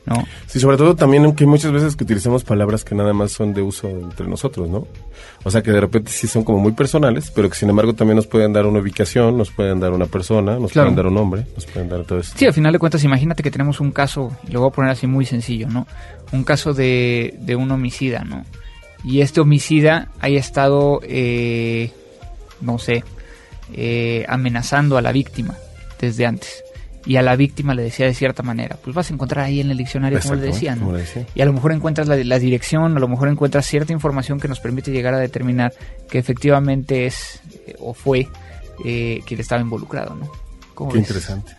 ¿No? 0.05 0.23
Sí, 0.47 0.59
sobre 0.59 0.77
todo 0.77 0.95
también 0.95 1.35
que 1.35 1.45
muchas 1.45 1.71
veces 1.73 1.95
que 1.95 2.03
utilizamos 2.05 2.43
palabras 2.45 2.83
que 2.85 2.95
nada 2.95 3.13
más 3.13 3.31
son 3.33 3.53
de 3.53 3.61
uso 3.61 3.87
entre 3.89 4.25
nosotros, 4.27 4.67
¿no? 4.69 4.87
O 5.43 5.51
sea, 5.51 5.61
que 5.61 5.71
de 5.71 5.79
repente 5.81 6.11
sí 6.11 6.25
son 6.25 6.43
como 6.45 6.57
muy 6.59 6.71
personales, 6.71 7.29
pero 7.35 7.49
que 7.49 7.55
sin 7.55 7.69
embargo 7.69 7.93
también 7.93 8.15
nos 8.15 8.25
pueden 8.25 8.51
dar 8.53 8.65
una 8.65 8.79
ubicación, 8.79 9.37
nos 9.37 9.51
pueden 9.51 9.79
dar 9.81 9.91
una 9.91 10.05
persona, 10.05 10.57
nos 10.57 10.71
Claro. 10.71 10.87
pueden 10.87 10.95
dar 10.95 11.07
un 11.07 11.13
nombre, 11.13 11.45
nos 11.53 11.65
pueden 11.65 11.89
dar 11.89 12.05
todo 12.05 12.19
eso. 12.19 12.33
Sí, 12.37 12.45
al 12.45 12.53
final 12.53 12.71
de 12.71 12.79
cuentas, 12.79 13.03
imagínate 13.03 13.43
que 13.43 13.51
tenemos 13.51 13.81
un 13.81 13.91
caso, 13.91 14.31
y 14.47 14.51
lo 14.53 14.61
voy 14.61 14.69
a 14.69 14.71
poner 14.71 14.91
así 14.91 15.05
muy 15.05 15.25
sencillo, 15.25 15.67
¿no? 15.67 15.85
Un 16.31 16.43
caso 16.45 16.73
de, 16.73 17.37
de 17.41 17.55
un 17.57 17.69
homicida, 17.69 18.23
¿no? 18.23 18.45
Y 19.03 19.19
este 19.21 19.41
homicida 19.41 20.07
haya 20.21 20.39
estado, 20.39 21.01
eh, 21.03 21.91
no 22.61 22.79
sé, 22.79 23.03
eh, 23.73 24.25
amenazando 24.27 24.97
a 24.97 25.01
la 25.01 25.11
víctima 25.11 25.55
desde 25.99 26.25
antes. 26.25 26.63
Y 27.05 27.15
a 27.15 27.21
la 27.21 27.35
víctima 27.35 27.73
le 27.73 27.83
decía 27.83 28.05
de 28.05 28.13
cierta 28.13 28.43
manera, 28.43 28.77
pues 28.83 28.93
vas 28.95 29.09
a 29.09 29.13
encontrar 29.13 29.45
ahí 29.45 29.61
en 29.61 29.71
el 29.71 29.77
diccionario 29.77 30.19
como 30.19 30.35
le 30.35 30.49
Exactamente, 30.49 30.97
decía. 30.97 31.25
Y 31.33 31.41
a 31.41 31.45
lo 31.45 31.53
mejor 31.53 31.71
encuentras 31.71 32.07
la, 32.07 32.17
la 32.17 32.39
dirección, 32.39 32.97
a 32.97 32.99
lo 32.99 33.07
mejor 33.07 33.29
encuentras 33.29 33.65
cierta 33.65 33.93
información 33.93 34.39
que 34.39 34.47
nos 34.47 34.59
permite 34.59 34.91
llegar 34.91 35.13
a 35.13 35.17
determinar 35.17 35.73
que 36.09 36.19
efectivamente 36.19 37.05
es 37.05 37.39
eh, 37.65 37.75
o 37.79 37.93
fue 37.93 38.27
eh, 38.83 39.21
quien 39.25 39.39
estaba 39.39 39.61
involucrado, 39.61 40.13
¿no? 40.15 40.29
¿Cómo 40.73 40.91
Qué 40.91 40.99
ves? 40.99 41.07
interesante. 41.07 41.53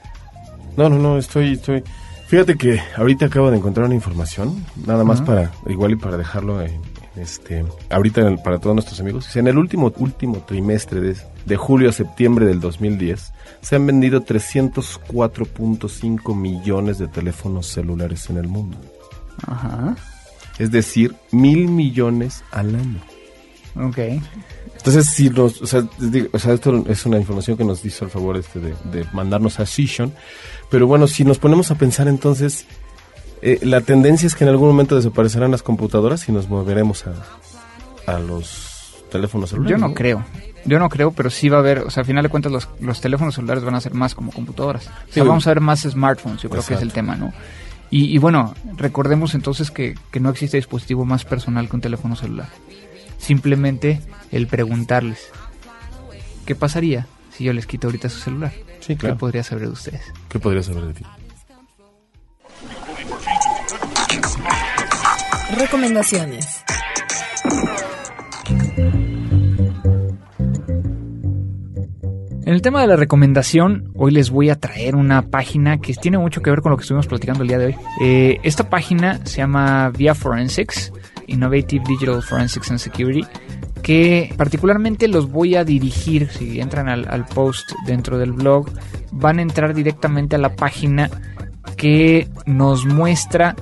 No, 0.77 0.89
no, 0.89 0.99
no, 0.99 1.19
estoy, 1.19 1.55
estoy. 1.55 1.83
Fíjate 2.29 2.57
que 2.57 2.81
ahorita 2.97 3.27
acabo 3.27 3.51
de 3.51 3.57
encontrar 3.57 3.87
una 3.87 3.95
información, 3.95 4.65
nada 4.87 5.05
más 5.05 5.21
para, 5.21 5.51
igual 5.67 5.93
y 5.93 5.97
para 5.97 6.17
dejarlo 6.17 6.63
en 6.63 6.81
este, 7.17 7.65
ahorita 7.91 8.21
en 8.23 8.27
el- 8.29 8.39
para 8.43 8.59
todos 8.59 8.75
nuestros 8.75 9.01
amigos. 9.01 9.35
En 9.37 9.47
el 9.49 9.59
último, 9.59 9.93
último 9.99 10.39
trimestre 10.47 11.01
de, 11.01 11.17
de 11.47 11.57
julio 11.57 11.89
a 11.91 11.93
septiembre 11.93 12.47
del 12.47 12.61
2010, 12.61 13.33
se 13.63 13.77
han 13.77 13.87
vendido 13.87 14.23
304.5 15.19 16.35
millones 16.35 16.99
de 16.99 17.09
teléfonos 17.09 17.67
celulares 17.67 18.29
en 18.31 18.37
el 18.39 18.49
mundo. 18.49 18.77
Ajá. 19.47 19.97
Es 20.59 20.71
decir, 20.71 21.15
mil 21.31 21.69
millones 21.69 22.45
al 22.53 22.75
año. 22.75 23.01
Ok. 23.77 23.99
Entonces, 24.77 25.07
si 25.07 25.31
nos, 25.31 25.61
o 25.63 25.67
sea, 25.67 25.87
digo, 25.99 26.29
o 26.33 26.39
sea, 26.39 26.55
esto 26.55 26.85
es 26.89 27.05
una 27.07 27.19
información 27.19 27.57
que 27.57 27.65
nos 27.65 27.85
hizo 27.85 28.05
el 28.05 28.11
favor 28.11 28.37
este 28.37 28.59
de, 28.61 28.75
de 28.93 29.05
mandarnos 29.13 29.61
a 29.61 29.67
Session, 29.67 30.13
pero 30.71 30.87
bueno, 30.87 31.07
si 31.07 31.25
nos 31.25 31.39
ponemos 31.39 31.71
a 31.71 31.75
pensar 31.77 32.09
entonces, 32.09 32.67
eh, 33.43 33.59
la 33.63 33.81
tendencia 33.81 34.27
es 34.27 34.35
que 34.35 34.45
en 34.45 34.51
algún 34.51 34.69
momento 34.69 34.97
desaparecerán 34.97 35.51
las 35.51 35.63
computadoras 35.63 36.29
y 36.29 36.33
nos 36.33 36.49
moveremos 36.49 37.05
a, 37.07 38.13
a 38.13 38.19
los 38.19 39.05
teléfonos 39.11 39.51
celulares. 39.51 39.79
Yo 39.81 39.89
no 39.89 39.95
creo. 39.95 40.25
Yo 40.67 40.79
no 40.79 40.89
creo, 40.91 41.11
pero 41.13 41.31
sí 41.31 41.49
va 41.49 41.57
a 41.57 41.61
haber, 41.61 41.79
o 41.79 41.91
sea, 41.91 42.03
a 42.03 42.07
final 42.07 42.23
de 42.23 42.29
cuentas 42.29 42.53
los, 42.53 42.69
los 42.81 43.01
teléfonos 43.01 43.35
celulares 43.35 43.65
van 43.65 43.75
a 43.75 43.81
ser 43.81 43.95
más 43.95 44.15
como 44.15 44.31
computadoras. 44.31 44.89
O 44.89 45.13
sea, 45.13 45.25
vamos 45.25 45.47
a 45.47 45.51
ver 45.51 45.61
más 45.61 45.81
smartphones, 45.81 46.43
yo 46.43 46.51
creo 46.51 46.63
que 46.63 46.75
es 46.75 46.83
el 46.83 46.93
tema, 46.93 47.17
¿no? 47.17 47.33
Y, 47.91 48.15
y 48.15 48.19
bueno, 48.19 48.55
recordemos 48.77 49.35
entonces 49.35 49.71
que, 49.71 49.95
que 50.11 50.21
no 50.21 50.29
existe 50.31 50.59
dispositivo 50.59 51.05
más 51.05 51.25
personal 51.25 51.69
que 51.69 51.77
un 51.77 51.83
teléfono 51.83 52.15
celular. 52.15 52.49
Simplemente 53.19 54.01
el 54.31 54.47
preguntarles, 54.47 55.31
¿qué 56.47 56.55
pasaría 56.55 57.07
si 57.33 57.45
yo 57.45 57.53
les 57.53 57.67
quito 57.67 57.89
ahorita 57.89 58.09
su 58.11 58.21
celular? 58.21 58.53
Sí, 58.81 58.95
¿Qué 58.95 58.97
claro. 58.97 59.17
podría 59.19 59.43
saber 59.43 59.65
de 59.65 59.71
ustedes? 59.73 60.03
¿Qué 60.29 60.39
podría 60.39 60.63
saber 60.63 60.85
de 60.85 60.95
ti? 60.95 61.05
Recomendaciones. 65.61 66.65
En 72.47 72.55
el 72.55 72.63
tema 72.63 72.81
de 72.81 72.87
la 72.87 72.97
recomendación, 72.97 73.93
hoy 73.95 74.11
les 74.13 74.31
voy 74.31 74.49
a 74.49 74.59
traer 74.59 74.97
una 74.97 75.21
página 75.29 75.77
que 75.79 75.93
tiene 75.93 76.17
mucho 76.17 76.41
que 76.41 76.49
ver 76.49 76.63
con 76.63 76.71
lo 76.71 76.79
que 76.79 76.83
estuvimos 76.83 77.07
platicando 77.07 77.43
el 77.43 77.49
día 77.49 77.59
de 77.59 77.67
hoy. 77.67 77.77
Eh, 78.01 78.39
esta 78.43 78.71
página 78.71 79.21
se 79.27 79.37
llama 79.37 79.91
Via 79.91 80.15
Forensics, 80.15 80.95
Innovative 81.27 81.85
Digital 81.87 82.23
Forensics 82.23 82.71
and 82.71 82.81
Security, 82.81 83.27
que 83.83 84.33
particularmente 84.39 85.09
los 85.09 85.31
voy 85.31 85.57
a 85.57 85.65
dirigir, 85.65 86.31
si 86.31 86.59
entran 86.59 86.89
al, 86.89 87.07
al 87.07 87.27
post 87.27 87.73
dentro 87.85 88.17
del 88.17 88.33
blog, 88.33 88.71
van 89.13 89.39
a 89.39 89.43
entrar 89.43 89.75
directamente 89.75 90.37
a 90.37 90.39
la 90.39 90.57
página 90.57 91.11
que 91.77 92.29
nos 92.47 92.87
muestra 92.87 93.55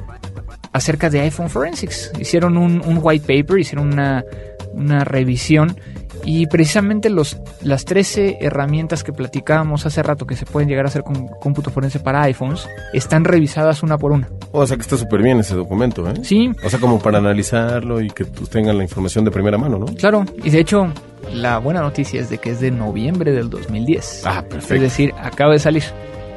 acerca 0.72 1.10
de 1.10 1.20
iPhone 1.20 1.50
Forensics. 1.50 2.12
Hicieron 2.18 2.56
un, 2.56 2.80
un 2.84 2.98
white 3.02 3.26
paper, 3.26 3.58
hicieron 3.58 3.92
una, 3.92 4.24
una 4.72 5.04
revisión 5.04 5.76
y 6.24 6.46
precisamente 6.46 7.10
los, 7.10 7.38
las 7.62 7.84
13 7.84 8.38
herramientas 8.40 9.04
que 9.04 9.12
platicábamos 9.12 9.86
hace 9.86 10.02
rato 10.02 10.26
que 10.26 10.34
se 10.36 10.44
pueden 10.46 10.68
llegar 10.68 10.84
a 10.84 10.88
hacer 10.88 11.02
con 11.04 11.28
cómputo 11.28 11.70
forense 11.70 12.00
para 12.00 12.22
iPhones 12.22 12.66
están 12.92 13.24
revisadas 13.24 13.82
una 13.82 13.96
por 13.98 14.12
una. 14.12 14.28
O 14.52 14.66
sea 14.66 14.76
que 14.76 14.82
está 14.82 14.96
súper 14.96 15.22
bien 15.22 15.38
ese 15.38 15.54
documento, 15.54 16.08
¿eh? 16.10 16.14
Sí, 16.22 16.50
O 16.64 16.68
sea, 16.68 16.80
como 16.80 16.98
para 16.98 17.18
analizarlo 17.18 18.00
y 18.00 18.10
que 18.10 18.24
tengan 18.24 18.76
la 18.76 18.82
información 18.84 19.24
de 19.24 19.30
primera 19.30 19.56
mano, 19.58 19.78
¿no? 19.78 19.86
claro. 19.86 20.24
Y 20.42 20.50
de 20.50 20.58
hecho, 20.58 20.92
la 21.32 21.58
buena 21.58 21.80
noticia 21.80 22.20
es 22.20 22.28
de 22.30 22.38
que 22.38 22.50
es 22.50 22.60
de 22.60 22.70
noviembre 22.72 23.32
del 23.32 23.48
2010. 23.48 24.22
Ah, 24.26 24.38
Es 24.40 24.44
perfecto. 24.54 24.82
decir, 24.82 25.14
acaba 25.22 25.52
de 25.52 25.58
salir. 25.60 25.84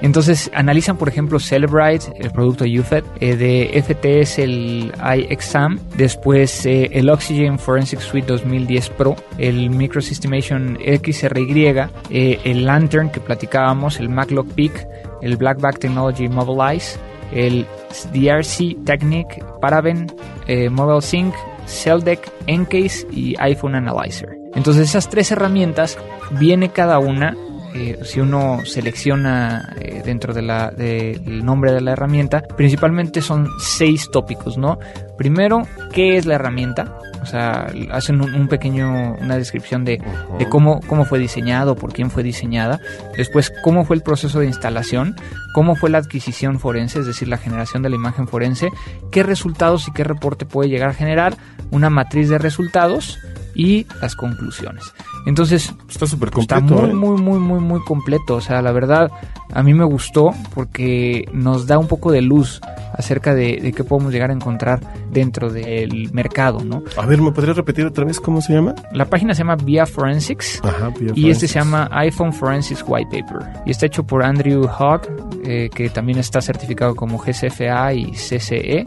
Entonces 0.02 0.50
analizan, 0.54 0.98
por 0.98 1.10
ejemplo, 1.10 1.40
Celebrite, 1.40 2.12
el 2.18 2.32
producto 2.32 2.66
UFED, 2.66 3.04
eh, 3.20 3.36
de 3.36 3.82
FTS 3.82 4.40
el 4.40 4.92
iExam, 5.16 5.80
después 5.96 6.66
eh, 6.66 6.90
el 6.94 7.10
Oxygen 7.10 7.60
Forensic 7.60 8.00
Suite 8.00 8.28
2010 8.28 8.90
Pro, 8.92 9.16
el 9.38 9.70
Microsystemation 9.70 10.78
XRY, 10.80 11.90
eh, 12.10 12.40
el 12.44 12.66
Lantern 12.66 13.10
que 13.12 13.20
platicábamos, 13.20 14.00
el 14.00 14.10
MacLock 14.10 14.52
Peak, 14.54 14.88
el 15.22 15.38
Blackback 15.38 15.80
Technology 15.80 16.28
Mobilize, 16.28 16.98
el 17.32 17.66
DRC 18.14 18.84
Technique, 18.86 19.44
Paraben, 19.62 20.08
eh, 20.48 20.70
Mobile 20.70 21.02
Sync, 21.02 21.34
Celdec, 21.68 22.32
Encase 22.48 23.08
y 23.12 23.36
iPhone 23.40 23.76
Analyzer. 23.76 24.38
Entonces 24.56 24.90
esas 24.90 25.10
tres 25.10 25.32
herramientas 25.32 25.98
viene 26.32 26.70
cada 26.70 27.00
una 27.00 27.36
eh, 27.74 28.00
si 28.04 28.20
uno 28.20 28.60
selecciona 28.66 29.74
eh, 29.80 30.02
dentro 30.04 30.34
de 30.34 30.42
del 30.42 31.46
nombre 31.46 31.72
de 31.72 31.82
la 31.82 31.94
herramienta, 31.94 32.42
principalmente 32.42 33.22
son 33.22 33.48
seis 33.60 34.10
tópicos, 34.12 34.58
¿no? 34.58 34.80
Primero, 35.18 35.68
¿qué 35.94 36.18
es 36.18 36.26
la 36.26 36.36
herramienta? 36.36 36.98
O 37.22 37.26
sea, 37.26 37.68
hacen 37.92 38.20
un, 38.22 38.34
un 38.34 38.48
pequeño, 38.48 39.14
una 39.22 39.38
descripción 39.38 39.86
de, 39.86 40.02
de 40.40 40.50
cómo, 40.50 40.80
cómo 40.88 41.06
fue 41.06 41.20
diseñado, 41.20 41.76
por 41.76 41.94
quién 41.94 42.10
fue 42.10 42.24
diseñada. 42.24 42.80
Después, 43.16 43.54
cómo 43.64 43.86
fue 43.86 43.96
el 43.96 44.02
proceso 44.02 44.40
de 44.40 44.48
instalación, 44.48 45.16
cómo 45.54 45.76
fue 45.76 45.92
la 45.92 46.00
adquisición 46.00 46.60
forense, 46.60 47.00
es 47.00 47.06
decir, 47.06 47.28
la 47.28 47.38
generación 47.38 47.84
de 47.84 47.90
la 47.90 47.96
imagen 47.96 48.28
forense, 48.28 48.70
qué 49.12 49.22
resultados 49.22 49.88
y 49.88 49.92
qué 49.92 50.04
reporte 50.04 50.46
puede 50.46 50.70
llegar 50.70 50.90
a 50.90 50.94
generar, 50.94 51.36
una 51.70 51.90
matriz 51.92 52.30
de 52.30 52.40
resultados 52.40 53.20
y 53.54 53.86
las 54.02 54.16
conclusiones. 54.16 54.84
Entonces, 55.26 55.74
Está 55.90 56.08
súper 56.08 56.30
Está 56.40 56.56
completo, 56.56 56.82
muy, 56.82 56.90
¿eh? 56.92 56.94
muy, 56.94 57.22
muy, 57.22 57.40
muy, 57.40 57.60
muy 57.60 57.80
completo. 57.82 58.36
O 58.36 58.42
sea, 58.42 58.62
la 58.62 58.72
verdad, 58.72 59.12
a 59.54 59.62
mí 59.64 59.74
me 59.74 59.84
gustó 59.84 60.32
porque 60.54 61.26
nos 61.32 61.68
da 61.68 61.78
un 61.78 61.88
poco 61.88 62.12
de 62.12 62.22
luz 62.22 62.60
acerca 62.94 63.34
de, 63.36 63.60
de 63.62 63.72
qué 63.72 63.84
podemos 63.84 64.12
llegar 64.12 64.30
a 64.32 64.34
encontrar 64.34 64.80
dentro 65.12 65.52
del 65.52 66.12
mercado, 66.14 66.64
¿no? 66.64 66.84
A 66.98 67.06
ver, 67.06 67.22
¿me 67.22 67.32
podrías 67.32 67.56
repetir 67.56 67.86
otra 67.86 68.04
vez 68.06 68.20
cómo 68.20 68.42
se 68.42 68.54
llama? 68.54 68.74
La 68.94 69.06
página 69.06 69.34
se 69.34 69.40
llama 69.40 69.56
Via 69.58 69.86
Forensics. 69.86 70.60
Ajá, 70.64 70.90
Via 71.00 71.12
Y 71.16 71.30
este 71.30 71.48
se 71.48 71.54
Forensics. 71.54 71.54
llama 71.54 71.90
iPhone 71.92 72.34
Forensics 72.34 72.84
White 72.88 73.22
Paper. 73.22 73.48
Y 73.66 73.72
está 73.72 73.86
hecho 73.86 74.04
por 74.04 74.24
Andrew 74.24 74.64
Hogg, 74.66 75.02
eh, 75.44 75.70
que 75.74 75.90
también 75.90 76.18
está 76.20 76.42
certificado 76.42 76.96
como 76.96 77.18
GCFA 77.20 77.94
y 77.94 78.12
CCE. 78.14 78.86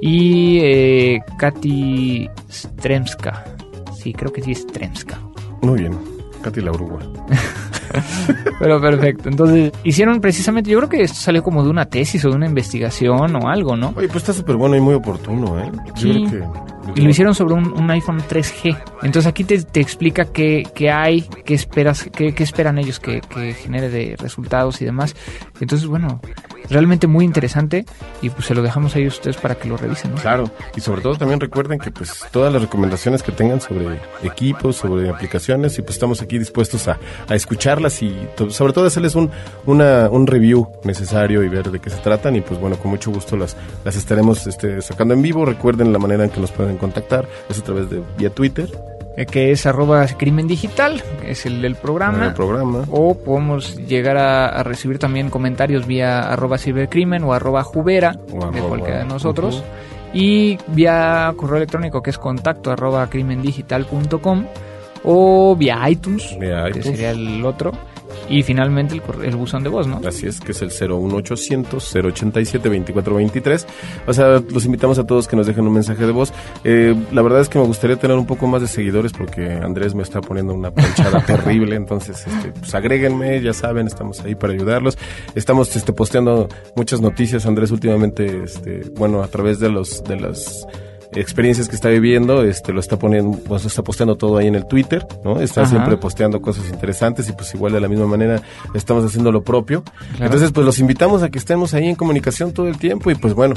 Y 0.00 0.58
eh, 0.62 1.20
Katy 1.38 2.28
Stremska. 2.50 3.44
Sí, 3.96 4.12
creo 4.12 4.32
que 4.32 4.42
sí 4.42 4.52
es 4.52 4.60
Stremska. 4.62 5.18
Muy 5.62 5.80
bien. 5.80 5.96
Katy 6.42 6.60
la 6.60 6.72
Uruguay. 6.72 7.06
Pero 8.58 8.80
perfecto. 8.80 9.28
Entonces, 9.28 9.72
hicieron 9.84 10.20
precisamente, 10.20 10.70
yo 10.70 10.78
creo 10.78 10.88
que 10.88 11.02
esto 11.02 11.18
salió 11.20 11.42
como 11.42 11.62
de 11.62 11.70
una 11.70 11.84
tesis 11.86 12.24
o 12.24 12.30
de 12.30 12.36
una 12.36 12.46
investigación 12.46 13.36
o 13.36 13.48
algo, 13.48 13.76
¿no? 13.76 13.92
Oye, 13.96 14.08
pues 14.08 14.16
está 14.18 14.32
súper 14.32 14.56
bueno 14.56 14.76
y 14.76 14.80
muy 14.80 14.94
oportuno, 14.94 15.58
¿eh? 15.60 15.70
Yo 15.86 15.92
Sí. 15.96 16.26
creo 16.28 16.52
que... 16.52 16.62
Y 16.94 17.00
lo 17.02 17.10
hicieron 17.10 17.34
sobre 17.34 17.54
un, 17.54 17.72
un 17.72 17.90
iPhone 17.90 18.20
3G. 18.20 18.76
Entonces 19.02 19.26
aquí 19.26 19.44
te, 19.44 19.62
te 19.62 19.80
explica 19.80 20.26
qué, 20.26 20.66
qué 20.74 20.90
hay, 20.90 21.22
qué 21.44 21.54
esperas, 21.54 22.08
qué, 22.12 22.34
qué 22.34 22.42
esperan 22.42 22.78
ellos 22.78 23.00
que, 23.00 23.20
que 23.20 23.54
genere 23.54 23.88
de 23.88 24.16
resultados 24.18 24.80
y 24.82 24.84
demás. 24.84 25.14
Entonces, 25.60 25.86
bueno, 25.86 26.20
realmente 26.68 27.06
muy 27.06 27.24
interesante 27.24 27.84
y 28.20 28.30
pues 28.30 28.46
se 28.46 28.54
lo 28.54 28.62
dejamos 28.62 28.94
ahí 28.96 29.04
a 29.04 29.08
ustedes 29.08 29.36
para 29.36 29.54
que 29.54 29.68
lo 29.68 29.76
revisen, 29.76 30.12
¿no? 30.12 30.16
Claro, 30.16 30.50
y 30.76 30.80
sobre 30.80 31.02
todo 31.02 31.16
también 31.16 31.40
recuerden 31.40 31.78
que 31.78 31.90
pues 31.90 32.24
todas 32.30 32.52
las 32.52 32.62
recomendaciones 32.62 33.22
que 33.22 33.32
tengan 33.32 33.60
sobre 33.60 33.98
equipos, 34.22 34.76
sobre 34.76 35.08
aplicaciones, 35.10 35.78
y 35.78 35.82
pues 35.82 35.94
estamos 35.94 36.22
aquí 36.22 36.38
dispuestos 36.38 36.88
a, 36.88 36.98
a 37.28 37.34
escucharlas 37.34 38.02
y 38.02 38.16
sobre 38.48 38.72
todo 38.72 38.86
hacerles 38.86 39.14
un, 39.14 39.30
una, 39.66 40.08
un 40.10 40.26
review 40.26 40.68
necesario 40.84 41.42
y 41.42 41.48
ver 41.48 41.70
de 41.70 41.78
qué 41.78 41.90
se 41.90 41.98
tratan 41.98 42.36
y 42.36 42.40
pues 42.40 42.58
bueno, 42.60 42.76
con 42.76 42.90
mucho 42.90 43.10
gusto 43.10 43.36
las, 43.36 43.56
las 43.84 43.96
estaremos 43.96 44.46
este, 44.46 44.80
sacando 44.82 45.14
en 45.14 45.22
vivo. 45.22 45.44
Recuerden 45.44 45.92
la 45.92 45.98
manera 45.98 46.24
en 46.24 46.30
que 46.30 46.40
nos 46.40 46.50
pueden 46.50 46.71
contactar, 46.78 47.26
es 47.48 47.58
a 47.58 47.62
través 47.64 47.88
de 47.90 48.02
vía 48.18 48.30
Twitter, 48.30 48.68
Eh, 49.16 49.26
que 49.26 49.50
es 49.52 49.66
arroba 49.66 50.06
crimen 50.06 50.46
digital, 50.48 51.02
que 51.20 51.32
es 51.32 51.44
el 51.44 51.60
del 51.60 51.74
programa. 51.76 52.26
el 52.28 52.32
programa. 52.34 52.84
O 52.90 53.14
podemos 53.14 53.76
llegar 53.76 54.16
a, 54.16 54.46
a 54.48 54.62
recibir 54.62 54.98
también 54.98 55.28
comentarios 55.28 55.86
vía 55.86 56.20
arroba 56.32 56.56
cibercrimen 56.56 57.22
o 57.24 57.34
arroba 57.34 57.62
jubera 57.62 58.16
O 58.32 58.50
de 58.50 58.60
cualquiera 58.62 59.00
de 59.00 59.04
nosotros. 59.04 59.62
Y 60.14 60.56
vía 60.68 61.32
correo 61.36 61.56
electrónico 61.58 62.02
que 62.02 62.08
es 62.10 62.16
contacto 62.18 62.70
arroba 62.70 63.06
crimendigital.com 63.08 64.44
o 65.04 65.56
vía 65.56 65.88
iTunes, 65.90 66.36
Vía 66.38 66.64
que 66.64 66.78
iTunes. 66.78 66.86
sería 66.86 67.10
el 67.10 67.44
otro. 67.44 67.72
Y 68.28 68.42
finalmente 68.42 69.00
el, 69.22 69.36
buzón 69.36 69.62
de 69.62 69.68
voz, 69.68 69.86
¿no? 69.86 70.00
Así 70.06 70.26
es, 70.26 70.40
que 70.40 70.52
es 70.52 70.62
el 70.62 70.70
01800 70.70 71.96
087 71.96 72.68
2423. 72.68 73.66
O 74.06 74.12
sea, 74.12 74.42
los 74.48 74.64
invitamos 74.64 74.98
a 74.98 75.06
todos 75.06 75.28
que 75.28 75.36
nos 75.36 75.46
dejen 75.46 75.66
un 75.66 75.74
mensaje 75.74 76.06
de 76.06 76.12
voz. 76.12 76.32
Eh, 76.64 76.94
la 77.12 77.22
verdad 77.22 77.40
es 77.40 77.48
que 77.48 77.58
me 77.58 77.66
gustaría 77.66 77.96
tener 77.96 78.16
un 78.16 78.26
poco 78.26 78.46
más 78.46 78.62
de 78.62 78.68
seguidores 78.68 79.12
porque 79.12 79.52
Andrés 79.52 79.94
me 79.94 80.02
está 80.02 80.20
poniendo 80.20 80.54
una 80.54 80.70
planchada 80.70 81.20
terrible. 81.26 81.76
Entonces, 81.76 82.26
este, 82.26 82.52
pues 82.52 82.74
agréguenme, 82.74 83.42
ya 83.42 83.52
saben, 83.52 83.86
estamos 83.86 84.20
ahí 84.20 84.34
para 84.34 84.52
ayudarlos. 84.52 84.98
Estamos 85.34 85.74
este, 85.76 85.92
posteando 85.92 86.48
muchas 86.76 87.00
noticias, 87.00 87.46
Andrés, 87.46 87.70
últimamente, 87.70 88.44
este, 88.44 88.82
bueno, 88.94 89.22
a 89.22 89.28
través 89.28 89.58
de 89.58 89.68
los, 89.68 90.02
de 90.04 90.16
las 90.16 90.66
experiencias 91.14 91.68
que 91.68 91.74
está 91.76 91.88
viviendo, 91.88 92.42
este 92.44 92.72
lo 92.72 92.80
está 92.80 92.98
poniendo, 92.98 93.38
pues 93.38 93.64
está 93.64 93.82
posteando 93.82 94.16
todo 94.16 94.38
ahí 94.38 94.46
en 94.46 94.54
el 94.54 94.66
Twitter, 94.66 95.06
¿no? 95.24 95.40
Está 95.40 95.62
Ajá. 95.62 95.70
siempre 95.70 95.96
posteando 95.96 96.40
cosas 96.40 96.68
interesantes 96.70 97.28
y 97.28 97.32
pues 97.32 97.54
igual 97.54 97.72
de 97.72 97.80
la 97.80 97.88
misma 97.88 98.06
manera 98.06 98.40
estamos 98.74 99.04
haciendo 99.04 99.30
lo 99.32 99.42
propio. 99.42 99.82
Entonces, 100.18 100.52
pues 100.52 100.64
los 100.66 100.78
invitamos 100.78 101.22
a 101.22 101.30
que 101.30 101.38
estemos 101.38 101.74
ahí 101.74 101.88
en 101.88 101.96
comunicación 101.96 102.52
todo 102.52 102.68
el 102.68 102.78
tiempo 102.78 103.10
y 103.10 103.14
pues 103.14 103.34
bueno, 103.34 103.54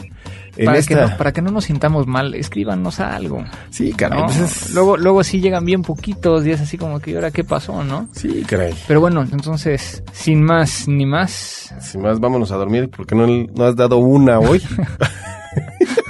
en 0.58 0.66
Para, 0.66 0.78
esta 0.78 0.96
que 0.96 1.02
no, 1.02 1.18
para 1.18 1.32
que 1.34 1.42
no 1.42 1.52
nos 1.52 1.66
sintamos 1.66 2.08
mal, 2.08 2.34
escríbanos 2.36 3.00
algo. 3.00 3.44
Sí, 3.70 3.92
caray, 3.94 4.20
¿no? 4.20 4.26
pues 4.28 4.40
es- 4.40 4.74
Luego, 4.74 4.98
luego 4.98 5.24
sí 5.24 5.40
llegan 5.42 5.66
bien 5.66 5.82
poquitos 5.82 6.46
y 6.46 6.52
es 6.52 6.62
así 6.62 6.78
como 6.78 7.00
que, 7.00 7.12
¿y 7.12 7.16
ahora 7.16 7.32
qué 7.32 7.44
pasó, 7.44 7.84
no? 7.84 8.08
Sí, 8.14 8.44
caray. 8.48 8.74
Pero 8.88 9.02
bueno, 9.02 9.22
entonces, 9.32 10.04
sin 10.14 10.44
más 10.44 10.88
ni 10.88 11.06
más, 11.06 11.74
Sin 11.82 12.02
más, 12.02 12.20
vámonos 12.20 12.52
a 12.52 12.56
dormir 12.56 12.90
porque 12.96 13.16
no, 13.16 13.26
no 13.28 13.64
has 13.66 13.76
dado 13.76 13.98
una 13.98 14.40
hoy. 14.40 14.62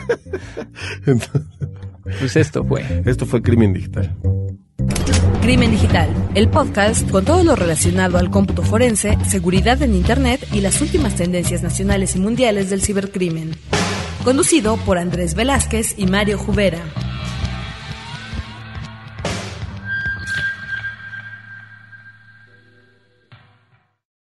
Entonces, 1.05 1.41
pues 2.03 2.35
esto 2.35 2.63
fue. 2.63 2.83
esto 3.05 3.25
fue 3.25 3.41
Crimen 3.41 3.73
Digital. 3.73 4.15
Crimen 5.41 5.71
Digital, 5.71 6.09
el 6.33 6.49
podcast 6.49 7.09
con 7.11 7.23
todo 7.23 7.43
lo 7.43 7.55
relacionado 7.55 8.17
al 8.17 8.31
cómputo 8.31 8.63
forense, 8.63 9.17
seguridad 9.27 9.81
en 9.83 9.93
Internet 9.93 10.47
y 10.51 10.61
las 10.61 10.81
últimas 10.81 11.15
tendencias 11.15 11.61
nacionales 11.61 12.15
y 12.15 12.19
mundiales 12.19 12.69
del 12.69 12.81
cibercrimen. 12.81 13.51
Conducido 14.23 14.77
por 14.77 14.97
Andrés 14.97 15.35
Velázquez 15.35 15.93
y 15.97 16.07
Mario 16.07 16.39
Jubera. 16.39 16.79